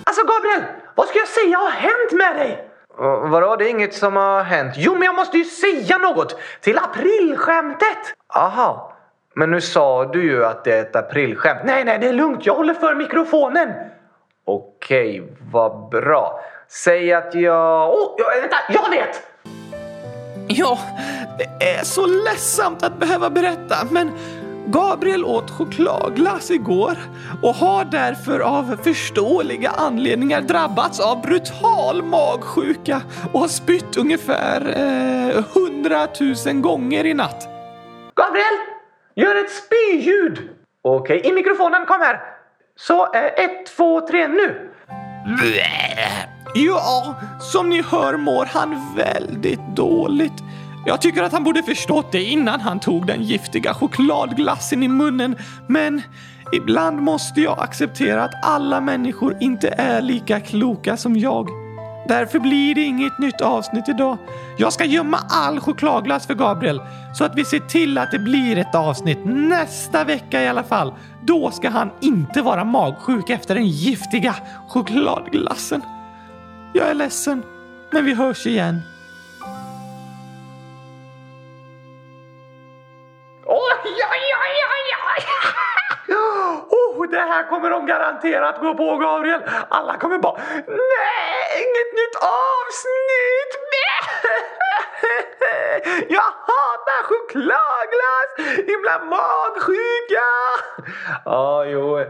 Alltså 0.04 0.22
Gabriel, 0.22 0.62
vad 0.94 1.08
ska 1.08 1.18
jag 1.18 1.28
säga 1.28 1.58
har 1.58 1.70
hänt 1.70 2.12
med 2.12 2.36
dig? 2.36 2.65
Vadå, 2.98 3.56
det 3.56 3.64
är 3.64 3.70
inget 3.70 3.94
som 3.94 4.16
har 4.16 4.42
hänt? 4.42 4.74
Jo, 4.76 4.92
men 4.92 5.02
jag 5.02 5.14
måste 5.14 5.38
ju 5.38 5.44
säga 5.44 5.98
något 5.98 6.36
till 6.60 6.78
aprilskämtet! 6.78 7.98
Aha. 8.34 8.92
Men 9.34 9.50
nu 9.50 9.60
sa 9.60 10.04
du 10.04 10.22
ju 10.22 10.44
att 10.44 10.64
det 10.64 10.72
är 10.72 10.82
ett 10.82 10.96
aprilskämt. 10.96 11.60
Nej, 11.64 11.84
nej, 11.84 11.98
det 11.98 12.08
är 12.08 12.12
lugnt. 12.12 12.46
Jag 12.46 12.54
håller 12.54 12.74
för 12.74 12.94
mikrofonen. 12.94 13.72
Okej, 14.44 15.36
vad 15.52 15.88
bra. 15.88 16.40
Säg 16.68 17.12
att 17.12 17.34
jag... 17.34 17.94
Oh, 17.94 18.14
jag, 18.18 18.40
vänta, 18.40 18.56
jag 18.68 18.90
vet! 18.90 19.22
Ja, 20.48 20.78
det 21.38 21.78
är 21.78 21.84
så 21.84 22.06
ledsamt 22.06 22.82
att 22.82 22.98
behöva 22.98 23.30
berätta, 23.30 23.76
men 23.90 24.10
Gabriel 24.66 25.24
åt 25.24 25.50
chokladglass 25.50 26.50
igår 26.50 26.98
och 27.42 27.54
har 27.54 27.84
därför 27.84 28.40
av 28.40 28.76
förståeliga 28.82 29.70
anledningar 29.70 30.40
drabbats 30.40 31.00
av 31.00 31.22
brutal 31.22 32.02
magsjuka 32.02 33.02
och 33.32 33.40
har 33.40 33.48
spytt 33.48 33.96
ungefär 33.96 34.60
eh, 34.76 35.44
hundratusen 35.54 36.62
gånger 36.62 37.06
i 37.06 37.14
natt. 37.14 37.48
Gabriel, 38.14 38.56
gör 39.14 39.34
ett 39.34 39.50
spyljud! 39.50 40.50
Okej, 40.82 41.20
i 41.24 41.32
mikrofonen, 41.32 41.86
kom 41.86 42.00
här! 42.00 42.20
Så, 42.76 43.14
eh, 43.14 43.24
ett, 43.24 43.66
två, 43.76 44.00
tre, 44.00 44.28
nu! 44.28 44.70
Ja, 46.54 47.14
som 47.40 47.68
ni 47.68 47.82
hör 47.82 48.16
mår 48.16 48.44
han 48.44 48.94
väldigt 48.96 49.76
dåligt. 49.76 50.42
Jag 50.88 51.00
tycker 51.00 51.22
att 51.22 51.32
han 51.32 51.44
borde 51.44 51.62
förstått 51.62 52.12
det 52.12 52.22
innan 52.24 52.60
han 52.60 52.80
tog 52.80 53.06
den 53.06 53.22
giftiga 53.22 53.74
chokladglassen 53.74 54.82
i 54.82 54.88
munnen. 54.88 55.36
Men 55.66 56.02
ibland 56.52 57.02
måste 57.02 57.40
jag 57.40 57.58
acceptera 57.58 58.24
att 58.24 58.44
alla 58.44 58.80
människor 58.80 59.36
inte 59.40 59.68
är 59.68 60.02
lika 60.02 60.40
kloka 60.40 60.96
som 60.96 61.16
jag. 61.16 61.48
Därför 62.08 62.38
blir 62.38 62.74
det 62.74 62.80
inget 62.80 63.18
nytt 63.18 63.40
avsnitt 63.40 63.88
idag. 63.88 64.18
Jag 64.58 64.72
ska 64.72 64.84
gömma 64.84 65.18
all 65.28 65.60
chokladglass 65.60 66.26
för 66.26 66.34
Gabriel 66.34 66.80
så 67.14 67.24
att 67.24 67.34
vi 67.34 67.44
ser 67.44 67.60
till 67.60 67.98
att 67.98 68.10
det 68.10 68.18
blir 68.18 68.58
ett 68.58 68.74
avsnitt 68.74 69.18
nästa 69.24 70.04
vecka 70.04 70.42
i 70.42 70.48
alla 70.48 70.64
fall. 70.64 70.92
Då 71.22 71.50
ska 71.50 71.68
han 71.68 71.90
inte 72.00 72.42
vara 72.42 72.64
magsjuk 72.64 73.30
efter 73.30 73.54
den 73.54 73.66
giftiga 73.68 74.34
chokladglassen. 74.68 75.82
Jag 76.74 76.88
är 76.88 76.94
ledsen, 76.94 77.42
men 77.92 78.04
vi 78.04 78.14
hörs 78.14 78.46
igen. 78.46 78.80
Här 87.36 87.48
kommer 87.48 87.70
de 87.70 87.86
garanterat 87.86 88.60
gå 88.60 88.74
på, 88.74 88.96
Gabriel. 88.96 89.42
Alla 89.68 89.96
kommer 89.96 90.18
bara 90.18 90.40
Nej, 90.66 91.64
inget 91.64 91.92
nytt 92.00 92.16
avsnitt! 92.16 93.52
Jag 96.16 96.22
hatar 96.22 97.02
chokladglass! 97.02 98.30
Himla 98.66 99.04
magsjuka! 99.04 100.28
Ja, 101.24 101.64
jo. 101.64 102.04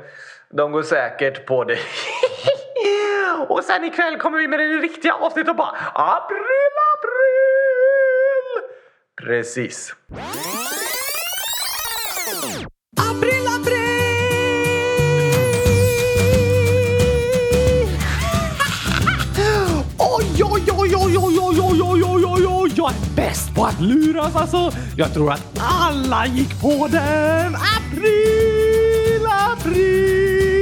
De 0.51 0.73
går 0.73 0.83
säkert 0.83 1.47
på 1.47 1.65
det. 1.65 1.79
Och 3.49 3.65
sen 3.65 3.85
ikväll 3.85 4.19
kommer 4.19 4.39
vi 4.39 4.49
med 4.49 4.59
det 4.59 4.65
riktiga 4.65 5.15
avsnittet 5.15 5.51
och 5.51 5.57
bara 5.57 5.77
April, 5.95 6.73
april! 6.95 8.63
Precis. 9.27 9.95
April, 13.11 13.47
april! 13.61 13.86
Är 22.89 23.17
bäst 23.17 23.55
på 23.55 23.65
att 23.65 23.81
luras 23.81 24.37
alltså. 24.37 24.73
Jag 24.97 25.15
tror 25.15 25.33
att 25.33 25.43
alla 25.59 26.27
gick 26.27 26.61
på 26.61 26.89
den. 26.91 27.57
April, 27.57 29.27
april. 29.53 30.57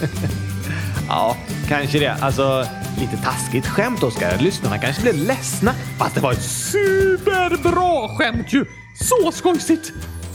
Ja, 1.08 1.36
kanske 1.68 1.98
det. 1.98 2.16
Alltså, 2.20 2.66
lite 2.98 3.16
taskigt 3.16 3.66
skämt, 3.66 4.02
Oskar. 4.02 4.38
Lyssnarna 4.38 4.78
kanske 4.78 5.02
blev 5.02 5.16
ledsna. 5.16 5.74
Fast 5.98 6.14
det 6.14 6.20
var 6.20 6.32
ett 6.32 6.42
superbra 6.42 8.08
skämt 8.18 8.52
ju. 8.52 8.64
Så 9.00 9.32
skojsigt. 9.32 9.92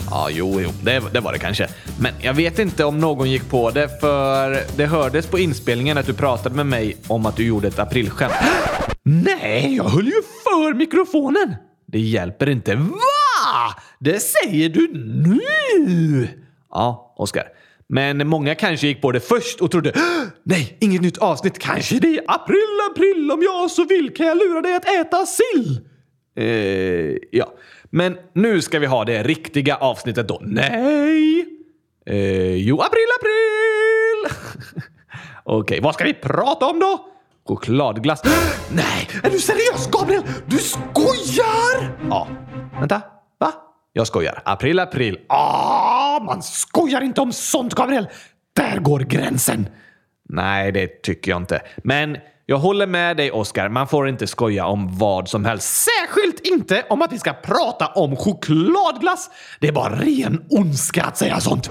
Ja, 0.10 0.30
jo, 0.32 0.62
jo, 0.62 0.70
det, 0.84 1.04
det 1.14 1.20
var 1.20 1.34
det 1.34 1.40
kanske. 1.40 1.68
Men 2.00 2.14
jag 2.22 2.34
vet 2.34 2.60
inte 2.60 2.86
om 2.86 3.00
någon 3.00 3.32
gick 3.32 3.50
på 3.50 3.72
det, 3.72 4.00
för 4.00 4.64
det 4.78 4.86
hördes 4.86 5.28
på 5.28 5.40
inspelningen 5.40 5.98
att 5.98 6.06
du 6.06 6.14
pratade 6.14 6.56
med 6.56 6.66
mig 6.66 6.98
om 7.08 7.26
att 7.26 7.36
du 7.36 7.46
gjorde 7.46 7.68
ett 7.68 7.80
aprilskämt. 7.80 8.34
Nej, 9.10 9.76
jag 9.76 9.84
höll 9.84 10.06
ju 10.06 10.22
för 10.44 10.74
mikrofonen. 10.74 11.56
Det 11.86 12.00
hjälper 12.00 12.50
inte. 12.50 12.76
Va? 12.76 13.76
Det 14.00 14.20
säger 14.20 14.70
du 14.70 14.88
nu? 14.94 16.28
Ja, 16.72 17.14
Oskar. 17.18 17.44
Men 17.88 18.28
många 18.28 18.56
kanske 18.56 18.88
gick 18.88 19.02
på 19.02 19.12
det 19.12 19.20
först 19.20 19.62
och 19.62 19.72
trodde 19.72 19.94
nej, 20.44 20.78
inget 20.80 21.02
nytt 21.02 21.18
avsnitt. 21.18 21.60
Kanske 21.60 22.00
det 22.00 22.08
är 22.08 22.24
April, 22.28 22.80
april, 22.92 23.32
om 23.32 23.44
jag 23.44 23.72
så 23.72 23.86
vill 23.86 24.14
kan 24.14 24.28
jag 24.28 24.38
lura 24.38 24.62
dig 24.62 24.76
att 24.76 24.86
äta 24.86 25.26
sill. 25.26 25.80
Eh, 26.36 27.18
ja, 27.32 27.54
men 27.90 28.18
nu 28.34 28.62
ska 28.62 28.80
vi 28.80 28.86
ha 28.86 29.06
det 29.06 29.24
riktiga 29.24 29.76
avsnittet 29.76 30.28
då. 30.28 30.40
Nej! 30.42 31.46
Eh, 32.06 32.56
jo, 32.56 32.82
april, 32.82 33.08
april! 33.20 34.52
Okej, 35.44 35.80
vad 35.82 35.94
ska 35.94 36.04
vi 36.04 36.14
prata 36.14 36.66
om 36.66 36.80
då? 36.80 37.06
Chokladglass. 37.50 38.22
Nej, 38.72 39.10
är 39.24 39.30
du 39.30 39.40
seriös 39.40 39.88
Gabriel? 39.92 40.24
Du 40.46 40.58
skojar! 40.58 41.98
Ja, 42.10 42.28
vänta. 42.80 43.02
Va? 43.40 43.54
Jag 43.94 44.08
skojar. 44.08 44.42
April, 44.46 44.80
april. 44.80 45.20
Ah, 45.30 46.20
man 46.20 46.44
skojar 46.44 47.02
inte 47.02 47.22
om 47.22 47.32
sånt 47.32 47.76
Gabriel. 47.76 48.08
Där 48.56 48.80
går 48.80 49.00
gränsen. 49.00 49.68
Nej, 50.30 50.72
det 50.72 51.02
tycker 51.04 51.32
jag 51.32 51.42
inte. 51.42 51.62
Men 51.84 52.18
jag 52.46 52.58
håller 52.58 52.88
med 52.88 53.18
dig, 53.18 53.32
Oskar. 53.32 53.70
Man 53.70 53.88
får 53.88 54.10
inte 54.10 54.28
skoja 54.28 54.66
om 54.66 54.98
vad 54.98 55.30
som 55.30 55.46
helst. 55.46 55.86
Särskilt 55.86 56.48
inte 56.48 56.86
om 56.90 57.02
att 57.02 57.14
vi 57.14 57.20
ska 57.20 57.34
prata 57.34 57.88
om 57.88 58.16
chokladglass. 58.16 59.30
Det 59.60 59.68
är 59.68 59.72
bara 59.72 59.96
ren 59.96 60.46
ondska 60.50 61.04
att 61.04 61.18
säga 61.18 61.40
sånt. 61.40 61.70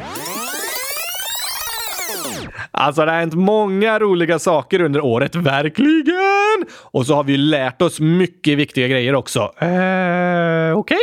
Alltså, 2.71 3.05
det 3.05 3.11
har 3.11 3.19
hänt 3.19 3.35
många 3.35 3.99
roliga 3.99 4.39
saker 4.39 4.81
under 4.81 5.01
året. 5.01 5.35
Verkligen! 5.35 6.67
Och 6.83 7.07
så 7.07 7.15
har 7.15 7.25
vi 7.25 7.37
lärt 7.37 7.83
oss 7.83 8.01
mycket 8.01 8.59
viktiga 8.59 8.89
grejer 8.89 9.15
också. 9.15 9.41
Eh, 9.41 9.67
Okej? 9.69 10.75
Okay? 10.75 10.99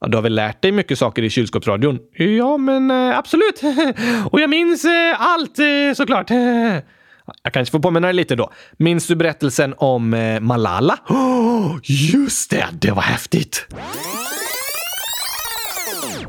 Ja, 0.00 0.06
du 0.06 0.16
har 0.16 0.22
väl 0.22 0.34
lärt 0.34 0.62
dig 0.62 0.72
mycket 0.72 0.98
saker 0.98 1.22
i 1.22 1.30
kylskåpsradion? 1.30 1.98
Ja, 2.12 2.56
men 2.56 2.90
eh, 2.90 3.18
absolut. 3.18 3.60
Och 4.30 4.40
jag 4.40 4.50
minns 4.50 4.84
eh, 4.84 5.20
allt 5.20 5.58
eh, 5.58 5.94
såklart. 5.94 6.30
Jag 7.42 7.52
kanske 7.52 7.72
får 7.72 7.78
påminna 7.78 8.06
dig 8.06 8.14
lite 8.14 8.36
då. 8.36 8.52
Minns 8.76 9.06
du 9.06 9.16
berättelsen 9.16 9.74
om 9.76 10.14
eh, 10.14 10.40
Malala? 10.40 10.98
Oh, 11.08 11.76
just 11.82 12.50
det, 12.50 12.66
det 12.72 12.90
var 12.90 13.02
häftigt! 13.02 13.66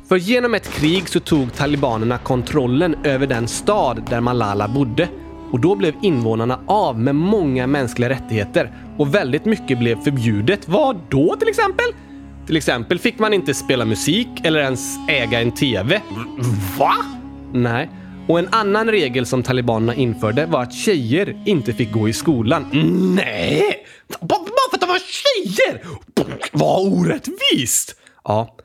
För 0.08 0.16
genom 0.16 0.54
ett 0.54 0.74
krig 0.74 1.10
så 1.10 1.20
tog 1.20 1.54
talibanerna 1.54 2.18
kontrollen 2.18 2.96
över 3.04 3.28
den 3.28 3.48
stad 3.48 4.04
där 4.10 4.22
Malala 4.22 4.68
bodde. 4.68 5.10
Och 5.52 5.60
då 5.60 5.76
blev 5.76 5.94
invånarna 6.02 6.60
av 6.68 7.00
med 7.00 7.16
många 7.16 7.68
mänskliga 7.68 8.10
rättigheter 8.10 8.72
och 8.98 9.16
väldigt 9.16 9.46
mycket 9.46 9.80
blev 9.80 10.04
förbjudet. 10.04 10.68
Vad 10.68 11.00
då 11.10 11.36
till 11.36 11.48
exempel? 11.48 11.86
Till 12.46 12.58
exempel 12.58 13.00
fick 13.00 13.20
man 13.20 13.34
inte 13.34 13.54
spela 13.54 13.86
musik 13.86 14.28
eller 14.44 14.60
ens 14.60 14.96
äga 15.10 15.42
en 15.42 15.52
TV. 15.52 16.02
Va? 16.78 16.94
Nej. 17.54 17.90
Och 18.28 18.40
en 18.40 18.48
annan 18.52 18.88
regel 18.88 19.26
som 19.26 19.44
talibanerna 19.44 19.96
införde 19.96 20.46
var 20.46 20.62
att 20.62 20.74
tjejer 20.74 21.44
inte 21.46 21.74
fick 21.74 21.92
gå 21.92 22.10
i 22.10 22.14
skolan. 22.14 22.66
Nej! 23.16 23.86
Bara 24.22 24.40
för 24.70 24.78
att 24.78 24.82
de 24.82 24.90
var 24.90 25.00
tjejer? 25.00 25.82
Vad 26.52 26.94
orättvist! 26.94 27.96
Ja, 28.24 28.56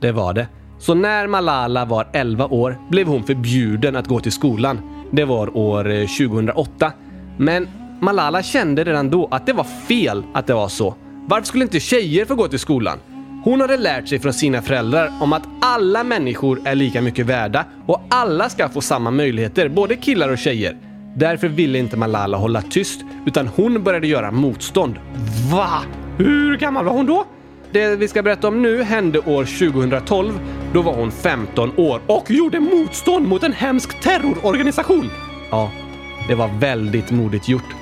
det 0.00 0.12
var 0.12 0.34
det. 0.34 0.46
Så 0.80 0.94
när 0.94 1.26
Malala 1.26 1.84
var 1.84 2.08
11 2.12 2.46
år 2.46 2.78
blev 2.90 3.06
hon 3.06 3.24
förbjuden 3.24 3.96
att 3.96 4.06
gå 4.06 4.20
till 4.20 4.32
skolan. 4.32 4.80
Det 5.10 5.24
var 5.24 5.56
år 5.56 5.90
eh, 5.90 6.06
2008. 6.06 6.92
Men 7.36 7.68
Malala 8.00 8.42
kände 8.42 8.84
redan 8.84 9.10
då 9.10 9.28
att 9.30 9.46
det 9.46 9.52
var 9.52 9.64
fel 9.64 10.22
att 10.34 10.46
det 10.46 10.54
var 10.54 10.68
så. 10.68 10.94
Varför 11.26 11.46
skulle 11.46 11.64
inte 11.64 11.80
tjejer 11.80 12.24
få 12.24 12.34
gå 12.34 12.48
till 12.48 12.58
skolan? 12.58 12.98
Hon 13.44 13.60
hade 13.60 13.76
lärt 13.76 14.08
sig 14.08 14.18
från 14.18 14.32
sina 14.32 14.62
föräldrar 14.62 15.12
om 15.20 15.32
att 15.32 15.42
alla 15.60 16.04
människor 16.04 16.60
är 16.64 16.74
lika 16.74 17.02
mycket 17.02 17.26
värda 17.26 17.64
och 17.86 18.02
alla 18.08 18.48
ska 18.48 18.68
få 18.68 18.80
samma 18.80 19.10
möjligheter, 19.10 19.68
både 19.68 19.96
killar 19.96 20.28
och 20.28 20.38
tjejer. 20.38 20.76
Därför 21.16 21.48
ville 21.48 21.78
inte 21.78 21.96
Malala 21.96 22.36
hålla 22.36 22.62
tyst, 22.62 23.00
utan 23.26 23.46
hon 23.46 23.82
började 23.82 24.06
göra 24.06 24.30
motstånd. 24.30 24.94
Va? 25.52 25.82
Hur 26.16 26.56
gammal 26.56 26.84
var 26.84 26.92
hon 26.92 27.06
då? 27.06 27.24
Det 27.72 27.96
vi 27.96 28.08
ska 28.08 28.22
berätta 28.22 28.48
om 28.48 28.62
nu 28.62 28.82
hände 28.82 29.18
år 29.18 29.44
2012. 29.72 30.40
Då 30.72 30.82
var 30.82 30.94
hon 30.94 31.10
15 31.10 31.72
år 31.76 32.00
och 32.06 32.30
gjorde 32.30 32.60
motstånd 32.60 33.28
mot 33.28 33.42
en 33.42 33.52
hemsk 33.52 34.00
terrororganisation. 34.00 35.10
Ja, 35.50 35.70
det 36.28 36.34
var 36.34 36.48
väldigt 36.58 37.10
modigt 37.10 37.48
gjort. 37.48 37.74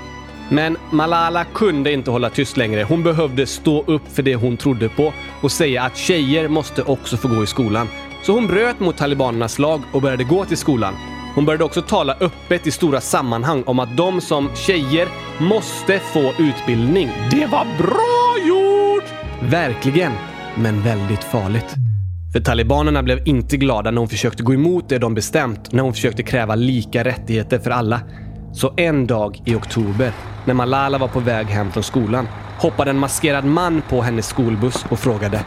Men 0.51 0.77
Malala 0.91 1.45
kunde 1.45 1.93
inte 1.93 2.11
hålla 2.11 2.31
tyst 2.31 2.57
längre. 2.57 2.83
Hon 2.83 3.03
behövde 3.03 3.47
stå 3.47 3.85
upp 3.87 4.03
för 4.13 4.23
det 4.23 4.35
hon 4.35 4.57
trodde 4.57 4.89
på 4.89 5.13
och 5.41 5.53
säga 5.53 5.83
att 5.83 5.97
tjejer 5.97 6.49
måste 6.49 6.83
också 6.83 7.17
få 7.17 7.29
gå 7.29 7.43
i 7.43 7.47
skolan. 7.47 7.89
Så 8.23 8.33
hon 8.33 8.47
bröt 8.47 8.81
mot 8.81 8.97
talibanernas 8.97 9.59
lag 9.59 9.83
och 9.93 10.03
började 10.03 10.25
gå 10.25 10.45
till 10.45 10.57
skolan. 10.57 10.95
Hon 11.35 11.45
började 11.45 11.65
också 11.65 11.83
tala 11.83 12.17
öppet 12.21 12.67
i 12.67 12.71
stora 12.71 13.01
sammanhang 13.01 13.63
om 13.67 13.79
att 13.79 13.97
de 13.97 14.21
som 14.21 14.51
tjejer 14.55 15.09
måste 15.39 15.99
få 15.99 16.33
utbildning. 16.39 17.11
Det 17.31 17.47
var 17.47 17.67
bra 17.79 18.47
gjort! 18.49 18.88
Verkligen, 19.43 20.13
men 20.55 20.83
väldigt 20.83 21.25
farligt. 21.25 21.75
För 22.33 22.41
talibanerna 22.41 23.03
blev 23.03 23.29
inte 23.29 23.57
glada 23.57 23.91
när 23.91 23.99
hon 23.99 24.09
försökte 24.09 24.43
gå 24.43 24.55
emot 24.55 24.89
det 24.89 24.99
de 24.99 25.15
bestämt, 25.15 25.73
när 25.73 25.83
hon 25.83 25.93
försökte 25.93 26.23
kräva 26.23 26.55
lika 26.55 27.05
rättigheter 27.05 27.59
för 27.59 27.71
alla. 27.71 28.01
Så 28.53 28.75
en 28.77 29.07
dag 29.07 29.43
i 29.45 29.55
oktober, 29.55 30.13
när 30.45 30.55
Malala 30.55 30.99
var 30.99 31.09
på 31.09 31.21
väg 31.21 31.47
hem 31.47 31.73
från 31.73 31.83
skolan, 31.83 32.29
hoppade 32.59 32.91
en 32.91 32.99
maskerad 32.99 33.45
man 33.45 33.83
på 33.89 34.03
hennes 34.03 34.27
skolbuss 34.27 34.87
och 34.89 34.99
frågade 34.99 35.45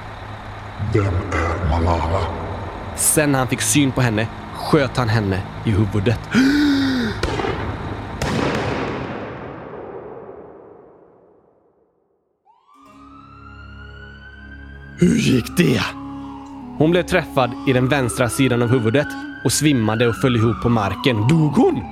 Vem 0.93 1.05
är 1.05 1.69
Malala? 1.69 2.21
Sen 2.95 3.31
när 3.31 3.39
han 3.39 3.47
fick 3.47 3.61
syn 3.61 3.91
på 3.91 4.01
henne 4.01 4.27
sköt 4.53 4.97
han 4.97 5.09
henne 5.09 5.41
i 5.65 5.69
huvudet. 5.71 6.19
Hur 15.01 15.15
gick 15.15 15.57
det? 15.57 15.81
Hon 16.77 16.91
blev 16.91 17.03
träffad 17.03 17.51
i 17.67 17.73
den 17.73 17.87
vänstra 17.87 18.29
sidan 18.29 18.61
av 18.61 18.69
huvudet 18.69 19.07
och 19.45 19.51
svimmade 19.51 20.07
och 20.07 20.15
föll 20.15 20.35
ihop 20.35 20.61
på 20.63 20.69
marken. 20.69 21.27
Dog 21.27 21.51
hon? 21.51 21.83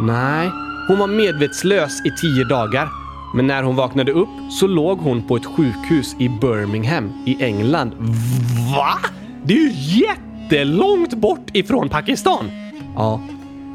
Nej, 0.00 0.50
hon 0.88 0.98
var 0.98 1.06
medvetslös 1.06 2.06
i 2.06 2.10
tio 2.20 2.44
dagar. 2.44 2.88
Men 3.34 3.46
när 3.46 3.62
hon 3.62 3.76
vaknade 3.76 4.12
upp 4.12 4.28
så 4.50 4.66
låg 4.66 4.98
hon 4.98 5.22
på 5.22 5.36
ett 5.36 5.46
sjukhus 5.46 6.16
i 6.18 6.28
Birmingham 6.28 7.12
i 7.26 7.44
England. 7.44 7.92
Va? 8.76 8.98
Det 9.44 9.54
är 9.54 9.58
ju 9.58 9.72
jättelångt 10.00 11.14
bort 11.14 11.50
ifrån 11.52 11.88
Pakistan! 11.88 12.50
Ja. 12.94 13.20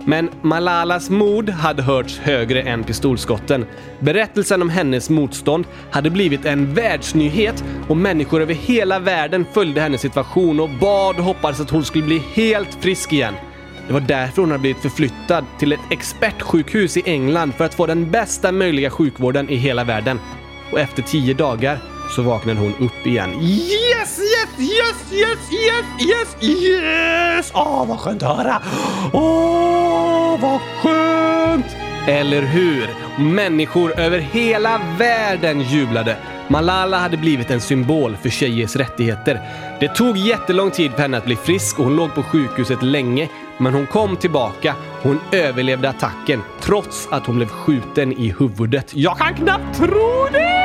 Men 0.08 0.30
Malalas 0.42 1.10
mod 1.10 1.50
hade 1.50 1.84
hörts 1.84 2.20
högre 2.20 2.62
än 2.62 2.84
pistolskotten. 2.84 3.66
Berättelsen 4.00 4.62
om 4.62 4.70
hennes 4.70 5.10
motstånd 5.10 5.66
hade 5.92 6.10
blivit 6.10 6.46
en 6.46 6.74
världsnyhet 6.74 7.64
och 7.88 7.98
människor 7.98 8.42
över 8.42 8.54
hela 8.54 9.00
världen 9.00 9.46
följde 9.54 9.82
hennes 9.82 10.02
situation 10.02 10.60
och 10.60 10.70
bad 10.70 11.18
och 11.18 11.24
hoppades 11.24 11.60
att 11.60 11.70
hon 11.70 11.86
skulle 11.86 12.06
bli 12.06 12.22
helt 12.34 12.78
frisk 12.80 13.14
igen. 13.14 13.34
Det 13.88 13.94
var 13.94 14.00
därför 14.00 14.42
hon 14.42 14.52
hade 14.52 14.62
blivit 14.62 14.82
förflyttad 14.82 15.46
till 15.60 15.72
ett 15.72 15.80
expertsjukhus 15.92 16.98
i 16.98 17.02
England 17.06 17.54
för 17.54 17.66
att 17.66 17.74
få 17.74 17.86
den 17.86 18.12
bästa 18.12 18.52
möjliga 18.52 18.90
sjukvården 18.90 19.50
i 19.50 19.56
hela 19.56 19.84
världen. 19.84 20.20
Och 20.72 20.80
efter 20.80 21.04
tio 21.04 21.34
dagar 21.34 21.80
så 22.10 22.22
vaknade 22.22 22.60
hon 22.60 22.74
upp 22.80 23.08
igen. 23.08 23.34
Yes, 23.42 24.20
yes, 24.20 24.60
yes, 24.60 25.14
yes, 25.14 25.38
yes, 25.52 25.86
yes, 26.10 26.50
yes! 26.50 27.52
Åh, 27.54 27.84
oh, 27.84 27.88
vad 27.88 28.00
skönt 28.00 28.24
att 28.24 28.38
höra! 28.38 28.62
Åh, 29.14 30.36
oh, 30.36 30.42
vad 30.42 30.62
skönt! 30.62 31.66
Eller 32.08 32.42
hur? 32.42 32.90
Människor 33.24 34.00
över 34.00 34.20
hela 34.20 34.82
världen 34.98 35.62
jublade. 35.62 36.18
Malala 36.48 36.98
hade 36.98 37.18
blivit 37.18 37.52
en 37.52 37.62
symbol 37.62 38.18
för 38.22 38.30
tjejers 38.30 38.76
rättigheter. 38.76 39.42
Det 39.80 39.88
tog 39.88 40.18
jättelång 40.18 40.72
tid 40.72 40.92
för 40.92 41.02
henne 41.02 41.18
att 41.18 41.26
bli 41.26 41.36
frisk 41.36 41.80
och 41.80 41.86
hon 41.86 41.96
låg 41.96 42.16
på 42.16 42.24
sjukhuset 42.24 42.84
länge, 42.84 43.30
men 43.58 43.74
hon 43.74 43.88
kom 43.88 44.18
tillbaka 44.18 44.76
Hon 45.06 45.20
överlevde 45.32 45.90
attacken 45.90 46.42
trots 46.62 47.08
att 47.12 47.26
hon 47.26 47.36
blev 47.36 47.48
skjuten 47.48 48.14
i 48.14 48.36
huvudet. 48.40 48.92
Jag 48.96 49.18
kan 49.18 49.34
knappt 49.34 49.78
tro 49.78 50.28
det! 50.32 50.65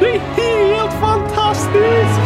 Det 0.00 0.06
är 0.06 0.18
helt 0.18 0.92
fantastiskt! 1.00 2.20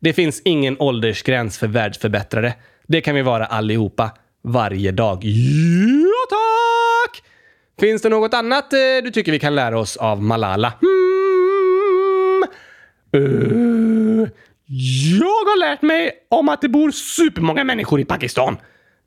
Det 0.00 0.12
finns 0.12 0.42
ingen 0.44 0.76
åldersgräns 0.78 1.58
för 1.58 1.66
världsförbättrare. 1.66 2.54
Det 2.86 3.00
kan 3.00 3.14
vi 3.14 3.22
vara 3.22 3.46
allihopa. 3.46 4.10
Varje 4.44 4.92
dag. 4.92 5.24
Ja, 5.24 6.10
tack! 6.30 7.22
Finns 7.80 8.02
det 8.02 8.08
något 8.08 8.34
annat 8.34 8.72
eh, 8.72 8.78
du 9.04 9.10
tycker 9.10 9.32
vi 9.32 9.38
kan 9.38 9.54
lära 9.54 9.78
oss 9.78 9.96
av 9.96 10.22
Malala? 10.22 10.72
Mm. 10.82 10.92
Uh. 13.16 14.28
jag 15.20 15.26
har 15.26 15.58
lärt 15.58 15.82
mig 15.82 16.10
om 16.28 16.48
att 16.48 16.60
det 16.60 16.68
bor 16.68 16.90
supermånga 16.90 17.64
människor 17.64 18.00
i 18.00 18.04
Pakistan. 18.04 18.56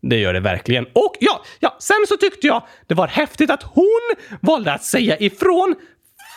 Det 0.09 0.17
gör 0.17 0.33
det 0.33 0.39
verkligen. 0.39 0.85
Och 0.93 1.15
ja, 1.19 1.43
ja, 1.59 1.77
sen 1.79 2.05
så 2.07 2.17
tyckte 2.17 2.47
jag 2.47 2.63
det 2.87 2.93
var 2.93 3.07
häftigt 3.07 3.49
att 3.49 3.63
hon 3.63 4.01
valde 4.41 4.73
att 4.73 4.83
säga 4.83 5.17
ifrån 5.17 5.75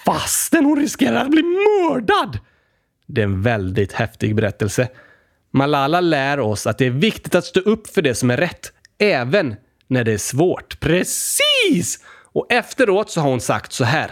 fastän 0.05 0.65
hon 0.65 0.81
riskerar 0.81 1.23
att 1.23 1.31
bli 1.31 1.43
mördad. 1.43 2.39
Det 3.07 3.21
är 3.21 3.25
en 3.25 3.43
väldigt 3.43 3.93
häftig 3.93 4.35
berättelse. 4.35 4.89
Malala 5.51 6.01
lär 6.01 6.41
oss 6.41 6.67
att 6.67 6.79
det 6.79 6.87
är 6.87 6.91
viktigt 6.91 7.35
att 7.35 7.45
stå 7.45 7.61
upp 7.61 7.87
för 7.87 8.03
det 8.03 8.15
som 8.15 8.31
är 8.31 8.37
rätt, 8.37 8.73
även 8.99 9.57
när 9.87 10.05
det 10.05 10.13
är 10.13 10.19
svårt. 10.19 10.81
Precis! 10.81 12.05
Och 12.33 12.53
efteråt 12.53 13.11
så 13.11 13.21
har 13.21 13.31
hon 13.31 13.41
sagt 13.41 13.73
så 13.73 13.85
här. 13.85 14.11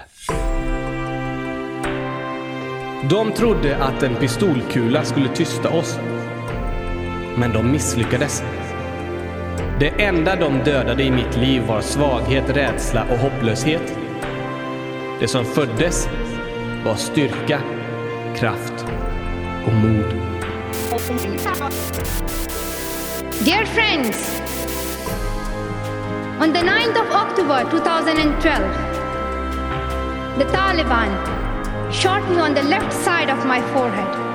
De 3.10 3.32
trodde 3.32 3.76
att 3.76 4.02
en 4.02 4.16
pistolkula 4.16 5.04
skulle 5.04 5.28
tysta 5.28 5.68
oss. 5.68 5.98
Men 7.36 7.52
de 7.52 7.72
misslyckades. 7.72 8.42
Det 9.80 10.02
enda 10.02 10.36
de 10.36 10.58
dödade 10.58 11.02
i 11.02 11.10
mitt 11.10 11.36
liv 11.36 11.62
var 11.62 11.80
svaghet, 11.80 12.56
rädsla 12.56 13.04
och 13.10 13.18
hopplöshet. 13.18 13.98
Det 15.20 15.28
som 15.28 15.44
föddes 15.44 16.08
var 16.84 16.94
styrka, 16.94 17.60
kraft 18.36 18.86
och 19.66 19.72
mod. 19.72 20.14
Dear 23.44 23.64
friends, 23.64 24.40
on 26.40 26.52
the 26.52 26.60
9th 26.60 27.00
of 27.00 27.14
October 27.14 27.70
2012, 27.70 28.56
the 30.38 30.44
Taliban 30.44 31.08
shot 31.92 32.30
me 32.30 32.42
on 32.42 32.54
the 32.54 32.62
left 32.62 32.92
side 32.92 33.30
of 33.30 33.44
my 33.46 33.60
forehead. 33.74 34.26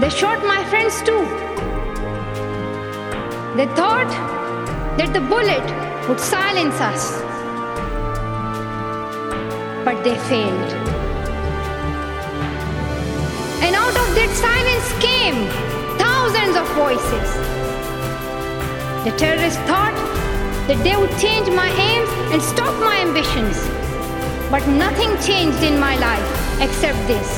They 0.00 0.10
shot 0.10 0.42
my 0.42 0.64
friends 0.70 1.02
too. 1.02 1.48
They 3.58 3.66
thought 3.74 4.06
that 4.98 5.12
the 5.12 5.20
bullet 5.20 5.66
would 6.08 6.20
silence 6.20 6.78
us, 6.80 7.10
but 9.84 10.04
they 10.04 10.16
failed. 10.30 10.70
And 13.58 13.74
out 13.74 13.96
of 13.98 14.08
that 14.14 14.30
silence 14.38 14.86
came 15.02 15.50
thousands 15.98 16.54
of 16.54 16.70
voices. 16.78 17.28
The 19.02 19.10
terrorists 19.18 19.58
thought 19.66 19.98
that 20.68 20.78
they 20.84 20.94
would 20.96 21.18
change 21.18 21.48
my 21.50 21.68
aims 21.82 22.10
and 22.30 22.40
stop 22.40 22.78
my 22.78 22.98
ambitions. 22.98 23.58
But 24.52 24.64
nothing 24.68 25.10
changed 25.26 25.64
in 25.64 25.80
my 25.80 25.98
life 25.98 26.62
except 26.62 26.98
this 27.08 27.28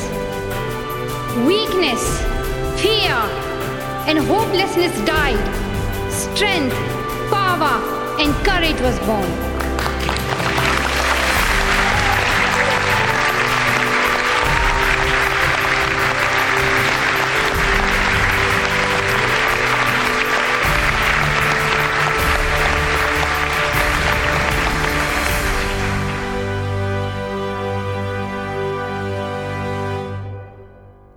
weakness, 1.48 2.04
fear, 2.76 3.16
and 4.04 4.18
hopelessness 4.18 4.94
died. 5.06 5.69
Strength, 6.20 6.76
power, 7.30 7.80
and 8.20 8.34
courage 8.44 8.80
was 8.82 8.98
born. 9.06 9.24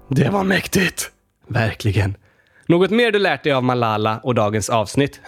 Det 0.09 0.29
var 0.29 0.43
mäktigt! 0.43 1.11
Verkligen. 1.47 2.17
Något 2.73 2.91
mer 2.91 3.11
du 3.11 3.19
lärt 3.19 3.43
dig 3.43 3.53
av 3.53 3.63
Malala 3.63 4.19
och 4.23 4.35
dagens 4.35 4.69
avsnitt? 4.69 5.21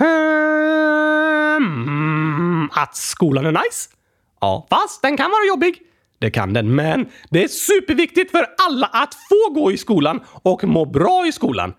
Hmm, 1.48 2.70
att 2.72 2.96
skolan 2.96 3.46
är 3.46 3.52
nice? 3.52 3.90
Ja, 4.42 4.68
fast 4.70 5.02
den 5.02 5.18
kan 5.18 5.32
vara 5.32 5.48
jobbig. 5.48 5.82
Det 6.20 6.32
kan 6.32 6.54
den, 6.54 6.76
men 6.76 7.06
det 7.30 7.44
är 7.44 7.48
superviktigt 7.48 8.32
för 8.32 8.46
alla 8.68 8.88
att 8.88 9.14
få 9.14 9.54
gå 9.54 9.72
i 9.72 9.78
skolan 9.78 10.20
och 10.28 10.64
må 10.64 10.86
bra 10.86 11.28
i 11.28 11.32
skolan. 11.32 11.74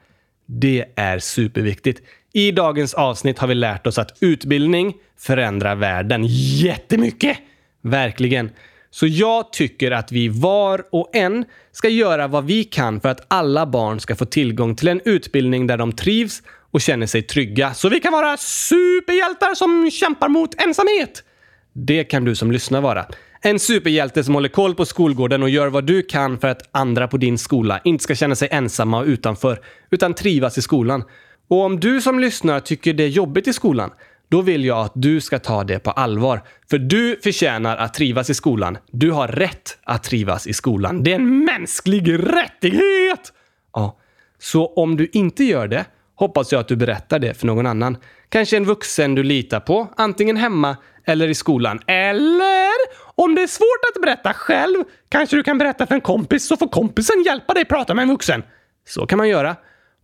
Det 0.47 0.85
är 0.97 1.19
superviktigt. 1.19 2.01
I 2.33 2.51
dagens 2.51 2.95
avsnitt 2.95 3.39
har 3.39 3.49
vi 3.49 3.55
lärt 3.55 3.87
oss 3.87 3.99
att 3.99 4.19
utbildning 4.21 4.95
förändrar 5.19 5.75
världen 5.75 6.25
jättemycket. 6.29 7.39
Verkligen. 7.83 8.51
Så 8.91 9.07
jag 9.07 9.53
tycker 9.53 9.91
att 9.91 10.13
vi 10.13 10.29
var 10.29 10.85
och 10.93 11.11
en 11.13 11.45
ska 11.73 11.89
göra 11.89 12.27
vad 12.27 12.45
vi 12.45 12.65
kan 12.65 13.01
för 13.01 13.09
att 13.09 13.27
alla 13.29 13.67
barn 13.67 14.01
ska 14.01 14.17
få 14.17 14.25
tillgång 14.25 14.77
till 14.77 14.89
en 14.89 15.01
utbildning 15.05 15.67
där 15.67 15.77
de 15.77 15.93
trivs 15.93 16.43
och 16.71 16.81
känner 16.81 17.07
sig 17.07 17.23
trygga. 17.23 17.75
Så 17.75 17.89
vi 17.89 18.01
kan 18.01 18.13
vara 18.13 18.37
superhjältar 18.37 19.55
som 19.55 19.91
kämpar 19.91 20.29
mot 20.29 20.63
ensamhet. 20.63 21.25
Det 21.73 22.05
kan 22.05 22.25
du 22.25 22.35
som 22.35 22.53
lyssnar 22.53 22.81
vara. 22.81 23.07
En 23.41 23.59
superhjälte 23.59 24.25
som 24.25 24.35
håller 24.35 24.49
koll 24.49 24.75
på 24.75 24.85
skolgården 24.85 25.43
och 25.43 25.51
gör 25.51 25.67
vad 25.69 25.85
du 25.87 26.03
kan 26.03 26.39
för 26.39 26.49
att 26.49 26.69
andra 26.73 27.09
på 27.09 27.17
din 27.17 27.39
skola 27.39 27.81
inte 27.85 28.05
ska 28.05 28.15
känna 28.15 28.35
sig 28.35 28.49
ensamma 28.51 28.99
och 28.99 29.07
utanför, 29.07 29.61
utan 29.91 30.15
trivas 30.15 30.59
i 30.59 30.63
skolan. 30.63 31.05
Och 31.49 31.61
om 31.61 31.81
du 31.81 32.01
som 32.01 32.19
lyssnar 32.19 32.61
tycker 32.61 32.95
det 32.95 33.05
är 33.05 33.09
jobbigt 33.09 33.49
i 33.49 33.53
skolan, 33.53 33.91
då 34.29 34.43
vill 34.43 34.65
jag 34.65 34.79
att 34.79 34.93
du 34.95 35.21
ska 35.21 35.39
ta 35.39 35.65
det 35.65 35.79
på 35.79 35.91
allvar. 35.91 36.43
För 36.71 36.79
du 36.79 37.21
förtjänar 37.23 37.77
att 37.77 37.95
trivas 37.95 38.31
i 38.31 38.35
skolan. 38.35 38.79
Du 38.91 39.11
har 39.11 39.29
rätt 39.29 39.79
att 39.83 40.03
trivas 40.03 40.47
i 40.47 40.53
skolan. 40.53 41.03
Det 41.03 41.11
är 41.11 41.15
en 41.15 41.45
mänsklig 41.45 42.13
rättighet! 42.13 43.33
Ja, 43.73 43.99
så 44.39 44.67
om 44.67 44.97
du 44.97 45.09
inte 45.13 45.45
gör 45.45 45.69
det 45.69 45.85
hoppas 46.15 46.53
jag 46.53 46.61
att 46.61 46.69
du 46.69 46.77
berättar 46.77 47.19
det 47.19 47.35
för 47.35 47.47
någon 47.47 47.67
annan. 47.67 47.97
Kanske 48.29 48.57
en 48.57 48.65
vuxen 48.65 49.15
du 49.15 49.23
litar 49.23 49.61
på, 49.61 49.89
antingen 49.97 50.37
hemma 50.37 50.77
eller 51.05 51.29
i 51.29 51.35
skolan. 51.35 51.81
Eller 51.87 52.73
om 53.15 53.35
det 53.35 53.43
är 53.43 53.47
svårt 53.47 53.97
att 53.97 54.03
berätta 54.03 54.33
själv, 54.33 54.85
kanske 55.09 55.37
du 55.37 55.43
kan 55.43 55.59
berätta 55.59 55.87
för 55.87 55.95
en 55.95 56.01
kompis 56.01 56.47
så 56.47 56.57
får 56.57 56.69
kompisen 56.69 57.23
hjälpa 57.23 57.55
dig 57.55 57.65
prata 57.65 57.95
med 57.95 58.03
en 58.03 58.09
vuxen. 58.09 58.43
Så 58.89 59.07
kan 59.07 59.17
man 59.19 59.29
göra. 59.29 59.57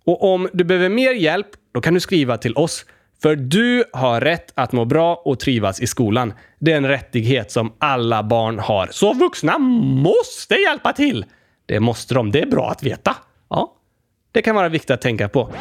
Och 0.05 0.35
om 0.35 0.49
du 0.53 0.64
behöver 0.64 0.89
mer 0.89 1.12
hjälp, 1.12 1.47
då 1.75 1.81
kan 1.81 1.95
du 1.95 2.01
skriva 2.01 2.39
till 2.39 2.57
oss. 2.57 2.85
För 3.23 3.37
du 3.37 3.85
har 3.93 4.20
rätt 4.20 4.53
att 4.55 4.73
må 4.73 4.85
bra 4.85 5.23
och 5.25 5.41
trivas 5.41 5.81
i 5.81 5.87
skolan. 5.87 6.33
Det 6.59 6.73
är 6.73 6.77
en 6.77 6.89
rättighet 6.89 7.51
som 7.51 7.73
alla 7.79 8.23
barn 8.23 8.59
har. 8.59 8.89
Så 8.91 9.12
vuxna 9.12 9.59
måste 9.59 10.55
hjälpa 10.55 10.93
till! 10.93 11.25
Det 11.66 11.81
måste 11.81 12.14
de. 12.14 12.31
Det 12.31 12.41
är 12.43 12.47
bra 12.47 12.70
att 12.70 12.83
veta. 12.83 13.16
Ja, 13.51 13.73
det 14.33 14.43
kan 14.43 14.55
vara 14.55 14.68
viktigt 14.68 14.91
att 14.91 15.01
tänka 15.01 15.29
på. 15.29 15.53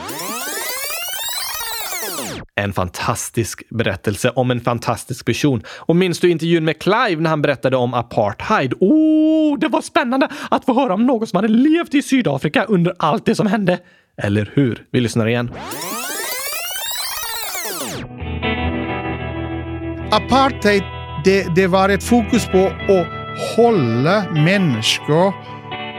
En 2.56 2.74
fantastisk 2.74 3.70
berättelse 3.70 4.30
om 4.30 4.52
en 4.52 4.62
fantastisk 4.62 5.26
person. 5.26 5.64
Och 5.68 5.96
minns 5.96 6.20
du 6.20 6.32
intervjun 6.32 6.66
med 6.66 6.80
Clive 6.80 7.22
när 7.22 7.30
han 7.30 7.42
berättade 7.42 7.78
om 7.78 7.94
apartheid? 7.94 8.74
Oh, 8.80 9.60
det 9.60 9.68
var 9.68 9.82
spännande 9.82 10.30
att 10.52 10.66
få 10.66 10.74
höra 10.74 10.94
om 10.94 11.06
någon 11.06 11.28
som 11.28 11.38
hade 11.38 11.48
levt 11.48 11.94
i 11.94 12.02
Sydafrika 12.02 12.64
under 12.64 12.94
allt 13.00 13.26
det 13.26 13.36
som 13.36 13.48
hände. 13.48 13.80
Eller 14.18 14.52
hur? 14.54 14.86
Vi 14.92 15.00
lyssnar 15.00 15.28
igen. 15.28 15.52
Apartheid, 20.12 20.84
det, 21.24 21.56
det 21.56 21.68
var 21.68 21.90
ett 21.90 22.04
fokus 22.04 22.46
på 22.46 22.66
att 22.68 23.08
hålla 23.58 24.24
människor 24.32 25.34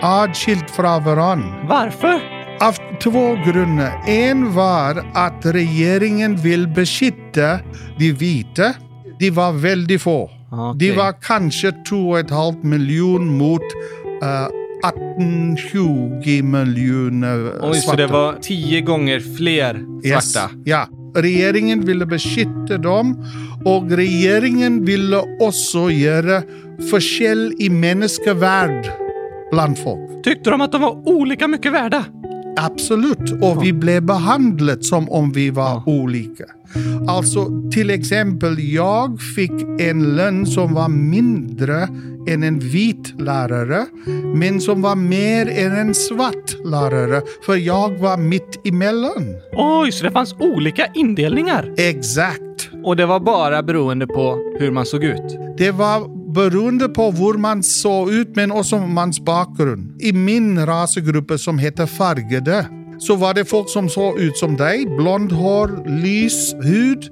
adskilt 0.03 0.71
från 0.71 1.05
varandra. 1.05 1.49
Varför? 1.69 2.21
Av 2.61 2.73
två 3.03 3.37
grunder. 3.47 3.93
En 4.07 4.55
var 4.55 5.05
att 5.15 5.47
regeringen 5.47 6.37
vill 6.37 6.69
beskytta 6.69 7.59
de 7.99 8.13
vita. 8.13 8.75
De 9.19 9.31
var 9.31 9.53
väldigt 9.53 10.03
få. 10.03 10.31
Okej. 10.51 10.89
De 10.89 10.97
var 10.97 11.15
kanske 11.23 11.73
två 11.89 12.11
och 12.11 12.19
ett 12.19 12.31
halvt 12.31 12.63
miljon 12.63 13.39
mot 13.39 13.61
uh, 14.23 14.49
18-20 15.19 16.43
miljoner 16.43 17.53
Oj, 17.61 17.75
så 17.75 17.81
svarta. 17.81 17.97
det 17.97 18.07
var 18.07 18.35
tio 18.43 18.81
gånger 18.81 19.21
fler 19.37 19.81
Yes. 20.05 20.33
svarta? 20.33 20.51
Ja. 20.65 20.87
Regeringen 21.15 21.81
ville 21.81 22.07
beskytta 22.07 22.79
dem 22.79 23.25
och 23.65 23.91
regeringen 23.91 24.85
ville 24.85 25.17
också 25.41 25.91
göra 25.91 26.43
skillnad 26.91 27.53
i 27.59 27.71
människovärd 27.71 28.87
bland 29.51 29.79
folk. 29.79 30.25
Tyckte 30.25 30.51
de 30.51 30.61
att 30.61 30.73
de 30.73 30.81
var 30.81 31.09
olika 31.09 31.49
mycket 31.49 31.73
värda? 31.73 32.05
Absolut, 32.57 33.43
och 33.43 33.65
vi 33.65 33.73
blev 33.73 34.03
behandlade 34.03 34.83
som 34.83 35.11
om 35.11 35.33
vi 35.33 35.51
var 35.51 35.89
olika. 35.89 36.45
Alltså 37.09 37.71
till 37.73 37.91
exempel, 37.91 38.59
jag 38.59 39.21
fick 39.21 39.53
en 39.79 40.17
lön 40.17 40.47
som 40.47 40.75
var 40.75 40.89
mindre 40.89 41.89
än 42.29 42.43
en 42.43 42.59
vit 42.59 43.21
lärare, 43.21 43.87
men 44.35 44.61
som 44.61 44.83
var 44.83 44.97
mer 44.97 45.49
än 45.49 45.73
en 45.73 45.95
svart 45.95 46.57
lärare, 46.65 47.23
för 47.47 47.57
jag 47.57 47.99
var 47.99 48.17
mitt 48.17 48.67
emellan. 48.67 49.27
Oj, 49.53 49.93
så 49.93 50.05
det 50.05 50.11
fanns 50.11 50.35
olika 50.39 50.87
indelningar? 50.95 51.75
Exakt. 51.77 52.71
Och 52.85 52.97
det 52.97 53.07
var 53.07 53.21
bara 53.21 53.63
beroende 53.63 54.07
på 54.07 54.55
hur 54.59 54.71
man 54.71 54.87
såg 54.87 55.05
ut? 55.05 55.39
Det 55.59 55.71
var 55.71 56.22
beroende 56.35 56.89
på 56.89 57.11
hur 57.11 57.39
man 57.39 57.63
såg 57.63 58.11
ut, 58.13 58.37
men 58.37 58.53
också 58.53 58.79
mans 58.79 59.21
bakgrund. 59.21 60.03
I 60.03 60.13
min 60.13 60.67
rasgrupp 60.67 61.41
som 61.41 61.59
heter 61.59 61.87
färgade, 61.87 62.67
så 62.99 63.17
var 63.17 63.35
det 63.35 63.45
folk 63.45 63.69
som 63.71 63.89
såg 63.89 64.19
ut 64.19 64.37
som 64.37 64.57
dig, 64.57 64.87
blond 64.87 65.33
hår, 65.33 65.85
lys 66.03 66.55
hud. 66.55 67.09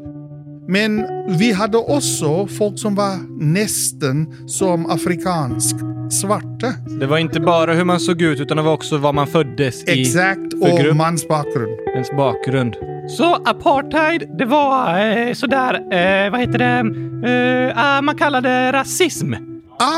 Men 0.71 1.07
vi 1.39 1.53
hade 1.53 1.79
också 1.79 2.47
folk 2.47 2.79
som 2.79 2.95
var 2.95 3.17
nästan 3.41 4.35
som 4.47 4.91
afrikansk 4.91 5.77
svarta. 6.11 6.73
Det 7.01 7.07
var 7.07 7.19
inte 7.19 7.41
bara 7.41 7.75
hur 7.75 7.85
man 7.85 8.01
såg 8.01 8.23
ut, 8.23 8.41
utan 8.41 8.57
det 8.57 8.63
var 8.63 8.73
också 8.73 8.99
vad 8.99 9.15
man 9.15 9.27
föddes 9.27 9.85
i. 9.85 10.01
Exakt, 10.01 10.53
för 10.63 10.73
och 10.73 10.79
grupp. 10.79 10.97
mans 10.97 11.29
bakgrund. 11.29 11.73
Ens 11.95 12.11
bakgrund. 12.11 12.77
Så 13.09 13.35
apartheid, 13.35 14.31
det 14.39 14.45
var 14.45 14.99
eh, 14.99 15.33
sådär, 15.33 15.75
eh, 15.75 16.31
vad 16.31 16.41
heter 16.41 16.59
det, 16.59 17.71
eh, 17.71 17.73
ah, 17.77 18.03
man 18.03 18.17
kallar 18.17 18.41
det 18.41 18.73
rasism. 18.73 19.35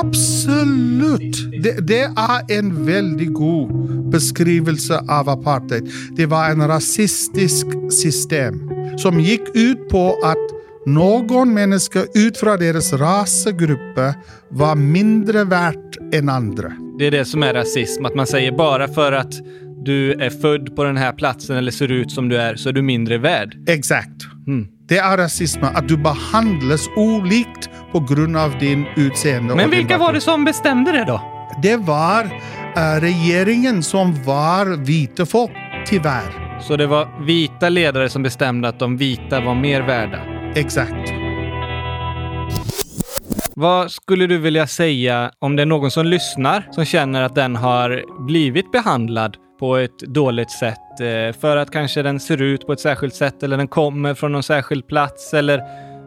Absolut! 0.01 1.62
Det, 1.62 1.87
det 1.87 2.03
är 2.03 2.59
en 2.59 2.87
väldigt 2.87 3.35
god 3.35 4.11
beskrivelse 4.11 4.99
av 5.09 5.29
apartheid. 5.29 5.91
Det 6.16 6.27
var 6.27 6.51
en 6.51 6.68
rasistisk 6.68 7.66
system 7.91 8.70
som 8.99 9.20
gick 9.20 9.43
ut 9.55 9.89
på 9.89 10.16
att 10.25 10.52
någon 10.87 11.55
människa 11.55 12.05
ut 12.14 12.39
från 12.39 12.59
deras 12.59 12.93
rasgrupper 12.93 14.14
var 14.49 14.74
mindre 14.74 15.45
värt 15.45 16.14
än 16.14 16.28
andra. 16.28 16.72
Det 16.99 17.07
är 17.07 17.11
det 17.11 17.24
som 17.24 17.43
är 17.43 17.55
rasism, 17.55 18.05
att 18.05 18.14
man 18.14 18.26
säger 18.26 18.53
bara 18.53 18.89
för 18.89 19.12
att 19.12 19.33
du 19.85 20.12
är 20.12 20.30
född 20.30 20.76
på 20.76 20.85
den 20.85 20.97
här 20.97 21.12
platsen 21.12 21.57
eller 21.57 21.70
ser 21.70 21.93
ut 21.93 22.11
som 22.11 22.28
du 22.28 22.37
är 22.37 22.57
så 22.57 22.68
är 22.68 22.72
du 22.72 22.83
mindre 22.83 23.18
värd. 23.18 23.57
Exakt. 23.68 24.22
Mm. 24.47 24.68
Det 24.89 24.99
är 24.99 25.16
rasism, 25.16 25.64
att 25.64 25.89
du 25.89 25.97
behandlas 25.97 26.89
olikt 26.97 27.70
på 27.93 28.01
grund 28.01 28.37
av 28.37 28.59
din 28.59 28.87
utseende. 28.97 29.55
Men 29.55 29.70
vilka 29.70 29.99
var 29.99 30.12
det 30.12 30.20
som 30.20 30.45
bestämde 30.45 30.93
det 30.93 31.05
då? 31.05 31.22
Det 31.62 31.76
var 31.76 32.24
eh, 32.76 33.01
regeringen 33.01 33.83
som 33.83 34.24
var 34.24 34.85
vita 34.85 35.26
folk, 35.26 35.53
tyvärr. 35.87 36.59
Så 36.61 36.76
det 36.76 36.87
var 36.87 37.26
vita 37.26 37.68
ledare 37.68 38.09
som 38.09 38.22
bestämde 38.22 38.68
att 38.68 38.78
de 38.78 38.97
vita 38.97 39.41
var 39.41 39.55
mer 39.55 39.83
värda? 39.83 40.32
Exakt. 40.55 41.13
Vad 43.55 43.91
skulle 43.91 44.27
du 44.27 44.39
vilja 44.39 44.67
säga 44.67 45.31
om 45.39 45.57
det 45.57 45.63
är 45.63 45.67
någon 45.67 45.91
som 45.91 46.07
lyssnar 46.07 46.69
som 46.71 46.85
känner 46.85 47.23
att 47.23 47.35
den 47.35 47.57
har 47.57 48.05
blivit 48.27 48.73
behandlad 48.73 49.37
på 49.61 49.77
ett 49.77 49.99
dåligt 49.99 50.51
sätt 50.51 51.01
eh, 51.01 51.41
för 51.41 51.57
att 51.57 51.71
kanske 51.71 52.03
den 52.03 52.21
ser 52.21 52.43
ut 52.43 52.67
på 52.67 52.73
ett 52.73 52.81
särskilt 52.81 53.15
sätt 53.15 53.43
eller 53.43 53.57
den 53.57 53.69
kommer 53.69 54.15
från 54.15 54.33
någon 54.33 54.43
särskild 54.43 54.87
plats 54.87 55.35
eller 55.35 55.61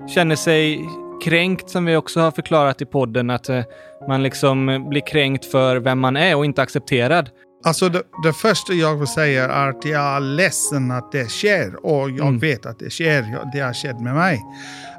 känner 0.07 0.35
sig 0.35 0.89
kränkt 1.23 1.69
som 1.69 1.85
vi 1.85 1.95
också 1.95 2.19
har 2.19 2.31
förklarat 2.31 2.81
i 2.81 2.85
podden 2.85 3.29
att 3.29 3.49
eh, 3.49 3.61
man 4.07 4.23
liksom 4.23 4.85
blir 4.89 5.07
kränkt 5.07 5.45
för 5.45 5.77
vem 5.77 5.99
man 5.99 6.17
är 6.17 6.35
och 6.35 6.45
inte 6.45 6.61
accepterad. 6.61 7.29
Alltså 7.65 7.89
det, 7.89 8.01
det 8.23 8.33
första 8.33 8.73
jag 8.73 8.95
vill 8.95 9.07
säga 9.07 9.43
är 9.45 9.69
att 9.69 9.85
jag 9.85 10.01
är 10.15 10.19
ledsen 10.19 10.91
att 10.91 11.11
det 11.11 11.29
sker 11.29 11.85
och 11.85 12.09
jag 12.09 12.27
Mm. 12.27 12.39
vet 12.39 12.65
att 12.65 12.79
det 12.79 12.89
sker. 12.89 13.39
Det 13.53 13.59
har 13.59 13.73
skett 13.73 13.99
med 13.99 14.15
mig. 14.15 14.41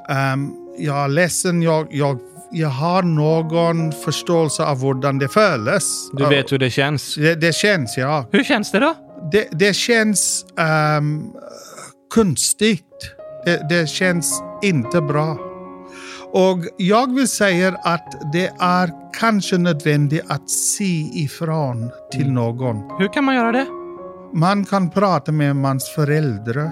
Ehm, 0.09 0.51
jag 0.77 0.97
är 1.03 1.07
ledsen, 1.07 1.61
jag, 1.61 1.87
jag, 1.91 2.19
jag 2.51 2.69
har 2.69 3.03
någon 3.03 3.91
förståelse 3.91 4.63
av 4.63 4.81
hur 4.81 5.19
det 5.19 5.27
känns. 5.33 6.09
Du 6.13 6.25
vet 6.25 6.51
hur 6.51 6.57
det 6.57 6.69
känns. 6.69 7.15
Det, 7.15 7.35
det 7.35 7.55
känns, 7.55 7.97
ja. 7.97 8.25
Hur 8.31 8.43
känns 8.43 8.71
det 8.71 8.79
då? 8.79 8.95
Det, 9.31 9.47
det 9.51 9.73
känns 9.73 10.45
um, 10.97 11.31
konstigt. 12.13 12.83
Det, 13.45 13.69
det 13.69 13.89
känns 13.89 14.41
inte 14.63 15.01
bra. 15.01 15.37
Och 16.33 16.59
jag 16.77 17.15
vill 17.15 17.27
säga 17.27 17.77
att 17.83 18.31
det 18.33 18.51
är 18.59 18.91
kanske 19.19 19.57
nödvändigt 19.57 20.25
att 20.27 20.49
se 20.49 21.09
ifrån 21.13 21.91
till 22.11 22.31
någon. 22.31 22.75
Hur 22.99 23.13
kan 23.13 23.23
man 23.23 23.35
göra 23.35 23.51
det? 23.51 23.65
Man 24.33 24.65
kan 24.65 24.89
prata 24.89 25.31
med 25.31 25.55
mans 25.55 25.89
föräldrar 25.95 26.71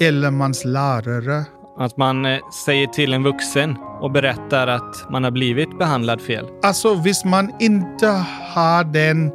eller 0.00 0.30
mans 0.30 0.64
lärare. 0.64 1.44
Att 1.78 1.96
man 1.96 2.26
eh, 2.26 2.38
säger 2.64 2.86
till 2.86 3.12
en 3.12 3.22
vuxen 3.22 3.76
och 4.00 4.10
berättar 4.10 4.66
att 4.66 5.10
man 5.10 5.24
har 5.24 5.30
blivit 5.30 5.78
behandlad 5.78 6.20
fel. 6.20 6.46
Alltså, 6.62 6.94
hvis 6.94 7.24
man 7.24 7.52
inte 7.60 8.06
har 8.54 8.84
den 8.84 9.30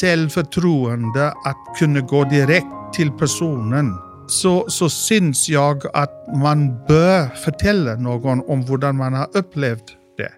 självförtroende 0.00 1.28
att 1.28 1.78
kunna 1.78 2.00
gå 2.00 2.24
direkt 2.24 2.66
till 2.94 3.12
personen 3.12 4.05
så, 4.30 4.64
så 4.68 4.88
syns 4.88 5.48
jag 5.48 5.82
att 5.92 6.36
man 6.36 6.84
bör 6.88 7.28
förtälla 7.28 7.94
någon 7.94 8.42
om 8.46 8.64
hur 8.64 8.92
man 8.92 9.14
har 9.14 9.28
upplevt 9.34 9.84
det 10.16 10.32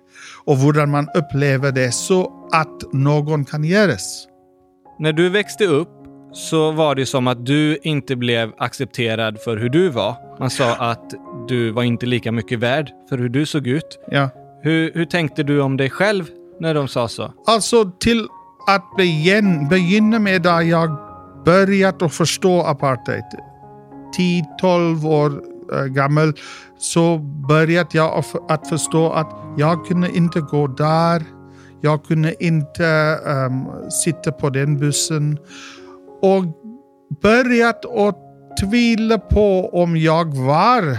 och 0.44 0.56
hur 0.56 0.86
man 0.86 1.08
upplever 1.14 1.72
det 1.72 1.92
så 1.92 2.48
att 2.52 2.92
någon 2.92 3.44
kan 3.44 3.64
göras. 3.64 4.26
När 4.98 5.12
du 5.12 5.28
växte 5.28 5.64
upp 5.64 5.88
så 6.32 6.72
var 6.72 6.94
det 6.94 7.06
som 7.06 7.26
att 7.26 7.46
du 7.46 7.78
inte 7.82 8.16
blev 8.16 8.52
accepterad 8.58 9.40
för 9.40 9.56
hur 9.56 9.68
du 9.68 9.88
var. 9.88 10.16
Man 10.38 10.50
sa 10.50 10.74
att 10.74 11.14
du 11.48 11.70
var 11.70 11.82
inte 11.82 12.06
lika 12.06 12.32
mycket 12.32 12.58
värd 12.58 12.90
för 13.08 13.18
hur 13.18 13.28
du 13.28 13.46
såg 13.46 13.66
ut. 13.66 13.98
Ja. 14.10 14.30
Hur, 14.62 14.92
hur 14.94 15.04
tänkte 15.04 15.42
du 15.42 15.60
om 15.60 15.76
dig 15.76 15.90
själv 15.90 16.24
när 16.60 16.74
de 16.74 16.88
sa 16.88 17.08
så? 17.08 17.32
Alltså 17.46 17.90
till 17.98 18.28
att 18.66 18.96
begin, 18.96 19.68
begynna 19.68 20.18
med 20.18 20.42
där 20.42 20.60
jag 20.60 20.96
börjat 21.44 22.02
att 22.02 22.14
förstå 22.14 22.62
apartheid. 22.62 23.24
10-12 24.16 25.06
år 25.06 25.42
eh, 25.72 25.84
gammal 25.84 26.32
så 26.78 27.18
började 27.48 27.88
jag 27.92 28.24
att, 28.48 28.68
förstå 28.68 29.12
att 29.12 29.36
jag 29.56 29.86
kunde 29.86 30.16
inte 30.16 30.40
gå 30.40 30.66
där. 30.66 31.22
Jag 31.80 32.04
kunde 32.04 32.44
inte 32.44 32.86
ehm, 33.26 33.90
sitta 33.90 34.32
på 34.32 34.50
den 34.50 34.78
bussen. 34.78 35.38
Och 36.22 36.44
börjat 37.22 37.84
att 37.84 38.18
tvivla 38.60 39.18
på 39.18 39.70
om 39.72 39.96
jag 39.96 40.36
var 40.36 40.98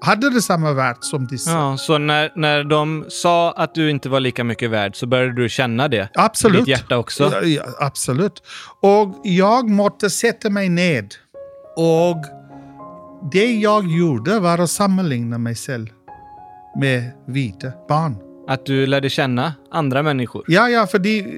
hade 0.00 0.30
det 0.30 0.42
samma 0.42 0.72
värde 0.72 0.98
som 1.00 1.26
dessa. 1.26 1.50
Ja, 1.50 1.76
så 1.76 1.98
när, 1.98 2.32
när 2.34 2.64
de 2.64 3.04
sa 3.08 3.52
att 3.52 3.74
du 3.74 3.90
inte 3.90 4.08
var 4.08 4.20
lika 4.20 4.44
mycket 4.44 4.70
värd 4.70 4.96
så 4.96 5.06
började 5.06 5.42
du 5.42 5.48
känna 5.48 5.88
det? 5.88 6.08
Absolut. 6.14 6.56
I 6.56 6.60
ditt 6.60 6.68
hjärta 6.68 6.98
också? 6.98 7.44
Ja, 7.44 7.62
absolut. 7.80 8.42
Och 8.80 9.20
jag 9.24 9.70
måste 9.70 10.10
sätta 10.10 10.50
mig 10.50 10.68
ned. 10.68 11.14
Och 11.76 12.24
det 13.32 13.54
jag 13.54 13.86
gjorde 13.86 14.40
var 14.40 14.58
att 14.58 14.70
sammanligna 14.70 15.38
mig 15.38 15.54
själv 15.54 15.86
med 16.76 17.12
vita 17.26 17.72
barn. 17.88 18.16
Att 18.48 18.66
du 18.66 18.86
lärde 18.86 19.10
känna 19.10 19.54
andra 19.70 20.02
människor? 20.02 20.44
Ja, 20.46 20.68
ja, 20.68 20.86
för 20.86 20.98
det, 20.98 21.18
eh, 21.18 21.28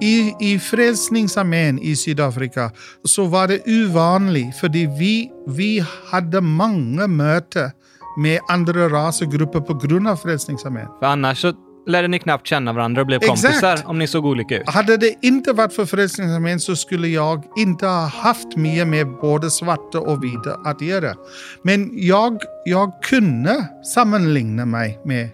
i, 0.00 0.34
i 0.40 0.58
Frälsningsarmén 0.58 1.78
i 1.78 1.96
Sydafrika 1.96 2.70
så 3.04 3.24
var 3.24 3.48
det 3.48 3.86
ovanligt, 3.86 4.56
för 4.56 4.68
vi, 4.68 5.30
vi 5.46 5.84
hade 6.10 6.40
många 6.40 7.06
möten 7.06 7.70
med 8.16 8.40
andra 8.48 8.88
rasgrupper 8.88 9.60
på 9.60 9.74
grund 9.74 10.08
av 10.08 10.16
Frälsningsarmén. 10.16 10.88
För 11.00 11.06
annars 11.06 11.40
så 11.40 11.52
lärde 11.86 12.08
ni 12.08 12.18
knappt 12.18 12.46
känna 12.46 12.72
varandra 12.72 13.00
och 13.00 13.06
blev 13.06 13.22
Exakt. 13.22 13.42
kompisar 13.42 13.80
om 13.84 13.98
ni 13.98 14.06
såg 14.06 14.26
olika 14.26 14.58
ut. 14.58 14.68
Hade 14.68 14.96
det 14.96 15.14
inte 15.22 15.52
varit 15.52 15.72
för 15.72 15.86
Frälsningsarmén 15.86 16.60
så 16.60 16.76
skulle 16.76 17.08
jag 17.08 17.42
inte 17.56 17.86
ha 17.86 18.06
haft 18.06 18.56
mer 18.56 18.84
med 18.84 19.06
både 19.08 19.50
svarta 19.50 20.00
och 20.00 20.24
vita 20.24 20.54
att 20.64 20.80
göra. 20.80 21.14
Men 21.62 21.90
jag, 21.92 22.38
jag 22.64 23.02
kunde 23.02 23.68
sammanligna 23.94 24.66
mig 24.66 25.00
med, 25.04 25.28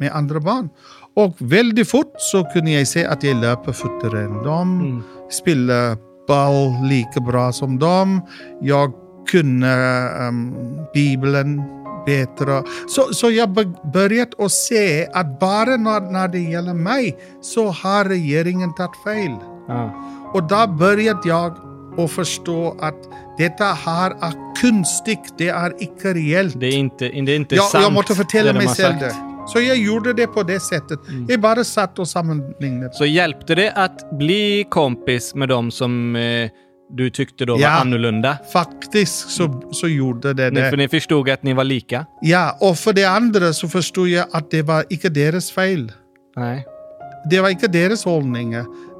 med 0.00 0.12
andra 0.12 0.40
barn. 0.40 0.68
Och 1.16 1.36
väldigt 1.38 1.90
fort 1.90 2.12
så 2.18 2.44
kunde 2.44 2.70
jag 2.70 2.88
se 2.88 3.06
att 3.06 3.22
jag 3.22 3.36
löper 3.36 3.72
fortare 3.72 4.20
än 4.20 4.42
dem, 4.42 5.02
spelar 5.30 5.96
boll 6.26 6.88
lika 6.88 7.20
bra 7.20 7.52
som 7.52 7.78
dem. 7.78 8.20
Jag 8.60 8.92
kunde 9.30 10.08
um, 10.20 10.54
Bibeln 10.94 11.62
bättre. 12.06 12.62
Så, 12.88 13.14
så 13.14 13.30
jag 13.30 13.48
börjat 13.92 14.40
att 14.40 14.52
se 14.52 15.06
att 15.06 15.40
bara 15.40 15.76
när, 15.76 16.00
när 16.00 16.28
det 16.28 16.38
gäller 16.38 16.74
mig 16.74 17.16
så 17.40 17.66
har 17.68 18.04
regeringen 18.04 18.74
tagit 18.74 19.02
fel. 19.04 19.36
Ja. 19.68 19.94
Och 20.34 20.42
då 20.42 20.66
började 20.66 21.28
jag 21.28 21.56
att 21.98 22.10
förstå 22.10 22.76
att 22.80 22.98
detta 23.38 23.64
här 23.64 24.10
är 24.10 24.60
konstigt, 24.60 25.34
det 25.38 25.48
är 25.48 25.72
icke 25.78 26.14
reellt. 26.14 26.60
Det 26.60 26.66
är 26.66 26.76
inte, 26.76 27.08
det 27.08 27.32
är 27.32 27.36
inte 27.36 27.54
jag, 27.54 27.64
sant. 27.64 27.84
jag 27.84 27.92
måste 27.92 28.14
förtälla 28.14 28.52
de 28.52 28.58
mig 28.58 28.68
själv 28.68 28.98
det. 28.98 29.14
Så 29.46 29.60
jag 29.60 29.76
gjorde 29.76 30.12
det 30.12 30.26
på 30.26 30.42
det 30.42 30.60
sättet. 30.60 30.98
Jag 31.28 31.40
bara 31.40 31.64
satt 31.64 31.98
och 31.98 32.08
sammanlignade. 32.08 32.92
Så 32.92 33.04
hjälpte 33.04 33.54
det 33.54 33.72
att 33.72 34.18
bli 34.18 34.66
kompis 34.70 35.34
med 35.34 35.48
dem 35.48 35.70
som 35.70 36.16
eh, 36.16 36.50
du 36.92 37.10
tyckte 37.10 37.44
då 37.44 37.52
var 37.52 37.60
Ja. 37.60 37.68
annorlunda? 37.68 38.38
Faktiskt 38.52 39.30
så, 39.30 39.62
så 39.72 39.88
gjorde 39.88 40.34
det 40.34 40.50
Ni, 40.50 40.60
det. 40.60 40.70
för 40.70 40.76
ni 40.76 40.88
förstod 40.88 41.28
att 41.30 41.42
ni 41.42 41.52
var 41.52 41.64
lika? 41.64 42.06
Ja, 42.22 42.56
och 42.60 42.78
för 42.78 42.92
det 42.92 43.04
andra 43.04 43.52
så 43.52 43.68
förstod 43.68 44.08
jag 44.08 44.26
att 44.32 44.50
det 44.50 44.62
var 44.62 44.84
inte 44.90 45.08
deras 45.08 45.50
fel. 45.50 45.92
Nej. 46.36 46.64
Det 47.30 47.40
var 47.40 47.48
inte 47.48 47.68
deras 47.68 48.04
hållning. 48.04 48.54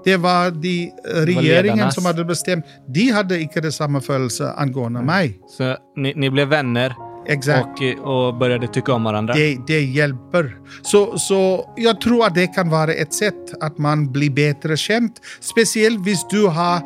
Det 0.05 0.17
var 0.17 0.51
de 0.51 0.85
eh, 1.15 1.21
regeringen 1.21 1.65
ledarnas. 1.65 1.95
som 1.95 2.05
hade 2.07 2.25
bestämt. 2.25 2.65
De 2.89 3.11
hade 3.11 3.41
inte 3.41 3.61
det 3.61 3.73
samma 3.73 4.01
födelse 4.01 4.53
angående 4.57 5.03
mig. 5.03 5.39
Så 5.59 5.77
ni, 5.97 6.13
ni 6.17 6.31
blev 6.31 6.49
vänner 6.49 6.95
Exakt. 7.27 7.81
och, 8.03 8.27
och 8.27 8.35
började 8.39 8.67
tycka 8.67 8.93
om 8.93 9.05
varandra? 9.05 9.35
Det, 9.35 9.59
det 9.67 9.81
hjälper. 9.81 10.57
Så, 10.83 11.19
så 11.19 11.73
jag 11.77 12.01
tror 12.01 12.27
att 12.27 12.35
det 12.35 12.47
kan 12.47 12.71
vara 12.71 12.93
ett 12.93 13.15
sätt 13.15 13.63
att 13.63 13.79
man 13.79 14.13
blir 14.13 14.31
bättre 14.31 14.77
känd. 14.77 15.11
Speciellt 15.41 15.99
om 15.99 16.15
du 16.31 16.47
har 16.47 16.81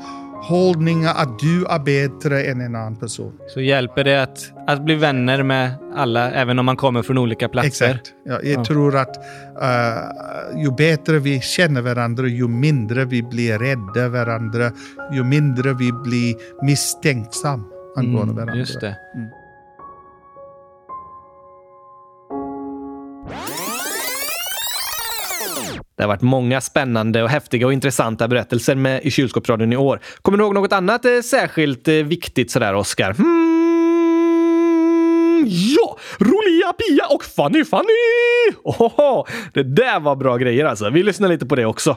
hållningar 0.49 1.15
att 1.17 1.39
du 1.39 1.65
är 1.67 1.79
bättre 1.79 2.43
än 2.43 2.61
en 2.61 2.75
annan 2.75 2.97
person. 2.97 3.33
Så 3.49 3.61
hjälper 3.61 4.05
det 4.05 4.23
att, 4.23 4.53
att 4.67 4.83
bli 4.85 4.95
vänner 4.95 5.43
med 5.43 5.71
alla, 5.97 6.31
även 6.33 6.59
om 6.59 6.67
man 6.67 6.77
kommer 6.77 7.03
från 7.03 7.19
olika 7.19 7.49
platser? 7.49 7.87
Exakt. 7.89 8.13
Ja, 8.25 8.33
jag 8.43 8.59
Ja. 8.61 8.65
tror 8.65 8.97
att 8.97 9.17
eh, 9.63 10.61
ju 10.63 10.71
bättre 10.71 11.19
vi 11.19 11.41
känner 11.41 11.81
varandra, 11.83 12.27
ju 12.27 12.49
mindre 12.49 13.05
vi 13.05 13.23
blir 13.23 13.59
rädda 13.59 14.09
varandra, 14.09 14.71
ju 15.13 15.25
mindre 15.25 15.73
vi 15.75 15.93
blir 15.93 16.35
misstänksam 16.65 17.65
angående 17.97 18.23
Mm, 18.23 18.35
varandra. 18.37 18.55
just 18.57 18.81
det. 18.81 18.97
Mm. 19.15 19.29
Det 25.99 26.05
har 26.05 26.09
varit 26.09 26.23
många 26.23 26.61
spännande 26.61 27.23
och 27.23 27.29
häftiga 27.29 27.67
och 27.67 27.73
intressanta 27.73 28.29
berättelser 28.29 28.75
med 28.75 29.03
i 29.03 29.11
kylskåpsradion 29.11 29.73
i 29.73 29.77
år. 29.77 30.01
Kommer 30.23 30.39
du 30.39 30.45
ihåg 30.45 30.55
något 30.55 30.73
annat 30.73 31.05
eh, 31.05 31.21
särskilt 31.25 31.89
eh, 31.89 31.95
viktigt 31.95 32.51
sådär, 32.51 32.75
Oskar? 32.75 33.13
Hmm, 33.13 33.39
ja! 35.47 35.99
Rolia 36.19 36.73
Pia 36.73 37.07
och 37.11 37.25
Fanny 37.25 37.65
Fanny! 37.65 37.85
Ohoho, 38.65 39.27
det 39.55 39.63
där 39.63 40.01
var 40.01 40.17
bra 40.17 40.37
grejer 40.37 40.65
alltså. 40.65 40.91
Vi 40.91 41.03
lyssnar 41.03 41.29
lite 41.29 41.47
på 41.47 41.57
det 41.57 41.67
också. 41.67 41.97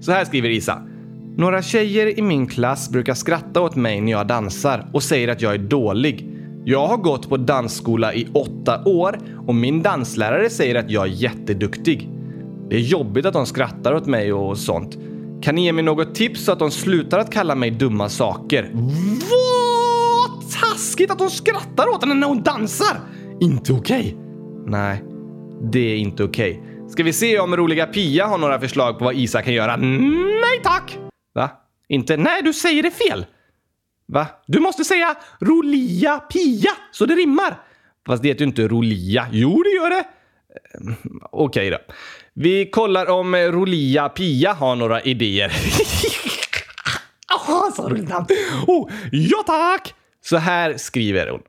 Så 0.00 0.12
här 0.12 0.24
skriver 0.24 0.48
Isa. 0.48 0.82
Några 1.36 1.62
tjejer 1.62 2.18
i 2.18 2.22
min 2.22 2.46
klass 2.46 2.90
brukar 2.90 3.14
skratta 3.14 3.60
åt 3.60 3.76
mig 3.76 4.00
när 4.00 4.12
jag 4.12 4.26
dansar 4.26 4.90
och 4.92 5.02
säger 5.02 5.28
att 5.28 5.42
jag 5.42 5.54
är 5.54 5.58
dålig. 5.58 6.35
Jag 6.68 6.86
har 6.86 6.96
gått 6.96 7.28
på 7.28 7.36
dansskola 7.36 8.14
i 8.14 8.28
åtta 8.34 8.84
år 8.84 9.18
och 9.46 9.54
min 9.54 9.82
danslärare 9.82 10.50
säger 10.50 10.74
att 10.74 10.90
jag 10.90 11.04
är 11.04 11.10
jätteduktig. 11.10 12.10
Det 12.70 12.76
är 12.76 12.80
jobbigt 12.80 13.26
att 13.26 13.32
de 13.32 13.46
skrattar 13.46 13.94
åt 13.94 14.06
mig 14.06 14.32
och 14.32 14.58
sånt. 14.58 14.98
Kan 15.42 15.54
ni 15.54 15.64
ge 15.64 15.72
mig 15.72 15.84
något 15.84 16.14
tips 16.14 16.44
så 16.44 16.52
att 16.52 16.58
de 16.58 16.70
slutar 16.70 17.18
att 17.18 17.32
kalla 17.32 17.54
mig 17.54 17.70
dumma 17.70 18.08
saker? 18.08 18.70
Vad 18.72 20.50
taskigt 20.60 21.10
att 21.10 21.20
hon 21.20 21.30
skrattar 21.30 21.88
åt 21.88 22.02
henne 22.02 22.14
när 22.14 22.26
hon 22.26 22.42
dansar! 22.42 23.00
Inte 23.40 23.72
okej. 23.72 24.16
Nej, 24.66 25.04
det 25.72 25.92
är 25.92 25.96
inte 25.96 26.24
okej. 26.24 26.62
Ska 26.88 27.02
vi 27.02 27.12
se 27.12 27.38
om 27.38 27.56
roliga 27.56 27.86
Pia 27.86 28.26
har 28.26 28.38
några 28.38 28.60
förslag 28.60 28.98
på 28.98 29.04
vad 29.04 29.14
Isa 29.14 29.42
kan 29.42 29.54
göra? 29.54 29.76
Nej 29.76 30.60
tack! 30.64 30.98
Va? 31.34 31.50
Inte? 31.88 32.16
Nej, 32.16 32.42
du 32.42 32.52
säger 32.52 32.82
det 32.82 32.90
fel. 32.90 33.26
Va? 34.08 34.26
Du 34.46 34.60
måste 34.60 34.84
säga 34.84 35.14
Rolia 35.40 36.18
Pia 36.18 36.70
så 36.90 37.06
det 37.06 37.14
rimmar. 37.14 37.58
Fast 38.06 38.22
det 38.22 38.28
heter 38.28 38.40
ju 38.40 38.46
inte 38.46 38.68
Rolia. 38.68 39.26
Jo, 39.32 39.62
det 39.62 39.70
gör 39.70 39.90
det. 39.90 40.04
Ehm, 40.78 41.20
Okej 41.32 41.70
då. 41.70 41.78
Vi 42.34 42.70
kollar 42.70 43.10
om 43.10 43.34
eh, 43.34 43.38
Rolia 43.38 44.08
Pia 44.08 44.52
har 44.52 44.76
några 44.76 45.00
idéer. 45.00 45.52
Ah, 47.48 47.70
så 47.76 47.88
roligt 47.88 48.08
namn. 48.08 48.26
Oh, 48.66 48.90
ja 49.12 49.42
tack! 49.46 49.94
Så 50.24 50.36
här 50.36 50.76
skriver 50.76 51.28
hon. 51.28 51.40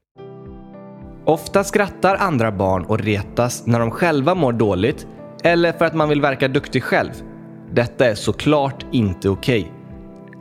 Ofta 1.26 1.64
skrattar 1.64 2.16
andra 2.16 2.52
barn 2.52 2.86
och 2.86 3.00
retas 3.00 3.66
när 3.66 3.80
de 3.80 3.92
själva 3.92 4.36
mår 4.36 4.54
dåligt 4.54 5.08
eller 5.44 5.72
för 5.72 5.86
att 5.86 5.96
man 5.96 6.10
vill 6.10 6.22
verka 6.22 6.48
duktig 6.48 6.84
själv. 6.84 7.12
Detta 7.74 8.06
är 8.06 8.16
såklart 8.16 8.86
inte 8.92 9.30
okej. 9.30 9.72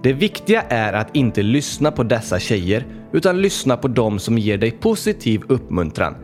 Det 0.03 0.13
viktiga 0.13 0.63
är 0.63 0.93
att 0.93 1.17
inte 1.17 1.43
lyssna 1.43 1.91
på 1.91 2.03
dessa 2.03 2.39
tjejer 2.39 2.87
utan 3.13 3.43
lyssna 3.43 3.77
på 3.77 3.89
dem 3.89 4.19
som 4.19 4.39
ger 4.39 4.59
dig 4.59 4.71
positiv 4.71 5.43
uppmuntran. 5.49 6.15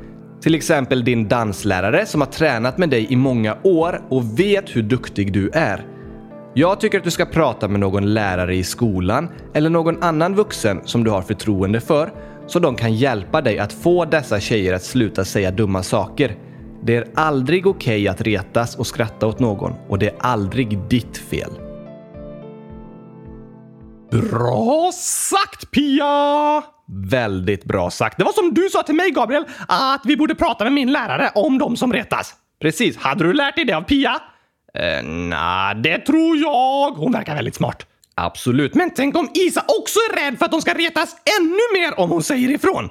Till 0.42 0.54
exempel 0.54 1.04
din 1.04 1.28
danslärare 1.28 2.06
som 2.06 2.20
har 2.20 2.28
tränat 2.28 2.78
med 2.78 2.90
dig 2.90 3.06
i 3.12 3.16
många 3.16 3.56
år 3.62 4.02
och 4.08 4.38
vet 4.38 4.76
hur 4.76 4.82
duktig 4.82 5.32
du 5.32 5.50
är. 5.50 5.86
Jag 6.54 6.80
tycker 6.80 6.98
att 6.98 7.04
du 7.04 7.10
ska 7.10 7.24
prata 7.24 7.68
med 7.68 7.80
någon 7.80 8.14
lärare 8.14 8.56
i 8.56 8.64
skolan 8.64 9.28
eller 9.54 9.70
någon 9.70 10.02
annan 10.02 10.34
vuxen 10.34 10.80
som 10.84 11.04
du 11.04 11.10
har 11.10 11.22
förtroende 11.22 11.80
för 11.80 12.10
så 12.46 12.58
de 12.58 12.76
kan 12.76 12.94
hjälpa 12.94 13.40
dig 13.40 13.58
att 13.58 13.72
få 13.72 14.04
dessa 14.04 14.40
tjejer 14.40 14.74
att 14.74 14.82
sluta 14.82 15.24
säga 15.24 15.50
dumma 15.50 15.82
saker. 15.82 16.36
Det 16.84 16.96
är 16.96 17.06
aldrig 17.14 17.66
okej 17.66 18.08
att 18.08 18.20
retas 18.20 18.76
och 18.76 18.86
skratta 18.86 19.26
åt 19.26 19.38
någon 19.38 19.72
och 19.88 19.98
det 19.98 20.08
är 20.08 20.14
aldrig 20.18 20.78
ditt 20.78 21.16
fel. 21.16 21.50
Bra 24.12 24.90
sagt 24.94 25.70
Pia! 25.70 26.62
Väldigt 27.10 27.64
bra 27.64 27.90
sagt. 27.90 28.18
Det 28.18 28.24
var 28.24 28.32
som 28.32 28.54
du 28.54 28.68
sa 28.68 28.82
till 28.82 28.94
mig 28.94 29.10
Gabriel, 29.10 29.44
att 29.68 30.00
vi 30.04 30.16
borde 30.16 30.34
prata 30.34 30.64
med 30.64 30.72
min 30.72 30.92
lärare 30.92 31.30
om 31.34 31.58
de 31.58 31.76
som 31.76 31.92
retas. 31.92 32.34
Precis. 32.60 32.96
Hade 32.96 33.24
du 33.24 33.32
lärt 33.32 33.56
dig 33.56 33.64
det 33.64 33.72
av 33.72 33.82
Pia? 33.82 34.20
Eh, 34.74 35.04
nah, 35.04 35.74
Det 35.74 35.98
tror 35.98 36.36
jag. 36.36 36.90
Hon 36.90 37.12
verkar 37.12 37.34
väldigt 37.34 37.54
smart. 37.54 37.86
absolut. 38.14 38.74
Men 38.74 38.90
tänk 38.90 39.16
om 39.16 39.28
Isa 39.34 39.64
också 39.80 39.98
är 39.98 40.16
rädd 40.24 40.38
för 40.38 40.44
att 40.44 40.50
de 40.50 40.60
ska 40.60 40.74
retas 40.74 41.16
ännu 41.40 41.80
mer 41.80 42.00
om 42.00 42.10
hon 42.10 42.22
säger 42.22 42.50
ifrån. 42.50 42.90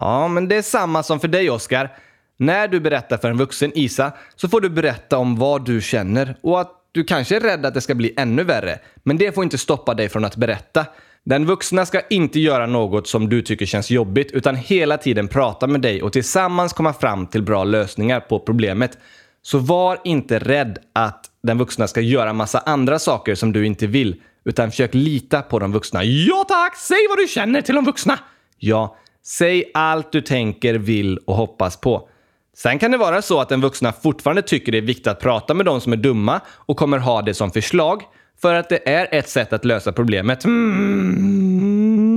Ja, 0.00 0.28
men 0.28 0.48
det 0.48 0.56
är 0.56 0.62
samma 0.62 1.02
som 1.02 1.20
för 1.20 1.28
dig, 1.28 1.50
Oskar. 1.50 1.88
När 2.36 2.68
du 2.68 2.80
berättar 2.80 3.16
för 3.18 3.30
en 3.30 3.36
vuxen 3.38 3.72
Isa 3.74 4.12
så 4.36 4.48
får 4.48 4.60
du 4.60 4.70
berätta 4.70 5.18
om 5.18 5.36
vad 5.36 5.64
du 5.64 5.80
känner 5.80 6.36
och 6.42 6.60
att 6.60 6.70
du 6.94 7.04
kanske 7.04 7.36
är 7.36 7.40
rädd 7.40 7.66
att 7.66 7.74
det 7.74 7.80
ska 7.80 7.94
bli 7.94 8.14
ännu 8.16 8.44
värre. 8.44 8.78
Men 9.02 9.18
det 9.18 9.34
får 9.34 9.44
inte 9.44 9.58
stoppa 9.58 9.94
dig 9.94 10.08
från 10.08 10.24
att 10.24 10.36
berätta. 10.36 10.86
Den 11.24 11.46
vuxna 11.46 11.86
ska 11.86 12.00
inte 12.10 12.40
göra 12.40 12.66
något 12.66 13.08
som 13.08 13.28
du 13.28 13.42
tycker 13.42 13.66
känns 13.66 13.90
jobbigt 13.90 14.32
utan 14.32 14.56
hela 14.56 14.98
tiden 14.98 15.28
prata 15.28 15.66
med 15.66 15.80
dig 15.80 16.02
och 16.02 16.12
tillsammans 16.12 16.72
komma 16.72 16.92
fram 16.92 17.26
till 17.26 17.42
bra 17.42 17.64
lösningar 17.64 18.20
på 18.20 18.40
problemet. 18.40 18.98
Så 19.42 19.58
var 19.58 19.98
inte 20.04 20.38
rädd 20.38 20.78
att 20.92 21.30
den 21.42 21.58
vuxna 21.58 21.86
ska 21.86 22.00
göra 22.00 22.32
massa 22.32 22.58
andra 22.58 22.98
saker 22.98 23.34
som 23.34 23.52
du 23.52 23.66
inte 23.66 23.86
vill 23.86 24.20
utan 24.44 24.70
försök 24.70 24.94
lita 24.94 25.42
på 25.42 25.58
de 25.58 25.72
vuxna. 25.72 26.04
Ja 26.04 26.44
tack, 26.48 26.76
säg 26.76 27.06
vad 27.08 27.18
du 27.18 27.26
känner 27.28 27.60
till 27.60 27.74
de 27.74 27.84
vuxna. 27.84 28.18
Ja, 28.58 28.96
säg 29.22 29.70
allt 29.74 30.12
du 30.12 30.20
tänker, 30.20 30.74
vill 30.74 31.18
och 31.18 31.36
hoppas 31.36 31.76
på. 31.76 32.08
Sen 32.54 32.78
kan 32.78 32.90
det 32.90 32.98
vara 32.98 33.22
så 33.22 33.40
att 33.40 33.48
den 33.48 33.60
vuxna 33.60 33.92
fortfarande 33.92 34.42
tycker 34.42 34.72
det 34.72 34.78
är 34.78 34.82
viktigt 34.82 35.06
att 35.06 35.20
prata 35.20 35.54
med 35.54 35.66
de 35.66 35.80
som 35.80 35.92
är 35.92 35.96
dumma 35.96 36.40
och 36.48 36.76
kommer 36.76 36.98
ha 36.98 37.22
det 37.22 37.34
som 37.34 37.50
förslag 37.50 38.02
för 38.42 38.54
att 38.54 38.68
det 38.68 38.88
är 38.88 39.08
ett 39.10 39.28
sätt 39.28 39.52
att 39.52 39.64
lösa 39.64 39.92
problemet. 39.92 40.44
Mm. 40.44 42.14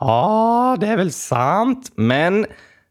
Ja, 0.00 0.76
det 0.80 0.86
är 0.86 0.96
väl 0.96 1.12
sant. 1.12 1.92
Men 1.94 2.46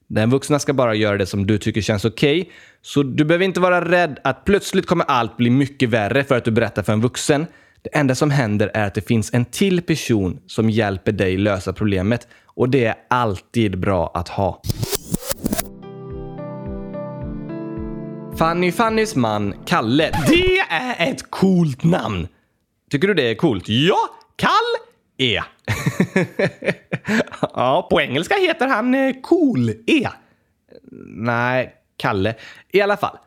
den 0.08 0.30
vuxna 0.30 0.60
ska 0.60 0.74
bara 0.74 0.96
göra 0.96 1.18
det 1.18 1.26
som 1.26 1.48
du 1.48 1.58
tycker 1.58 1.82
känns 1.82 2.06
okej. 2.06 2.52
Så 2.82 3.04
du 3.04 3.26
behöver 3.26 3.46
inte 3.46 3.60
vara 3.60 3.92
rädd 3.92 4.20
att 4.24 4.46
plötsligt 4.46 4.86
kommer 4.86 5.06
allt 5.06 5.38
bli 5.38 5.50
mycket 5.50 5.90
värre 5.90 6.24
för 6.24 6.38
att 6.38 6.46
du 6.46 6.52
berättar 6.52 6.84
för 6.84 6.94
en 6.94 7.02
vuxen. 7.02 7.46
Det 7.82 7.96
enda 7.96 8.16
som 8.16 8.32
händer 8.32 8.72
är 8.74 8.88
att 8.88 8.94
det 8.94 9.08
finns 9.08 9.34
en 9.34 9.46
till 9.46 9.82
person 9.82 10.40
som 10.48 10.70
hjälper 10.70 11.12
dig 11.12 11.38
lösa 11.38 11.74
problemet 11.74 12.28
och 12.46 12.70
det 12.70 12.86
är 12.86 12.96
alltid 13.10 13.80
bra 13.80 14.12
att 14.14 14.28
ha. 14.28 14.62
Fanny 18.38 18.72
Fannys 18.72 19.16
man, 19.16 19.54
Kalle. 19.66 20.12
Det 20.28 20.60
är 20.60 21.12
ett 21.12 21.32
coolt 21.32 21.84
namn. 21.84 22.28
Tycker 22.92 23.08
du 23.08 23.14
det 23.14 23.32
är 23.32 23.36
coolt? 23.36 23.70
Ja, 23.70 23.98
Kall 24.36 24.52
E. 25.18 25.42
ja, 27.54 27.88
på 27.92 28.02
engelska 28.02 28.36
heter 28.36 28.68
han 28.68 28.96
eh, 28.96 29.14
Cool-E. 29.22 30.10
Nej, 31.08 31.74
Kalle. 31.98 32.36
I 32.72 32.82
alla 32.82 32.98
fall. 32.98 33.18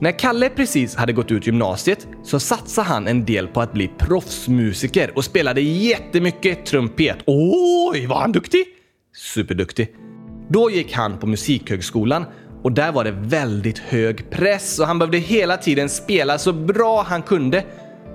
När 0.00 0.18
Kalle 0.18 0.48
precis 0.48 0.96
hade 0.96 1.12
gått 1.12 1.30
ut 1.30 1.46
gymnasiet 1.46 2.08
så 2.22 2.40
satsade 2.40 2.88
han 2.88 3.08
en 3.08 3.24
del 3.24 3.48
på 3.48 3.60
att 3.60 3.72
bli 3.72 3.90
proffsmusiker 3.98 5.12
och 5.16 5.24
spelade 5.24 5.60
jättemycket 5.60 6.66
trumpet. 6.66 7.16
Oj, 7.26 8.06
var 8.06 8.20
han 8.20 8.32
duktig? 8.32 8.64
Superduktig. 9.16 9.94
Då 10.48 10.70
gick 10.70 10.92
han 10.92 11.18
på 11.18 11.26
Musikhögskolan 11.26 12.24
och 12.62 12.72
där 12.72 12.92
var 12.92 13.04
det 13.04 13.10
väldigt 13.10 13.78
hög 13.78 14.30
press 14.30 14.78
och 14.78 14.86
han 14.86 14.98
behövde 14.98 15.18
hela 15.18 15.56
tiden 15.56 15.88
spela 15.88 16.38
så 16.38 16.52
bra 16.52 17.02
han 17.02 17.22
kunde. 17.22 17.64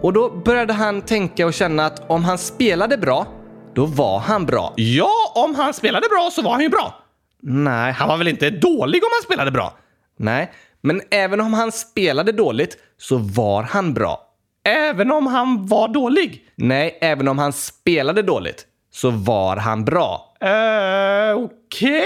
Och 0.01 0.13
då 0.13 0.29
började 0.29 0.73
han 0.73 1.01
tänka 1.01 1.45
och 1.45 1.53
känna 1.53 1.85
att 1.85 2.09
om 2.09 2.23
han 2.23 2.37
spelade 2.37 2.97
bra, 2.97 3.27
då 3.73 3.85
var 3.85 4.19
han 4.19 4.45
bra. 4.45 4.73
Ja, 4.75 5.31
om 5.35 5.55
han 5.55 5.73
spelade 5.73 6.07
bra 6.09 6.29
så 6.31 6.41
var 6.41 6.51
han 6.51 6.61
ju 6.61 6.69
bra. 6.69 7.03
Nej, 7.41 7.93
han 7.93 8.07
var 8.07 8.17
väl 8.17 8.27
inte 8.27 8.49
dålig 8.49 9.03
om 9.03 9.09
han 9.13 9.23
spelade 9.23 9.51
bra? 9.51 9.73
Nej, 10.17 10.51
men 10.81 11.01
även 11.11 11.41
om 11.41 11.53
han 11.53 11.71
spelade 11.71 12.31
dåligt 12.31 12.77
så 12.97 13.17
var 13.17 13.63
han 13.63 13.93
bra. 13.93 14.23
Även 14.63 15.11
om 15.11 15.27
han 15.27 15.67
var 15.67 15.87
dålig? 15.87 16.43
Nej, 16.55 16.97
även 17.01 17.27
om 17.27 17.39
han 17.39 17.53
spelade 17.53 18.21
dåligt 18.21 18.65
så 18.91 19.09
var 19.09 19.57
han 19.57 19.85
bra. 19.85 20.35
Eh, 20.41 21.35
okej? 21.35 22.05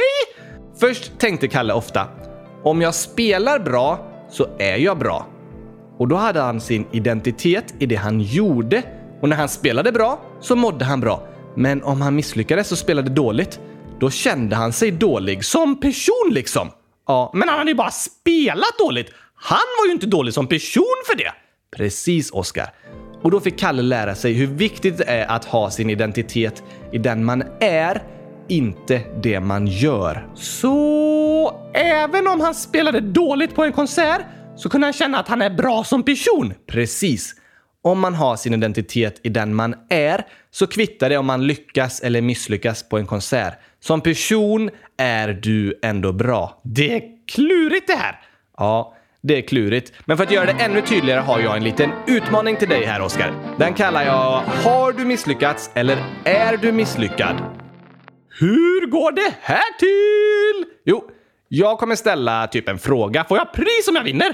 Först 0.80 1.20
tänkte 1.20 1.48
Kalle 1.48 1.74
ofta, 1.74 2.08
om 2.64 2.82
jag 2.82 2.96
spelar 2.96 3.60
bra 3.60 4.08
så 4.30 4.48
är 4.60 4.78
jag 4.78 4.98
bra. 4.98 5.28
Och 5.98 6.08
då 6.08 6.16
hade 6.16 6.40
han 6.40 6.62
sin 6.62 6.86
identitet 6.92 7.74
i 7.80 7.86
det 7.86 7.96
han 7.96 8.22
gjorde 8.22 8.84
och 9.22 9.30
när 9.30 9.36
han 9.36 9.50
spelade 9.50 9.92
bra 9.92 10.22
så 10.40 10.56
mådde 10.56 10.86
han 10.86 11.00
bra. 11.00 11.28
Men 11.56 11.84
om 11.84 12.02
han 12.02 12.16
misslyckades 12.16 12.72
och 12.72 12.78
spelade 12.78 13.10
dåligt, 13.10 13.60
då 14.00 14.10
kände 14.10 14.56
han 14.56 14.74
sig 14.74 14.92
dålig 14.92 15.46
som 15.46 15.80
person 15.80 16.30
liksom. 16.32 16.70
Ja, 17.08 17.32
men 17.34 17.50
han 17.50 17.58
hade 17.58 17.72
ju 17.72 17.76
bara 17.76 17.92
spelat 17.92 18.78
dåligt. 18.80 19.10
Han 19.36 19.58
var 19.80 19.88
ju 19.88 19.92
inte 19.92 20.08
dålig 20.08 20.34
som 20.34 20.48
person 20.48 21.04
för 21.10 21.18
det. 21.18 21.32
Precis, 21.78 22.32
Oskar. 22.32 22.74
Och 23.22 23.32
då 23.32 23.40
fick 23.40 23.60
Kalle 23.60 23.82
lära 23.82 24.16
sig 24.16 24.34
hur 24.34 24.48
viktigt 24.48 24.98
det 24.98 25.04
är 25.04 25.28
att 25.28 25.46
ha 25.46 25.70
sin 25.70 25.90
identitet 25.90 26.64
i 26.92 26.98
den 26.98 27.26
man 27.26 27.44
är, 27.60 28.04
inte 28.52 29.02
det 29.24 29.40
man 29.40 29.68
gör. 29.68 30.28
Så 30.36 31.72
även 31.74 32.28
om 32.28 32.42
han 32.42 32.56
spelade 32.56 33.00
dåligt 33.00 33.56
på 33.56 33.64
en 33.64 33.72
konsert 33.72 34.22
så 34.56 34.70
kunde 34.70 34.88
han 34.88 34.94
känna 34.94 35.20
att 35.20 35.28
han 35.28 35.42
är 35.42 35.50
bra 35.50 35.84
som 35.84 36.04
person? 36.04 36.54
Precis. 36.68 37.36
Om 37.84 38.00
man 38.00 38.16
har 38.16 38.36
sin 38.36 38.54
identitet 38.54 39.20
i 39.24 39.30
den 39.30 39.56
man 39.56 39.76
är 39.90 40.26
så 40.52 40.68
kvittar 40.68 41.10
det 41.10 41.18
om 41.18 41.26
man 41.26 41.48
lyckas 41.48 42.02
eller 42.02 42.22
misslyckas 42.22 42.90
på 42.90 42.98
en 42.98 43.06
konsert. 43.06 43.54
Som 43.80 44.02
person 44.02 44.70
är 44.98 45.28
du 45.28 45.80
ändå 45.84 46.14
bra. 46.14 46.62
Det 46.64 46.96
är 46.96 47.02
klurigt 47.28 47.88
det 47.88 47.96
här! 47.96 48.20
Ja, 48.58 48.96
det 49.22 49.38
är 49.38 49.42
klurigt. 49.42 49.94
Men 50.06 50.18
för 50.18 50.24
att 50.24 50.32
göra 50.32 50.46
det 50.46 50.64
ännu 50.64 50.82
tydligare 50.82 51.20
har 51.20 51.40
jag 51.40 51.58
en 51.58 51.64
liten 51.64 51.92
utmaning 52.08 52.56
till 52.56 52.70
dig 52.70 52.86
här, 52.86 53.02
Oskar. 53.02 53.34
Den 53.60 53.74
kallar 53.74 54.04
jag 54.04 54.42
“Har 54.64 54.94
du 54.94 55.06
misslyckats 55.06 55.72
eller 55.74 55.98
är 56.24 56.58
du 56.58 56.72
misslyckad?” 56.72 57.36
Hur 58.42 58.86
går 58.86 59.12
det 59.12 59.34
här 59.42 59.78
till? 59.80 60.66
Jo, 60.86 61.10
jag 61.48 61.80
kommer 61.80 61.96
ställa 61.96 62.48
typ 62.48 62.70
en 62.70 62.80
fråga. 62.80 63.24
Får 63.24 63.38
jag 63.38 63.54
pris 63.54 63.88
om 63.90 63.96
jag 63.96 64.04
vinner? 64.04 64.30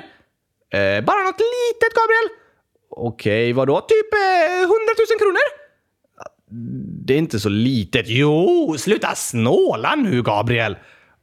Eh, 0.74 1.04
bara 1.06 1.24
något 1.24 1.40
litet, 1.40 1.94
Gabriel. 1.96 2.30
Okej, 2.90 3.54
vadå? 3.54 3.82
Typ 3.82 4.14
eh, 4.14 4.62
100 4.62 4.76
000 5.12 5.20
kronor? 5.20 5.40
Det 7.06 7.14
är 7.14 7.18
inte 7.18 7.40
så 7.40 7.50
litet. 7.50 8.06
Jo, 8.08 8.76
sluta 8.78 9.16
snåla 9.16 9.96
nu, 9.96 10.24
Gabriel. 10.24 10.78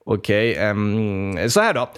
Okej, 0.07 0.55
ehm, 0.55 1.51
så 1.51 1.61
här 1.61 1.74
då. 1.74 1.91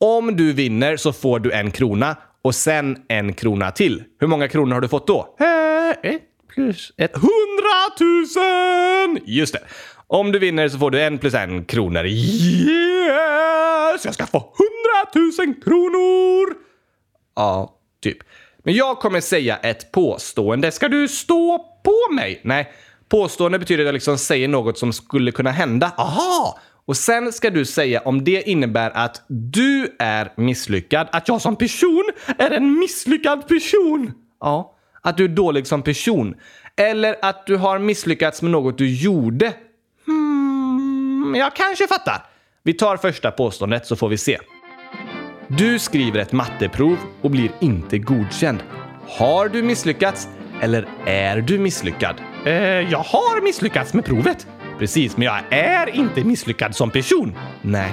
Om 0.00 0.36
du 0.36 0.52
vinner 0.52 0.96
så 0.96 1.12
får 1.12 1.40
du 1.40 1.52
en 1.52 1.70
krona 1.70 2.16
och 2.42 2.54
sen 2.54 2.96
en 3.08 3.32
krona 3.32 3.70
till. 3.70 4.04
Hur 4.20 4.26
många 4.26 4.48
kronor 4.48 4.74
har 4.74 4.80
du 4.80 4.88
fått 4.88 5.06
då? 5.06 5.36
Eh, 5.40 5.90
ett 6.12 6.22
plus 6.54 6.92
ett. 6.96 7.12
Hundratusen! 7.14 9.18
Just 9.24 9.54
det. 9.54 9.60
Om 10.12 10.32
du 10.32 10.38
vinner 10.38 10.68
så 10.68 10.78
får 10.78 10.90
du 10.90 11.02
en 11.02 11.18
plus 11.18 11.34
en 11.34 11.64
kronor. 11.64 12.06
Yes! 12.06 14.04
Jag 14.04 14.14
ska 14.14 14.26
få 14.26 14.38
hundratusen 14.38 15.54
kronor! 15.64 16.54
Ja, 17.36 17.74
typ. 18.02 18.18
Men 18.64 18.74
jag 18.74 18.98
kommer 18.98 19.20
säga 19.20 19.56
ett 19.56 19.92
påstående. 19.92 20.70
Ska 20.70 20.88
du 20.88 21.08
stå 21.08 21.58
på 21.84 22.14
mig? 22.14 22.40
Nej, 22.44 22.72
påstående 23.08 23.58
betyder 23.58 23.82
att 23.84 23.86
jag 23.86 23.92
liksom 23.92 24.18
säger 24.18 24.48
något 24.48 24.78
som 24.78 24.92
skulle 24.92 25.32
kunna 25.32 25.50
hända. 25.50 25.92
Aha! 25.96 26.58
Och 26.84 26.96
sen 26.96 27.32
ska 27.32 27.50
du 27.50 27.64
säga 27.64 28.00
om 28.00 28.24
det 28.24 28.48
innebär 28.48 28.90
att 28.90 29.22
du 29.28 29.96
är 29.98 30.32
misslyckad, 30.36 31.08
att 31.12 31.28
jag 31.28 31.40
som 31.40 31.56
person 31.56 32.04
är 32.38 32.50
en 32.50 32.78
misslyckad 32.78 33.48
person. 33.48 34.12
Ja, 34.40 34.76
att 35.02 35.16
du 35.16 35.24
är 35.24 35.28
dålig 35.28 35.66
som 35.66 35.82
person. 35.82 36.34
Eller 36.76 37.16
att 37.22 37.46
du 37.46 37.56
har 37.56 37.78
misslyckats 37.78 38.42
med 38.42 38.50
något 38.50 38.78
du 38.78 38.94
gjorde. 38.94 39.52
Mm, 41.22 41.34
jag 41.34 41.56
kanske 41.56 41.88
fattar. 41.88 42.26
Vi 42.62 42.74
tar 42.74 42.96
första 42.96 43.30
påståendet 43.30 43.86
så 43.86 43.96
får 43.96 44.08
vi 44.08 44.18
se. 44.18 44.38
Du 45.48 45.78
skriver 45.78 46.20
ett 46.20 46.32
matteprov 46.32 46.96
och 47.20 47.30
blir 47.30 47.50
inte 47.60 47.98
godkänd. 47.98 48.62
Har 49.08 49.48
du 49.48 49.62
misslyckats 49.62 50.28
eller 50.60 50.88
är 51.06 51.40
du 51.40 51.58
misslyckad? 51.58 52.16
Eh, 52.46 52.52
jag 52.62 52.98
har 52.98 53.42
misslyckats 53.42 53.94
med 53.94 54.04
provet. 54.04 54.46
Precis, 54.78 55.16
men 55.16 55.26
jag 55.26 55.40
är 55.50 55.96
inte 55.96 56.24
misslyckad 56.24 56.76
som 56.76 56.90
person. 56.90 57.34
Nej, 57.62 57.92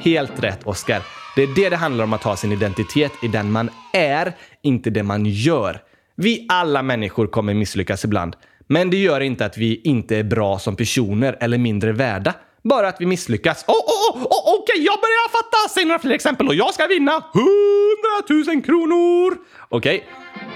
helt 0.00 0.42
rätt 0.42 0.66
Oskar. 0.66 1.02
Det 1.36 1.42
är 1.42 1.54
det 1.56 1.68
det 1.68 1.76
handlar 1.76 2.04
om 2.04 2.12
att 2.12 2.22
ha 2.22 2.36
sin 2.36 2.52
identitet 2.52 3.12
i 3.22 3.28
den 3.28 3.52
man 3.52 3.70
är, 3.92 4.32
inte 4.62 4.90
det 4.90 5.02
man 5.02 5.26
gör. 5.26 5.80
Vi 6.16 6.46
alla 6.48 6.82
människor 6.82 7.26
kommer 7.26 7.54
misslyckas 7.54 8.04
ibland, 8.04 8.36
men 8.66 8.90
det 8.90 8.96
gör 8.96 9.20
inte 9.20 9.46
att 9.46 9.58
vi 9.58 9.80
inte 9.84 10.16
är 10.16 10.24
bra 10.24 10.58
som 10.58 10.76
personer 10.76 11.36
eller 11.40 11.58
mindre 11.58 11.92
värda. 11.92 12.34
Bara 12.64 12.88
att 12.88 13.00
vi 13.00 13.06
misslyckas. 13.06 13.64
Oh, 13.68 13.74
oh, 13.74 14.16
oh, 14.16 14.22
oh, 14.22 14.54
Okej, 14.54 14.58
okay, 14.58 14.84
jag 14.84 14.98
börjar 15.00 15.28
fatta! 15.28 15.68
Säg 15.74 15.84
några 15.84 15.98
fler 15.98 16.14
exempel 16.14 16.48
och 16.48 16.54
jag 16.54 16.74
ska 16.74 16.86
vinna 16.86 17.12
100 17.12 18.52
000 18.54 18.62
kronor! 18.62 19.36
Okej, 19.68 19.96
okay. 19.96 20.00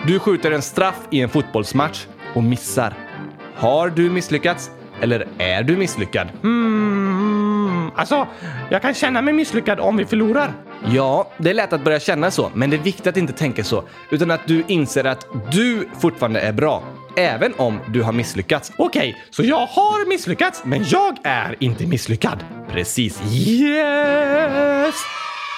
du 0.06 0.18
skjuter 0.18 0.50
en 0.50 0.62
straff 0.62 0.98
i 1.10 1.20
en 1.20 1.28
fotbollsmatch 1.28 2.06
och 2.34 2.42
missar. 2.42 2.94
Har 3.56 3.88
du 3.88 4.10
misslyckats? 4.10 4.70
Eller 5.00 5.28
är 5.38 5.62
du 5.62 5.76
misslyckad? 5.76 6.28
Hmm, 6.42 7.90
alltså, 7.96 8.26
jag 8.70 8.82
kan 8.82 8.94
känna 8.94 9.22
mig 9.22 9.34
misslyckad 9.34 9.80
om 9.80 9.96
vi 9.96 10.04
förlorar. 10.04 10.52
Ja, 10.90 11.30
det 11.38 11.50
är 11.50 11.54
lätt 11.54 11.72
att 11.72 11.84
börja 11.84 12.00
känna 12.00 12.30
så, 12.30 12.50
men 12.54 12.70
det 12.70 12.76
är 12.76 12.82
viktigt 12.82 13.06
att 13.06 13.16
inte 13.16 13.32
tänka 13.32 13.64
så, 13.64 13.84
utan 14.10 14.30
att 14.30 14.46
du 14.46 14.64
inser 14.68 15.04
att 15.04 15.26
du 15.52 15.88
fortfarande 16.00 16.40
är 16.40 16.52
bra. 16.52 16.82
Även 17.16 17.54
om 17.54 17.80
du 17.88 18.02
har 18.02 18.12
misslyckats. 18.12 18.72
Okej, 18.76 19.10
okay, 19.10 19.22
så 19.30 19.42
jag 19.42 19.66
har 19.66 20.08
misslyckats, 20.08 20.62
men 20.64 20.84
jag 20.88 21.16
är 21.24 21.56
inte 21.60 21.86
misslyckad. 21.86 22.44
Precis. 22.70 23.22
Yes! 23.32 24.94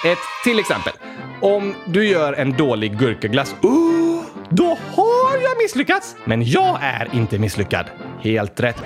Ett 0.05 0.17
till 0.43 0.59
exempel. 0.59 0.93
Om 1.41 1.75
du 1.85 2.07
gör 2.07 2.33
en 2.33 2.51
dålig 2.51 2.99
gurkaglass. 2.99 3.55
Oh, 3.61 4.23
då 4.49 4.77
har 4.95 5.41
jag 5.41 5.57
misslyckats, 5.63 6.15
men 6.25 6.43
jag 6.43 6.79
är 6.81 7.09
inte 7.13 7.39
misslyckad. 7.39 7.85
Helt 8.21 8.59
rätt. 8.59 8.83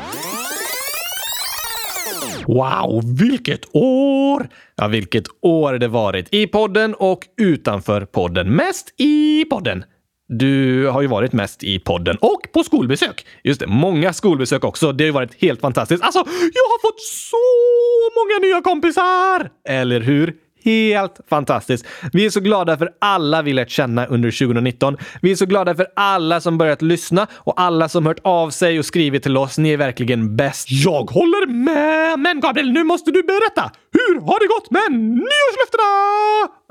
Wow, 2.48 3.02
vilket 3.20 3.76
år! 3.76 4.50
Ja, 4.76 4.88
vilket 4.88 5.26
år 5.42 5.74
det 5.74 5.88
varit 5.88 6.34
i 6.34 6.48
podden 6.48 6.94
och 6.94 7.20
utanför 7.38 8.06
podden. 8.06 8.56
Mest 8.56 8.94
i 8.98 9.46
podden. 9.46 9.84
Du 10.32 10.88
har 10.88 11.02
ju 11.02 11.08
varit 11.08 11.34
mest 11.34 11.64
i 11.64 11.80
podden 11.80 12.18
och 12.22 12.42
på 12.54 12.64
skolbesök. 12.64 13.26
Just 13.44 13.60
det, 13.60 13.68
många 13.68 14.14
skolbesök 14.14 14.64
också. 14.64 14.92
Det 14.92 15.04
har 15.04 15.06
ju 15.06 15.12
varit 15.12 15.42
helt 15.42 15.62
fantastiskt. 15.62 16.04
Alltså, 16.04 16.20
jag 16.54 16.64
har 16.64 16.82
fått 16.82 17.02
så 17.02 17.38
många 18.20 18.48
nya 18.48 18.62
kompisar! 18.62 19.50
Eller 19.70 20.00
hur? 20.02 20.36
Helt 20.70 21.20
fantastiskt. 21.30 21.86
Vi 22.14 22.26
är 22.26 22.30
så 22.30 22.40
glada 22.40 22.78
för 22.78 22.90
alla 23.00 23.42
vi 23.42 23.54
lärt 23.54 23.70
känna 23.70 24.06
under 24.06 24.32
2019. 24.32 24.98
Vi 25.22 25.32
är 25.32 25.36
så 25.36 25.46
glada 25.46 25.76
för 25.76 25.88
alla 25.96 26.42
som 26.42 26.58
börjat 26.58 26.82
lyssna 26.82 27.28
och 27.34 27.62
alla 27.62 27.90
som 27.90 28.06
hört 28.06 28.20
av 28.24 28.50
sig 28.50 28.80
och 28.80 28.86
skrivit 28.86 29.24
till 29.24 29.38
oss. 29.38 29.58
Ni 29.58 29.74
är 29.74 29.78
verkligen 29.78 30.36
bäst. 30.36 30.68
Jag 30.72 31.12
håller 31.12 31.48
med! 31.48 32.20
Men 32.20 32.40
Gabriel, 32.40 32.72
nu 32.72 32.84
måste 32.84 33.12
du 33.12 33.24
berätta! 33.24 33.72
Hur 33.92 34.22
har 34.22 34.40
det 34.40 34.48
gått 34.48 34.72
med 34.72 34.92
nyårslöftena? 35.02 35.90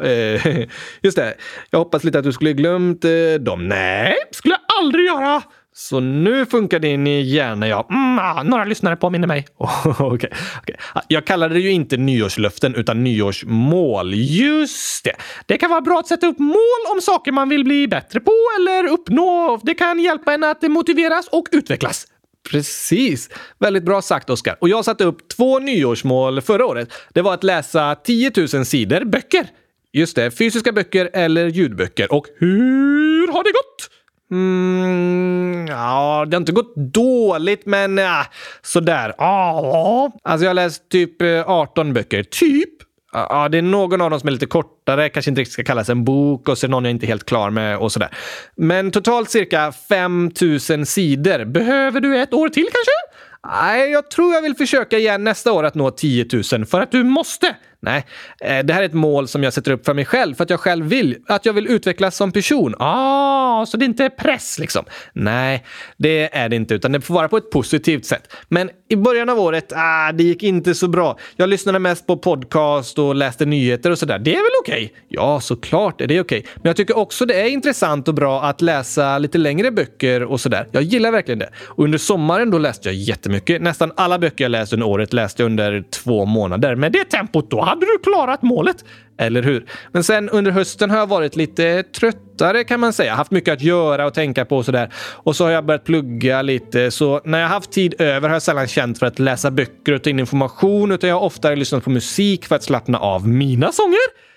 Eh, 0.03 0.69
just 1.03 1.17
det. 1.17 1.35
Jag 1.71 1.79
hoppas 1.79 2.05
lite 2.05 2.19
att 2.19 2.25
du 2.25 2.33
skulle 2.33 2.53
glömt 2.53 3.05
eh, 3.05 3.11
dem. 3.41 3.69
Nej, 3.69 4.15
skulle 4.31 4.55
jag 4.55 4.79
aldrig 4.79 5.07
göra. 5.07 5.43
Så 5.79 6.01
nu 6.01 6.47
funkar 6.47 6.79
din 6.79 7.07
hjärna, 7.07 7.69
ja. 7.69 7.87
Mm, 7.91 8.19
ah, 8.19 8.43
några 8.43 8.65
lyssnare 8.65 8.97
påminner 8.97 9.29
mig. 9.29 9.47
Okay, 9.99 10.31
okay. 10.63 10.77
Ah, 10.95 11.01
jag 11.09 11.25
kallade 11.25 11.55
det 11.55 11.61
ju 11.61 11.71
inte 11.71 11.97
nyårslöften 11.97 12.75
utan 12.75 13.05
nyårsmål. 13.05 14.15
Just 14.15 15.05
det. 15.05 15.13
Det 15.47 15.59
kan 15.59 15.71
vara 15.71 15.81
bra 15.81 15.99
att 15.99 16.07
sätta 16.07 16.27
upp 16.27 16.39
mål 16.39 16.83
om 16.95 17.01
saker 17.01 17.33
man 17.33 17.49
vill 17.49 17.65
bli 17.65 17.89
bättre 17.89 18.21
på 18.21 18.33
eller 18.59 18.87
uppnå. 18.87 19.61
Det 19.63 19.75
kan 19.75 20.01
hjälpa 20.01 20.35
en 20.35 20.45
att 20.45 20.63
motiveras 20.63 21.29
och 21.29 21.45
utvecklas. 21.53 22.07
Precis. 22.51 23.31
Väldigt 23.59 23.85
bra 23.85 24.03
sagt, 24.03 24.31
Oskar. 24.31 24.57
Och 24.61 24.69
jag 24.69 24.85
satte 24.85 25.05
upp 25.05 25.29
två 25.29 25.59
nyårsmål 25.59 26.41
förra 26.41 26.67
året. 26.67 26.93
Det 27.15 27.23
var 27.23 27.35
att 27.35 27.45
läsa 27.45 27.95
10 27.95 28.33
000 28.37 28.49
sidor 28.49 29.05
böcker. 29.05 29.47
Just 29.93 30.17
det, 30.17 30.31
fysiska 30.31 30.73
böcker 30.73 31.11
eller 31.13 31.47
ljudböcker. 31.47 32.13
Och 32.13 32.27
hur 32.39 33.33
har 33.33 33.45
det 33.45 33.51
gått? 33.51 33.98
Mm, 34.31 35.67
ja, 35.69 36.25
det 36.29 36.37
har 36.37 36.41
inte 36.41 36.53
gått 36.53 36.77
dåligt, 36.77 37.67
men 37.67 37.97
ja, 37.97 38.27
sådär. 38.63 39.15
Ja, 39.19 40.13
alltså 40.23 40.45
jag 40.45 40.51
har 40.51 40.55
läst 40.55 40.89
typ 40.89 41.23
eh, 41.23 41.51
18 41.51 41.93
böcker. 41.93 42.23
Typ. 42.23 42.71
Ja, 43.13 43.49
det 43.49 43.59
är 43.59 43.63
någon 43.63 44.01
av 44.01 44.11
dem 44.11 44.21
som 44.21 44.27
är 44.27 44.33
lite 44.33 44.47
kortare, 44.47 45.09
kanske 45.09 45.31
inte 45.31 45.41
riktigt 45.41 45.53
ska 45.53 45.65
kallas 45.65 45.89
en 45.89 46.05
bok 46.05 46.49
och 46.49 46.59
så 46.59 46.67
är 46.67 46.71
någon 46.71 46.85
jag 46.85 46.91
inte 46.91 47.07
är 47.07 47.09
helt 47.09 47.27
klar 47.27 47.51
med 47.51 47.79
och 47.79 47.93
sådär. 47.93 48.09
Men 48.57 48.91
totalt 48.91 49.31
cirka 49.31 49.73
5000 49.89 50.87
sidor. 50.87 51.45
Behöver 51.45 52.01
du 52.01 52.19
ett 52.19 52.35
år 52.35 52.49
till 52.49 52.65
kanske? 52.65 53.19
Nej, 53.47 53.91
jag 53.91 54.11
tror 54.11 54.35
jag 54.35 54.43
vill 54.43 54.55
försöka 54.55 54.99
igen 54.99 55.25
nästa 55.25 55.53
år 55.53 55.65
att 55.65 55.75
nå 55.75 55.91
10 55.91 56.27
000 56.53 56.67
för 56.67 56.81
att 56.81 56.93
du 56.93 57.05
måste. 57.05 57.57
Nej, 57.81 58.07
eh, 58.41 58.65
det 58.65 58.73
här 58.75 58.83
är 58.83 58.87
ett 58.87 58.95
mål 58.95 59.29
som 59.29 59.43
jag 59.43 59.53
sätter 59.53 59.71
upp 59.71 59.87
för 59.87 59.95
mig 59.95 60.05
själv 60.05 60.35
för 60.35 60.45
att 60.45 60.51
jag 60.51 60.61
själv 60.61 60.87
vill. 60.87 61.17
Att 61.27 61.47
jag 61.47 61.53
vill 61.53 61.67
utvecklas 61.67 62.17
som 62.17 62.33
person. 62.33 62.75
Ah, 62.79 63.67
så 63.67 63.77
det 63.77 63.85
inte 63.85 64.05
är 64.05 64.11
press 64.11 64.59
liksom? 64.59 64.85
Nej, 65.13 65.65
det 65.97 66.37
är 66.37 66.49
det 66.49 66.57
inte, 66.57 66.75
utan 66.75 66.93
det 66.93 67.01
får 67.01 67.15
vara 67.15 67.29
på 67.29 67.37
ett 67.37 67.51
positivt 67.51 68.05
sätt. 68.05 68.33
Men 68.49 68.71
i 68.89 68.97
början 68.97 69.29
av 69.29 69.39
året, 69.39 69.73
ah, 69.77 70.13
det 70.13 70.23
gick 70.25 70.43
inte 70.43 70.75
så 70.75 70.89
bra. 70.89 71.19
Jag 71.37 71.49
lyssnade 71.49 71.79
mest 71.79 72.07
på 72.07 72.17
podcast 72.17 72.99
och 72.99 73.15
läste 73.15 73.45
nyheter 73.47 73.91
och 73.91 73.99
sådär. 73.99 74.19
Det 74.19 74.31
är 74.31 74.37
väl 74.37 74.61
okej? 74.61 74.85
Okay? 74.85 74.97
Ja, 75.09 75.41
såklart 75.41 76.01
är 76.01 76.07
det 76.07 76.21
okej. 76.21 76.39
Okay. 76.39 76.51
Men 76.57 76.69
jag 76.71 76.77
tycker 76.77 76.97
också 76.97 77.27
det 77.27 77.41
är 77.41 77.49
intressant 77.49 78.09
och 78.09 78.15
bra 78.15 78.43
att 78.43 78.61
läsa 78.61 79.19
lite 79.19 79.39
längre 79.39 79.71
böcker 79.71 80.23
och 80.23 80.41
sådär. 80.41 80.67
Jag 80.73 80.83
gillar 80.83 81.13
verkligen 81.13 81.39
det. 81.39 81.51
Och 81.65 81.85
under 81.85 81.99
sommaren 81.99 82.51
då 82.51 82.59
läste 82.59 82.89
jag 82.89 82.95
jättemycket. 82.95 83.63
Nästan 83.63 83.93
alla 83.97 84.19
böcker 84.19 84.45
jag 84.45 84.51
läste 84.51 84.77
under 84.77 84.87
året 84.87 85.13
läste 85.13 85.43
jag 85.43 85.47
under 85.47 85.85
två 85.91 86.25
månader. 86.25 86.75
Med 86.75 86.93
det 86.93 87.05
tempot 87.05 87.51
då 87.51 87.61
hade 87.61 87.87
du 87.87 87.99
klarat 88.03 88.43
målet. 88.43 88.85
Eller 89.21 89.43
hur? 89.43 89.67
Men 89.93 90.05
sen 90.05 90.29
under 90.29 90.51
hösten 90.51 90.91
har 90.91 90.99
jag 90.99 91.07
varit 91.07 91.37
lite 91.37 91.83
tröttare 91.83 92.65
kan 92.65 92.81
man 92.81 92.93
säga. 92.93 93.15
Haft 93.15 93.31
mycket 93.31 93.53
att 93.53 93.63
göra 93.63 94.07
och 94.07 94.15
tänka 94.15 94.45
på 94.45 94.57
och 94.57 94.65
sådär. 94.65 94.93
Och 94.97 95.37
så 95.37 95.45
har 95.45 95.51
jag 95.51 95.67
börjat 95.67 95.85
plugga 95.85 96.43
lite. 96.43 96.91
Så 96.91 97.21
när 97.25 97.41
jag 97.41 97.49
haft 97.49 97.71
tid 97.71 97.95
över 97.99 98.29
har 98.29 98.35
jag 98.35 98.43
sällan 98.43 98.69
känt 98.79 98.99
för 98.99 99.07
att 99.07 99.19
läsa 99.19 99.51
böcker 99.51 99.93
och 99.93 100.03
ta 100.03 100.11
in 100.11 100.19
information, 100.19 100.93
utan 100.93 101.09
jag 101.09 101.17
har 101.17 101.23
oftare 101.23 101.57
lyssnat 101.57 101.85
på 101.85 101.91
musik 101.91 102.47
för 102.47 102.57
att 102.57 102.63
slappna 102.63 102.99
av 102.99 103.29
mina 103.29 103.73
sånger. 103.73 104.29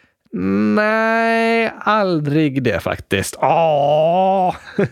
Nej, 0.75 1.73
aldrig 1.79 2.63
det 2.63 2.83
faktiskt. 2.83 3.35
Åh! 3.41 4.55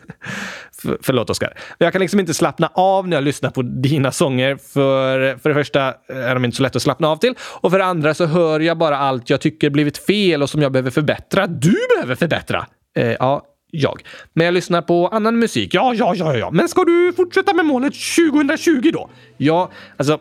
För, 0.82 0.98
förlåt 1.02 1.30
Oskar. 1.30 1.54
Jag 1.78 1.92
kan 1.92 2.02
liksom 2.02 2.20
inte 2.20 2.34
slappna 2.34 2.72
av 2.74 3.08
när 3.08 3.18
jag 3.18 3.24
lyssnar 3.24 3.50
på 3.50 3.62
dina 3.62 4.12
sånger. 4.12 4.56
För, 4.56 5.38
för 5.38 5.50
det 5.50 5.56
första 5.56 5.94
är 6.08 6.34
de 6.34 6.46
inte 6.46 6.58
så 6.58 6.64
lätta 6.64 6.78
att 6.78 6.84
slappna 6.84 7.08
av 7.08 7.18
till. 7.18 7.34
Och 7.42 7.72
för 7.72 7.80
det 7.80 7.86
andra 7.86 8.14
så 8.14 8.26
hör 8.26 8.60
jag 8.60 8.78
bara 8.78 8.98
allt 8.98 9.30
jag 9.30 9.42
tycker 9.42 9.70
blivit 9.70 9.98
fel 9.98 10.44
och 10.44 10.50
som 10.50 10.62
jag 10.62 10.72
behöver 10.72 10.92
förbättra. 10.92 11.48
Du 11.48 11.76
behöver 11.96 12.16
förbättra! 12.16 12.66
Eh, 12.98 13.16
ja, 13.20 13.46
jag. 13.72 14.02
Men 14.34 14.46
jag 14.46 14.54
lyssnar 14.54 14.82
på 14.82 15.08
annan 15.08 15.40
musik. 15.40 15.74
Ja, 15.74 15.94
ja, 15.94 16.16
ja, 16.16 16.38
ja. 16.38 16.52
Men 16.52 16.70
ska 16.70 16.84
du 16.84 17.14
fortsätta 17.14 17.54
med 17.54 17.66
målet 17.66 17.94
2020 17.94 18.90
då? 18.94 19.10
Ja, 19.38 19.72
alltså 19.98 20.20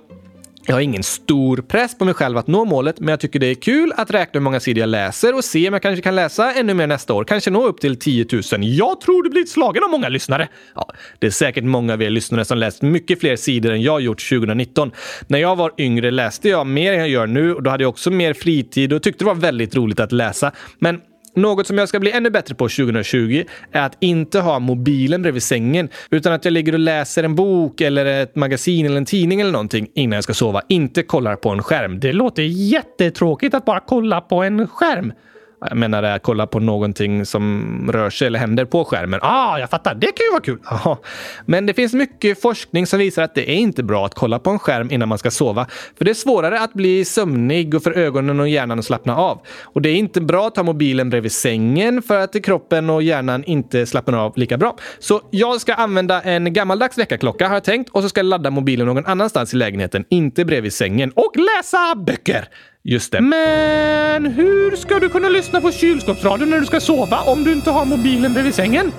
jag 0.68 0.74
har 0.74 0.80
ingen 0.80 1.02
stor 1.02 1.56
press 1.56 1.98
på 1.98 2.04
mig 2.04 2.14
själv 2.14 2.38
att 2.38 2.46
nå 2.46 2.64
målet, 2.64 3.00
men 3.00 3.08
jag 3.08 3.20
tycker 3.20 3.38
det 3.38 3.46
är 3.46 3.54
kul 3.54 3.92
att 3.96 4.10
räkna 4.10 4.38
hur 4.38 4.44
många 4.44 4.60
sidor 4.60 4.80
jag 4.80 4.88
läser 4.88 5.34
och 5.34 5.44
se 5.44 5.68
om 5.68 5.72
jag 5.72 5.82
kanske 5.82 6.02
kan 6.02 6.14
läsa 6.14 6.52
ännu 6.52 6.74
mer 6.74 6.86
nästa 6.86 7.14
år. 7.14 7.24
Kanske 7.24 7.50
nå 7.50 7.66
upp 7.66 7.80
till 7.80 7.98
10 7.98 8.26
000. 8.32 8.42
Jag 8.60 9.00
tror 9.00 9.22
du 9.22 9.30
blir 9.30 9.46
slagen 9.46 9.84
av 9.84 9.90
många 9.90 10.08
lyssnare. 10.08 10.48
Ja, 10.74 10.92
det 11.18 11.26
är 11.26 11.30
säkert 11.30 11.64
många 11.64 11.92
av 11.92 12.02
er 12.02 12.10
lyssnare 12.10 12.44
som 12.44 12.58
läst 12.58 12.82
mycket 12.82 13.20
fler 13.20 13.36
sidor 13.36 13.72
än 13.72 13.82
jag 13.82 14.00
gjort 14.00 14.28
2019. 14.28 14.90
När 15.26 15.38
jag 15.38 15.56
var 15.56 15.72
yngre 15.78 16.10
läste 16.10 16.48
jag 16.48 16.66
mer 16.66 16.92
än 16.92 16.98
jag 16.98 17.08
gör 17.08 17.26
nu 17.26 17.54
och 17.54 17.62
då 17.62 17.70
hade 17.70 17.84
jag 17.84 17.90
också 17.90 18.10
mer 18.10 18.34
fritid 18.34 18.92
och 18.92 19.02
tyckte 19.02 19.24
det 19.24 19.28
var 19.28 19.34
väldigt 19.34 19.76
roligt 19.76 20.00
att 20.00 20.12
läsa. 20.12 20.52
Men 20.78 21.00
något 21.38 21.66
som 21.66 21.78
jag 21.78 21.88
ska 21.88 22.00
bli 22.00 22.10
ännu 22.10 22.30
bättre 22.30 22.54
på 22.54 22.68
2020 22.68 23.44
är 23.72 23.82
att 23.82 23.96
inte 24.00 24.40
ha 24.40 24.58
mobilen 24.58 25.22
bredvid 25.22 25.42
sängen, 25.42 25.88
utan 26.10 26.32
att 26.32 26.44
jag 26.44 26.52
ligger 26.52 26.72
och 26.72 26.78
läser 26.78 27.24
en 27.24 27.34
bok 27.34 27.80
eller 27.80 28.06
ett 28.06 28.36
magasin 28.36 28.86
eller 28.86 28.96
en 28.96 29.04
tidning 29.04 29.40
eller 29.40 29.52
någonting 29.52 29.88
innan 29.94 30.16
jag 30.16 30.24
ska 30.24 30.34
sova. 30.34 30.62
Inte 30.68 31.02
kollar 31.02 31.36
på 31.36 31.48
en 31.50 31.62
skärm. 31.62 32.00
Det 32.00 32.12
låter 32.12 32.42
jättetråkigt 32.42 33.54
att 33.54 33.64
bara 33.64 33.80
kolla 33.80 34.20
på 34.20 34.42
en 34.42 34.66
skärm. 34.66 35.12
Jag 35.60 35.76
menar 35.76 36.02
att 36.02 36.22
kolla 36.22 36.46
på 36.46 36.60
någonting 36.60 37.26
som 37.26 37.90
rör 37.92 38.10
sig 38.10 38.26
eller 38.26 38.38
händer 38.38 38.64
på 38.64 38.84
skärmen. 38.84 39.20
Ah, 39.22 39.58
jag 39.58 39.70
fattar. 39.70 39.94
Det 39.94 40.06
kan 40.06 40.26
ju 40.26 40.30
vara 40.30 40.42
kul. 40.42 40.58
Aha. 40.64 40.98
Men 41.46 41.66
det 41.66 41.74
finns 41.74 41.94
mycket 41.94 42.42
forskning 42.42 42.86
som 42.86 42.98
visar 42.98 43.22
att 43.22 43.34
det 43.34 43.50
är 43.50 43.56
inte 43.56 43.82
bra 43.82 44.06
att 44.06 44.14
kolla 44.14 44.38
på 44.38 44.50
en 44.50 44.58
skärm 44.58 44.90
innan 44.90 45.08
man 45.08 45.18
ska 45.18 45.30
sova. 45.30 45.66
För 45.98 46.04
det 46.04 46.10
är 46.10 46.14
svårare 46.14 46.60
att 46.60 46.72
bli 46.72 47.04
sömnig 47.04 47.74
och 47.74 47.82
för 47.82 47.92
ögonen 47.92 48.40
och 48.40 48.48
hjärnan 48.48 48.78
att 48.78 48.84
slappna 48.84 49.16
av. 49.16 49.40
Och 49.62 49.82
det 49.82 49.88
är 49.88 49.96
inte 49.96 50.20
bra 50.20 50.46
att 50.46 50.56
ha 50.56 50.62
mobilen 50.62 51.10
bredvid 51.10 51.32
sängen 51.32 52.02
för 52.02 52.20
att 52.20 52.44
kroppen 52.44 52.90
och 52.90 53.02
hjärnan 53.02 53.44
inte 53.44 53.86
slappnar 53.86 54.18
av 54.18 54.32
lika 54.36 54.58
bra. 54.58 54.76
Så 54.98 55.20
jag 55.30 55.60
ska 55.60 55.74
använda 55.74 56.22
en 56.22 56.52
gammaldags 56.52 56.98
väckarklocka 56.98 57.48
har 57.48 57.54
jag 57.54 57.64
tänkt 57.64 57.90
och 57.90 58.02
så 58.02 58.08
ska 58.08 58.18
jag 58.18 58.26
ladda 58.26 58.50
mobilen 58.50 58.86
någon 58.86 59.06
annanstans 59.06 59.54
i 59.54 59.56
lägenheten, 59.56 60.04
inte 60.08 60.44
bredvid 60.44 60.72
sängen 60.72 61.12
och 61.16 61.32
läsa 61.36 61.94
böcker. 61.94 62.48
Just 62.84 63.12
det. 63.12 63.20
Men 63.20 64.26
hur 64.26 64.76
ska 64.76 64.98
du 64.98 65.08
kunna 65.08 65.28
lyssna 65.28 65.60
på 65.60 65.72
kylskåpsradion 65.72 66.50
när 66.50 66.60
du 66.60 66.66
ska 66.66 66.80
sova 66.80 67.20
om 67.20 67.44
du 67.44 67.52
inte 67.52 67.70
har 67.70 67.84
mobilen 67.84 68.32
bredvid 68.32 68.54
sängen? 68.54 68.92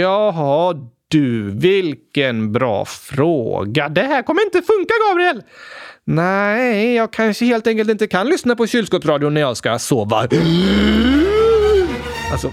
Jaha, 0.00 0.74
du. 1.08 1.50
Vilken 1.50 2.52
bra 2.52 2.84
fråga. 2.84 3.88
Det 3.88 4.02
här 4.02 4.22
kommer 4.22 4.42
inte 4.42 4.62
funka, 4.62 4.94
Gabriel. 5.08 5.42
Nej, 6.04 6.94
jag 6.94 7.12
kanske 7.12 7.44
helt 7.44 7.66
enkelt 7.66 7.90
inte 7.90 8.06
kan 8.06 8.28
lyssna 8.28 8.56
på 8.56 8.66
kylskåpsradion 8.66 9.34
när 9.34 9.40
jag 9.40 9.56
ska 9.56 9.78
sova. 9.78 10.28
Alltså, 12.32 12.52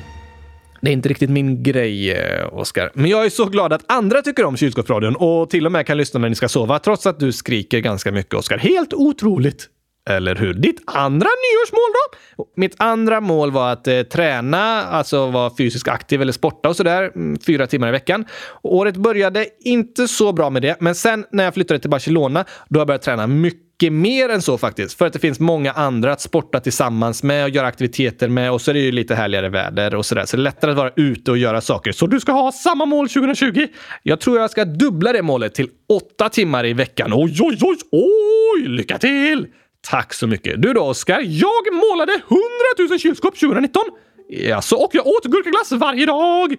det 0.81 0.89
är 0.89 0.93
inte 0.93 1.09
riktigt 1.09 1.29
min 1.29 1.63
grej, 1.63 2.11
eh, 2.11 2.53
Oskar. 2.53 2.91
Men 2.93 3.11
jag 3.11 3.25
är 3.25 3.29
så 3.29 3.45
glad 3.45 3.73
att 3.73 3.91
andra 3.91 4.21
tycker 4.21 4.45
om 4.45 4.57
kylskåpsradion 4.57 5.15
och 5.15 5.49
till 5.49 5.65
och 5.65 5.71
med 5.71 5.87
kan 5.87 5.97
lyssna 5.97 6.19
när 6.19 6.29
ni 6.29 6.35
ska 6.35 6.47
sova, 6.47 6.79
trots 6.79 7.05
att 7.05 7.19
du 7.19 7.31
skriker 7.31 7.79
ganska 7.79 8.11
mycket, 8.11 8.33
Oskar. 8.33 8.57
Helt 8.57 8.93
otroligt! 8.93 9.69
Eller 10.09 10.35
hur? 10.35 10.53
Ditt 10.53 10.81
andra 10.85 11.27
nyårsmål 11.27 11.89
då? 11.93 12.45
Mitt 12.55 12.75
andra 12.77 13.21
mål 13.21 13.51
var 13.51 13.71
att 13.71 13.87
eh, 13.87 14.01
träna, 14.01 14.83
alltså 14.83 15.27
vara 15.27 15.51
fysiskt 15.57 15.87
aktiv 15.87 16.21
eller 16.21 16.31
sporta 16.31 16.69
och 16.69 16.75
sådär, 16.75 17.11
mm, 17.15 17.39
fyra 17.39 17.67
timmar 17.67 17.87
i 17.87 17.91
veckan. 17.91 18.25
Och 18.61 18.75
året 18.75 18.95
började 18.95 19.47
inte 19.59 20.07
så 20.07 20.33
bra 20.33 20.49
med 20.49 20.61
det, 20.61 20.77
men 20.79 20.95
sen 20.95 21.25
när 21.31 21.43
jag 21.43 21.53
flyttade 21.53 21.79
till 21.79 21.89
Barcelona, 21.89 22.45
då 22.69 22.77
har 22.77 22.81
jag 22.81 22.87
börjat 22.87 23.01
träna 23.01 23.27
mycket 23.27 23.93
mer 23.93 24.29
än 24.29 24.41
så 24.41 24.57
faktiskt. 24.57 24.97
För 24.97 25.05
att 25.05 25.13
det 25.13 25.19
finns 25.19 25.39
många 25.39 25.71
andra 25.71 26.11
att 26.11 26.21
sporta 26.21 26.59
tillsammans 26.59 27.23
med 27.23 27.43
och 27.43 27.49
göra 27.49 27.67
aktiviteter 27.67 28.29
med 28.29 28.51
och 28.51 28.61
så 28.61 28.71
är 28.71 28.73
det 28.73 28.79
ju 28.79 28.91
lite 28.91 29.15
härligare 29.15 29.49
väder 29.49 29.95
och 29.95 30.05
sådär. 30.05 30.25
Så 30.25 30.37
det 30.37 30.41
är 30.41 30.43
lättare 30.43 30.71
att 30.71 30.77
vara 30.77 30.91
ute 30.95 31.31
och 31.31 31.37
göra 31.37 31.61
saker. 31.61 31.91
Så 31.91 32.07
du 32.07 32.19
ska 32.19 32.31
ha 32.31 32.51
samma 32.51 32.85
mål 32.85 33.09
2020? 33.09 33.67
Jag 34.03 34.19
tror 34.19 34.39
jag 34.39 34.51
ska 34.51 34.65
dubbla 34.65 35.13
det 35.13 35.21
målet 35.21 35.55
till 35.55 35.67
åtta 35.89 36.29
timmar 36.29 36.65
i 36.65 36.73
veckan. 36.73 37.11
Oj, 37.13 37.37
oj, 37.41 37.57
oj, 37.61 37.77
oj! 37.91 38.67
Lycka 38.67 38.97
till! 38.97 39.47
Tack 39.89 40.13
så 40.13 40.27
mycket. 40.27 40.61
Du 40.61 40.73
då, 40.73 40.81
Oskar? 40.81 41.21
Jag 41.25 41.73
målade 41.73 42.11
100 42.11 42.89
000 42.89 42.99
kylskåp 42.99 43.39
2019. 43.39 43.83
Jaså, 44.29 44.75
och 44.75 44.89
jag 44.93 45.07
åt 45.07 45.25
gurkaglass 45.25 45.71
varje 45.71 46.05
dag. 46.05 46.55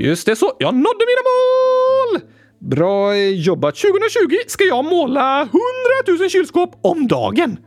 Just 0.00 0.26
det, 0.26 0.36
så 0.36 0.52
jag 0.58 0.74
nådde 0.74 1.04
mina 1.06 1.22
mål! 1.30 2.30
Bra 2.58 3.16
jobbat. 3.16 3.76
2020 3.76 4.36
ska 4.46 4.64
jag 4.64 4.84
måla 4.84 5.40
100 5.40 6.20
000 6.20 6.30
kylskåp 6.30 6.78
om 6.82 7.08
dagen. 7.08 7.58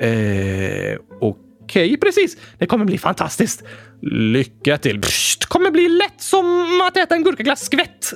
Eh, 0.00 0.98
okej, 1.20 1.36
okay, 1.66 1.96
precis. 1.96 2.36
Det 2.58 2.66
kommer 2.66 2.84
bli 2.84 2.98
fantastiskt. 2.98 3.62
Lycka 4.02 4.78
till. 4.78 5.00
Det 5.00 5.46
kommer 5.48 5.70
bli 5.70 5.88
lätt 5.88 6.20
som 6.20 6.80
att 6.88 6.96
äta 6.96 7.14
en 7.14 7.24
gurkaglasskvätt. 7.24 8.12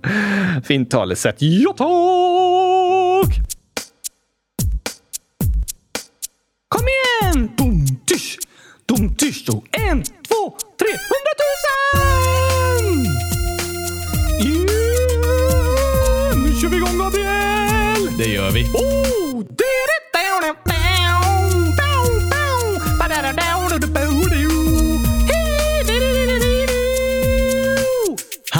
Fint 0.64 0.90
talesätt. 0.90 1.36
Ja, 1.38 1.72
tack! 1.72 2.85
Kom 6.76 6.86
igen! 6.88 7.50
Dum, 7.56 7.86
tysch, 8.06 8.38
dum, 8.86 9.16
tysch. 9.16 9.48
Och 9.48 9.64
en, 9.72 10.02
två, 10.02 10.56
tre, 10.78 10.92
hundratusen! 11.10 11.76
Yeah! 14.40 14.76
Nu 16.36 16.60
kör 16.60 16.68
vi 16.68 16.76
igång, 16.76 16.98
Gabriel! 16.98 18.18
Det 18.18 18.28
gör 18.28 18.50
vi. 18.50 18.64
Oh! 18.64 19.25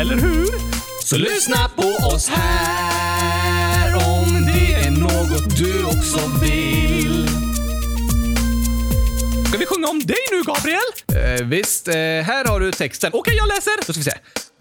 Eller 0.00 0.16
hur? 0.16 0.46
Så 1.04 1.16
lyssna 1.16 1.70
på 1.76 2.06
oss 2.06 2.28
här 2.28 3.94
om 3.94 4.46
det 4.46 4.74
är 4.74 4.90
något 4.90 5.56
du 5.58 5.84
också 5.84 6.18
vill. 6.42 7.28
Ska 9.48 9.58
vi 9.58 9.66
sjunga 9.66 9.88
om 9.88 9.98
dig 9.98 10.16
nu, 10.30 10.42
Gabriel? 10.42 11.38
Eh, 11.38 11.46
visst, 11.46 11.88
eh, 11.88 11.94
här 11.94 12.44
har 12.44 12.60
du 12.60 12.72
texten. 12.72 13.10
Okej, 13.14 13.34
jag 13.36 13.48
läser. 13.48 13.72
Då 13.86 13.92
ska 13.92 14.00
vi 14.00 14.04
se. 14.04 14.18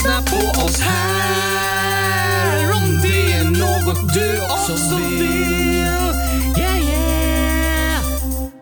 lyssna 0.00 0.22
på 0.22 0.36
oss 0.64 0.80
här 0.80 2.70
om 2.76 3.00
det 3.02 3.32
är 3.32 3.44
något 3.44 4.14
du 4.14 4.40
också 4.42 4.96
vill. 4.96 5.22
Yeah, 6.58 6.82
yeah! 6.82 8.04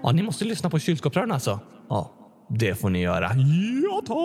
Ja, 0.03 0.13
ni 0.13 0.23
måste 0.23 0.45
lyssna 0.45 0.71
på 0.71 0.79
kylskåpsrören 0.79 1.33
alltså. 1.33 1.61
Ja, 1.89 2.13
det 2.51 2.75
får 2.75 2.91
ni 2.91 3.03
göra. 3.03 3.31
Ja, 3.83 4.03
tack! 4.07 4.17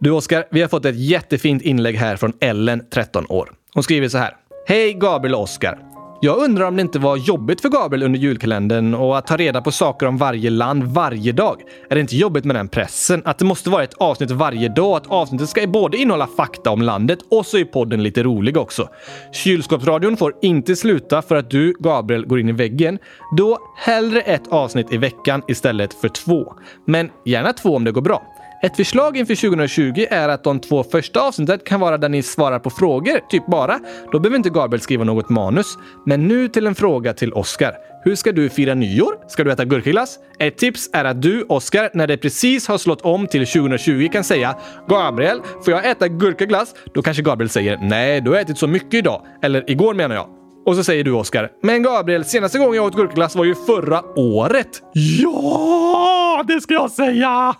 Du 0.00 0.10
Oskar, 0.10 0.44
vi 0.50 0.60
har 0.60 0.68
fått 0.68 0.84
ett 0.84 0.96
jättefint 0.96 1.62
inlägg 1.62 1.96
här 1.96 2.16
från 2.16 2.32
Ellen, 2.40 2.82
13 2.92 3.26
år. 3.28 3.52
Hon 3.74 3.82
skriver 3.82 4.08
så 4.08 4.18
här. 4.18 4.36
Hej 4.66 4.92
Gabriel 4.92 5.34
och 5.34 5.42
Oskar. 5.42 5.89
Jag 6.22 6.38
undrar 6.38 6.64
om 6.64 6.76
det 6.76 6.82
inte 6.82 6.98
var 6.98 7.16
jobbigt 7.16 7.60
för 7.60 7.68
Gabriel 7.68 8.02
under 8.02 8.18
julkalendern 8.18 8.94
och 8.94 9.18
att 9.18 9.26
ta 9.26 9.36
reda 9.36 9.60
på 9.60 9.72
saker 9.72 10.06
om 10.06 10.16
varje 10.16 10.50
land 10.50 10.84
varje 10.84 11.32
dag. 11.32 11.62
Är 11.90 11.94
det 11.94 12.00
inte 12.00 12.16
jobbigt 12.16 12.44
med 12.44 12.56
den 12.56 12.68
pressen? 12.68 13.22
Att 13.24 13.38
det 13.38 13.44
måste 13.44 13.70
vara 13.70 13.84
ett 13.84 13.94
avsnitt 13.94 14.30
varje 14.30 14.68
dag, 14.68 14.96
att 14.96 15.06
avsnittet 15.06 15.48
ska 15.48 15.66
både 15.66 15.96
innehålla 15.96 16.28
fakta 16.36 16.70
om 16.70 16.82
landet 16.82 17.18
och 17.30 17.46
så 17.46 17.58
är 17.58 17.64
podden 17.64 18.02
lite 18.02 18.22
rolig 18.22 18.56
också. 18.56 18.88
Kylskåpsradion 19.32 20.16
får 20.16 20.34
inte 20.42 20.76
sluta 20.76 21.22
för 21.22 21.36
att 21.36 21.50
du, 21.50 21.74
Gabriel, 21.78 22.26
går 22.26 22.40
in 22.40 22.48
i 22.48 22.52
väggen. 22.52 22.98
Då 23.36 23.58
hellre 23.76 24.20
ett 24.20 24.48
avsnitt 24.48 24.92
i 24.92 24.96
veckan 24.96 25.42
istället 25.48 25.94
för 25.94 26.08
två. 26.08 26.54
Men 26.86 27.10
gärna 27.24 27.52
två 27.52 27.76
om 27.76 27.84
det 27.84 27.92
går 27.92 28.02
bra. 28.02 28.22
Ett 28.62 28.76
förslag 28.76 29.16
inför 29.16 29.34
2020 29.34 30.06
är 30.10 30.28
att 30.28 30.44
de 30.44 30.60
två 30.60 30.82
första 30.82 31.20
avsnitten 31.20 31.58
kan 31.64 31.80
vara 31.80 31.98
där 31.98 32.08
ni 32.08 32.22
svarar 32.22 32.58
på 32.58 32.70
frågor, 32.70 33.20
typ 33.30 33.46
bara. 33.46 33.80
Då 34.12 34.18
behöver 34.18 34.36
inte 34.36 34.50
Gabriel 34.50 34.80
skriva 34.80 35.04
något 35.04 35.28
manus. 35.28 35.78
Men 36.06 36.28
nu 36.28 36.48
till 36.48 36.66
en 36.66 36.74
fråga 36.74 37.12
till 37.12 37.32
Oscar. 37.32 37.74
Hur 38.04 38.16
ska 38.16 38.32
du 38.32 38.48
fira 38.48 38.74
nyår? 38.74 39.14
Ska 39.28 39.44
du 39.44 39.52
äta 39.52 39.64
gurkaglass? 39.64 40.18
Ett 40.38 40.58
tips 40.58 40.90
är 40.92 41.04
att 41.04 41.22
du, 41.22 41.42
Oscar, 41.42 41.90
när 41.94 42.06
det 42.06 42.16
precis 42.16 42.68
har 42.68 42.78
slått 42.78 43.00
om 43.00 43.26
till 43.26 43.46
2020 43.46 44.08
kan 44.12 44.24
säga 44.24 44.56
“Gabriel, 44.88 45.40
får 45.64 45.74
jag 45.74 45.90
äta 45.90 46.08
gurkaglass?” 46.08 46.74
Då 46.94 47.02
kanske 47.02 47.22
Gabriel 47.22 47.50
säger 47.50 47.78
“Nej, 47.82 48.20
du 48.20 48.30
har 48.30 48.36
ätit 48.36 48.58
så 48.58 48.66
mycket 48.66 48.94
idag.” 48.94 49.22
Eller 49.42 49.70
“Igår 49.70 49.94
menar 49.94 50.14
jag.” 50.14 50.39
Och 50.70 50.76
så 50.76 50.84
säger 50.84 51.04
du 51.04 51.12
Oscar, 51.12 51.50
men 51.62 51.82
Gabriel, 51.82 52.24
senaste 52.24 52.58
gången 52.58 52.74
jag 52.74 52.84
åt 52.84 52.94
gurkaglass 52.94 53.36
var 53.36 53.44
ju 53.44 53.54
förra 53.54 54.02
året. 54.18 54.82
Ja, 54.92 56.44
det 56.48 56.60
ska 56.60 56.74
jag 56.74 56.90
säga! 56.90 57.54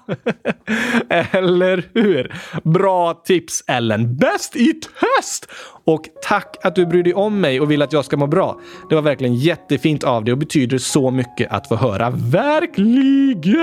Eller 1.08 1.84
hur? 1.94 2.34
Bra 2.64 3.14
tips 3.14 3.64
Ellen. 3.66 4.16
Bäst 4.16 4.56
i 4.56 4.72
test! 4.72 5.46
Och 5.84 6.02
tack 6.22 6.56
att 6.62 6.74
du 6.74 6.86
bryr 6.86 7.02
dig 7.02 7.14
om 7.14 7.40
mig 7.40 7.60
och 7.60 7.70
vill 7.70 7.82
att 7.82 7.92
jag 7.92 8.04
ska 8.04 8.16
må 8.16 8.26
bra. 8.26 8.60
Det 8.88 8.94
var 8.94 9.02
verkligen 9.02 9.34
jättefint 9.34 10.04
av 10.04 10.24
dig 10.24 10.32
och 10.32 10.38
betyder 10.38 10.78
så 10.78 11.10
mycket 11.10 11.52
att 11.52 11.68
få 11.68 11.76
höra. 11.76 12.10
Verkligen! 12.10 13.58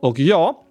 Och 0.00 0.18
ja, 0.18 0.67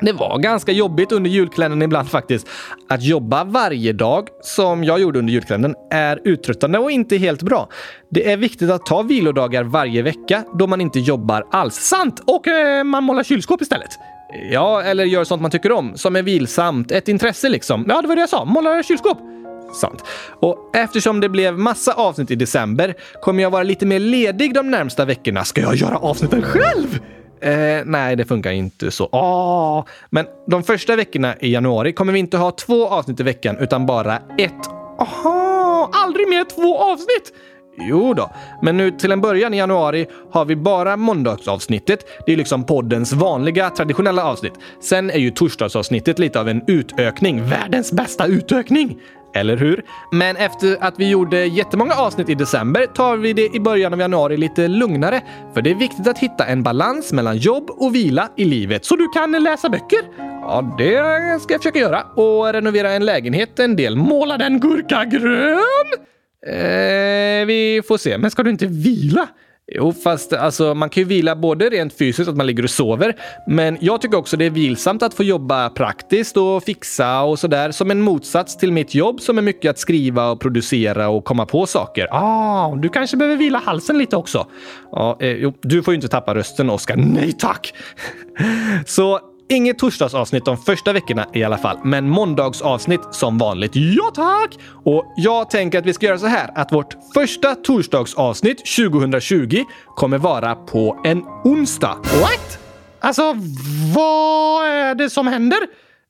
det 0.00 0.12
var 0.12 0.38
ganska 0.38 0.72
jobbigt 0.72 1.12
under 1.12 1.30
julkalendern 1.30 1.82
ibland 1.82 2.10
faktiskt. 2.10 2.48
Att 2.88 3.02
jobba 3.02 3.44
varje 3.44 3.92
dag, 3.92 4.28
som 4.40 4.84
jag 4.84 5.00
gjorde 5.00 5.18
under 5.18 5.32
julkalendern, 5.32 5.74
är 5.90 6.20
uttröttande 6.24 6.78
och 6.78 6.90
inte 6.90 7.16
helt 7.16 7.42
bra. 7.42 7.68
Det 8.10 8.32
är 8.32 8.36
viktigt 8.36 8.70
att 8.70 8.86
ta 8.86 9.02
vilodagar 9.02 9.64
varje 9.64 10.02
vecka 10.02 10.44
då 10.58 10.66
man 10.66 10.80
inte 10.80 11.00
jobbar 11.00 11.46
alls. 11.50 11.74
Sant! 11.74 12.22
Och 12.26 12.48
eh, 12.48 12.84
man 12.84 13.04
målar 13.04 13.22
kylskåp 13.22 13.62
istället. 13.62 13.90
Ja, 14.50 14.82
eller 14.82 15.04
gör 15.04 15.24
sånt 15.24 15.42
man 15.42 15.50
tycker 15.50 15.72
om, 15.72 15.96
som 15.96 16.16
är 16.16 16.22
vilsamt. 16.22 16.90
Ett 16.92 17.08
intresse 17.08 17.48
liksom. 17.48 17.84
Ja, 17.88 18.02
det 18.02 18.08
var 18.08 18.14
det 18.14 18.20
jag 18.20 18.28
sa. 18.28 18.44
Måla 18.44 18.82
kylskåp. 18.82 19.18
Sant. 19.74 20.04
Och 20.40 20.76
eftersom 20.76 21.20
det 21.20 21.28
blev 21.28 21.58
massa 21.58 21.92
avsnitt 21.92 22.30
i 22.30 22.34
december 22.34 22.94
kommer 23.22 23.42
jag 23.42 23.50
vara 23.50 23.62
lite 23.62 23.86
mer 23.86 23.98
ledig 23.98 24.54
de 24.54 24.70
närmsta 24.70 25.04
veckorna. 25.04 25.44
Ska 25.44 25.60
jag 25.60 25.74
göra 25.74 25.96
avsnitten 25.96 26.42
själv? 26.42 26.98
Eh, 27.40 27.82
nej, 27.84 28.16
det 28.16 28.24
funkar 28.24 28.50
inte 28.50 28.90
så. 28.90 29.06
Oh. 29.06 29.84
Men 30.10 30.26
de 30.46 30.62
första 30.62 30.96
veckorna 30.96 31.36
i 31.40 31.52
januari 31.52 31.92
kommer 31.92 32.12
vi 32.12 32.18
inte 32.18 32.36
ha 32.36 32.50
två 32.50 32.88
avsnitt 32.88 33.20
i 33.20 33.22
veckan 33.22 33.56
utan 33.58 33.86
bara 33.86 34.16
ett. 34.38 34.66
Aha, 34.98 35.90
aldrig 35.92 36.28
mer 36.28 36.44
två 36.44 36.78
avsnitt! 36.78 37.32
Jo 37.78 38.14
då, 38.14 38.30
men 38.62 38.76
nu 38.76 38.90
till 38.90 39.12
en 39.12 39.20
början 39.20 39.54
i 39.54 39.56
januari 39.56 40.06
har 40.30 40.44
vi 40.44 40.56
bara 40.56 40.96
måndagsavsnittet. 40.96 41.98
Det 42.26 42.32
är 42.32 42.36
liksom 42.36 42.64
poddens 42.64 43.12
vanliga 43.12 43.70
traditionella 43.70 44.24
avsnitt. 44.24 44.52
Sen 44.80 45.10
är 45.10 45.18
ju 45.18 45.30
torsdagsavsnittet 45.30 46.18
lite 46.18 46.40
av 46.40 46.48
en 46.48 46.62
utökning. 46.66 47.48
Världens 47.48 47.92
bästa 47.92 48.26
utökning! 48.26 48.98
Eller 49.34 49.56
hur? 49.56 49.84
Men 50.12 50.36
efter 50.36 50.76
att 50.80 50.94
vi 50.98 51.08
gjorde 51.08 51.44
jättemånga 51.44 51.94
avsnitt 51.94 52.28
i 52.28 52.34
december 52.34 52.86
tar 52.86 53.16
vi 53.16 53.32
det 53.32 53.54
i 53.54 53.60
början 53.60 53.92
av 53.92 54.00
januari 54.00 54.36
lite 54.36 54.68
lugnare. 54.68 55.22
För 55.54 55.62
det 55.62 55.70
är 55.70 55.74
viktigt 55.74 56.08
att 56.08 56.18
hitta 56.18 56.46
en 56.46 56.62
balans 56.62 57.12
mellan 57.12 57.36
jobb 57.36 57.70
och 57.70 57.94
vila 57.94 58.28
i 58.36 58.44
livet 58.44 58.84
så 58.84 58.96
du 58.96 59.08
kan 59.08 59.32
läsa 59.32 59.68
böcker. 59.68 60.00
Ja, 60.18 60.74
det 60.78 61.42
ska 61.42 61.54
jag 61.54 61.60
försöka 61.60 61.78
göra. 61.78 62.02
Och 62.02 62.52
renovera 62.52 62.90
en 62.90 63.04
lägenhet 63.04 63.58
en 63.58 63.76
del. 63.76 63.96
Måla 63.96 64.38
den 64.38 64.60
gurkagrön! 64.60 66.15
Eh, 66.46 67.46
vi 67.46 67.82
får 67.88 67.98
se. 67.98 68.18
Men 68.18 68.30
ska 68.30 68.42
du 68.42 68.50
inte 68.50 68.66
vila? 68.66 69.28
Jo, 69.72 69.92
fast 69.92 70.32
alltså, 70.32 70.74
man 70.74 70.90
kan 70.90 71.02
ju 71.02 71.08
vila 71.08 71.36
både 71.36 71.68
rent 71.68 71.98
fysiskt, 71.98 72.28
att 72.28 72.36
man 72.36 72.46
ligger 72.46 72.62
och 72.62 72.70
sover, 72.70 73.16
men 73.46 73.78
jag 73.80 74.00
tycker 74.00 74.18
också 74.18 74.36
det 74.36 74.44
är 74.44 74.50
vilsamt 74.50 75.02
att 75.02 75.14
få 75.14 75.24
jobba 75.24 75.70
praktiskt 75.70 76.36
och 76.36 76.62
fixa 76.62 77.22
och 77.22 77.38
sådär, 77.38 77.70
som 77.70 77.90
en 77.90 78.00
motsats 78.00 78.56
till 78.56 78.72
mitt 78.72 78.94
jobb 78.94 79.20
som 79.20 79.38
är 79.38 79.42
mycket 79.42 79.70
att 79.70 79.78
skriva 79.78 80.30
och 80.30 80.40
producera 80.40 81.08
och 81.08 81.24
komma 81.24 81.46
på 81.46 81.66
saker. 81.66 82.08
Ah, 82.10 82.74
du 82.74 82.88
kanske 82.88 83.16
behöver 83.16 83.36
vila 83.36 83.58
halsen 83.58 83.98
lite 83.98 84.16
också. 84.16 84.46
Ja, 84.92 85.16
eh, 85.20 85.32
jo, 85.32 85.52
du 85.62 85.82
får 85.82 85.94
ju 85.94 85.96
inte 85.96 86.08
tappa 86.08 86.34
rösten, 86.34 86.70
Oskar. 86.70 86.96
Nej 86.96 87.32
tack! 87.32 87.74
Så 88.86 89.20
Inget 89.48 89.78
torsdagsavsnitt 89.78 90.44
de 90.44 90.58
första 90.58 90.92
veckorna 90.92 91.26
i 91.34 91.44
alla 91.44 91.58
fall, 91.58 91.78
men 91.84 92.08
måndagsavsnitt 92.08 93.00
som 93.10 93.38
vanligt. 93.38 93.72
Ja 93.74 94.10
tack! 94.14 94.58
Och 94.84 95.12
jag 95.16 95.50
tänker 95.50 95.78
att 95.78 95.86
vi 95.86 95.92
ska 95.92 96.06
göra 96.06 96.18
så 96.18 96.26
här 96.26 96.50
att 96.54 96.72
vårt 96.72 96.96
första 97.14 97.54
torsdagsavsnitt 97.54 98.58
2020 98.76 99.64
kommer 99.96 100.18
vara 100.18 100.54
på 100.54 101.00
en 101.04 101.22
onsdag. 101.44 101.96
What? 102.02 102.58
Alltså, 103.00 103.22
vad 103.94 104.66
är 104.66 104.94
det 104.94 105.10
som 105.10 105.26
händer? 105.26 105.58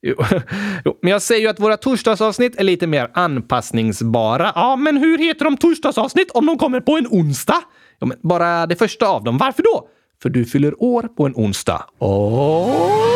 Jo, 0.02 0.14
jo, 0.84 0.98
men 1.02 1.12
jag 1.12 1.22
säger 1.22 1.40
ju 1.40 1.48
att 1.48 1.60
våra 1.60 1.76
torsdagsavsnitt 1.76 2.60
är 2.60 2.64
lite 2.64 2.86
mer 2.86 3.10
anpassningsbara. 3.14 4.52
Ja, 4.54 4.76
men 4.76 4.96
hur 4.96 5.18
heter 5.18 5.44
de 5.44 5.56
torsdagsavsnitt 5.56 6.30
om 6.30 6.46
de 6.46 6.58
kommer 6.58 6.80
på 6.80 6.96
en 6.96 7.06
onsdag? 7.10 7.62
Ja, 7.98 8.06
men 8.06 8.18
bara 8.22 8.66
det 8.66 8.76
första 8.76 9.08
av 9.08 9.24
dem. 9.24 9.38
Varför 9.38 9.62
då? 9.62 9.88
För 10.22 10.30
du 10.30 10.44
fyller 10.44 10.82
år 10.82 11.02
på 11.02 11.26
en 11.26 11.32
onsdag. 11.34 11.84
Oh! 11.98 13.06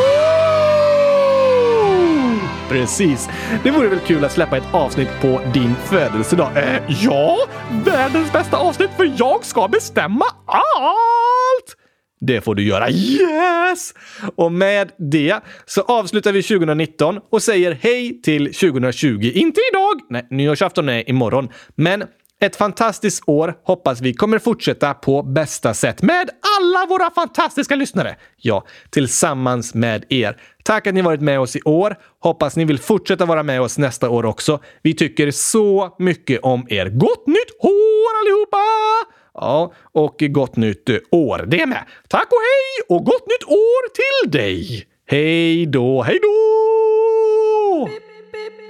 precis. 2.71 3.29
Det 3.65 3.71
vore 3.71 3.89
väl 3.89 3.99
kul 3.99 4.25
att 4.25 4.33
släppa 4.33 4.57
ett 4.57 4.75
avsnitt 4.75 5.09
på 5.21 5.41
din 5.55 5.75
födelsedag? 5.75 6.57
Eh, 6.57 6.83
ja, 7.03 7.39
världens 7.85 8.33
bästa 8.33 8.57
avsnitt 8.57 8.91
för 8.97 9.13
jag 9.19 9.45
ska 9.45 9.69
bestämma 9.69 10.25
allt! 10.47 11.77
Det 12.21 12.41
får 12.41 12.55
du 12.55 12.63
göra. 12.63 12.91
Yes! 12.91 13.95
Och 14.37 14.53
med 14.53 14.93
det 14.99 15.41
så 15.67 15.83
avslutar 15.83 16.33
vi 16.33 16.43
2019 16.43 17.21
och 17.31 17.43
säger 17.43 17.79
hej 17.83 18.23
till 18.23 18.45
2020. 18.45 19.31
Inte 19.35 19.61
idag! 19.73 20.01
Nej, 20.11 20.27
nyårsafton 20.31 20.89
är 20.89 21.11
imorgon. 21.11 21.49
Men 21.75 22.05
ett 22.41 22.57
fantastiskt 22.57 23.23
år 23.27 23.55
hoppas 23.65 24.01
vi 24.01 24.15
kommer 24.15 24.39
fortsätta 24.39 24.95
på 24.95 25.23
bästa 25.23 25.75
sätt 25.75 26.03
med 26.03 26.31
alla 26.59 26.87
våra 26.87 27.11
fantastiska 27.11 27.77
lyssnare. 27.77 28.17
Ja, 28.37 28.67
tillsammans 28.91 29.75
med 29.75 30.05
er. 30.09 30.37
Tack 30.65 30.87
att 30.87 30.95
ni 30.95 31.03
varit 31.03 31.21
med 31.21 31.41
oss 31.41 31.57
i 31.57 31.63
år. 31.65 31.97
Hoppas 32.21 32.57
ni 32.57 32.65
vill 32.65 32.79
fortsätta 32.79 33.27
vara 33.27 33.43
med 33.43 33.61
oss 33.61 33.79
nästa 33.79 34.11
år 34.11 34.25
också. 34.25 34.61
Vi 34.83 34.95
tycker 34.95 35.31
så 35.31 35.97
mycket 35.99 36.41
om 36.41 36.67
er. 36.71 36.87
Gott 36.89 37.27
nytt 37.27 37.51
år 37.61 38.21
allihopa! 38.23 38.57
Ja, 39.35 39.73
och 39.93 40.17
gott 40.19 40.57
nytt 40.57 40.89
år 41.11 41.45
det 41.47 41.67
med. 41.67 41.85
Tack 42.09 42.27
och 42.27 42.39
hej 42.39 42.97
och 42.97 43.05
gott 43.05 43.27
nytt 43.27 43.49
år 43.49 43.89
till 43.95 44.31
dig! 44.31 44.87
Hej 45.07 45.67
då, 45.67 46.03
hej 46.03 46.19
då! 46.23 48.10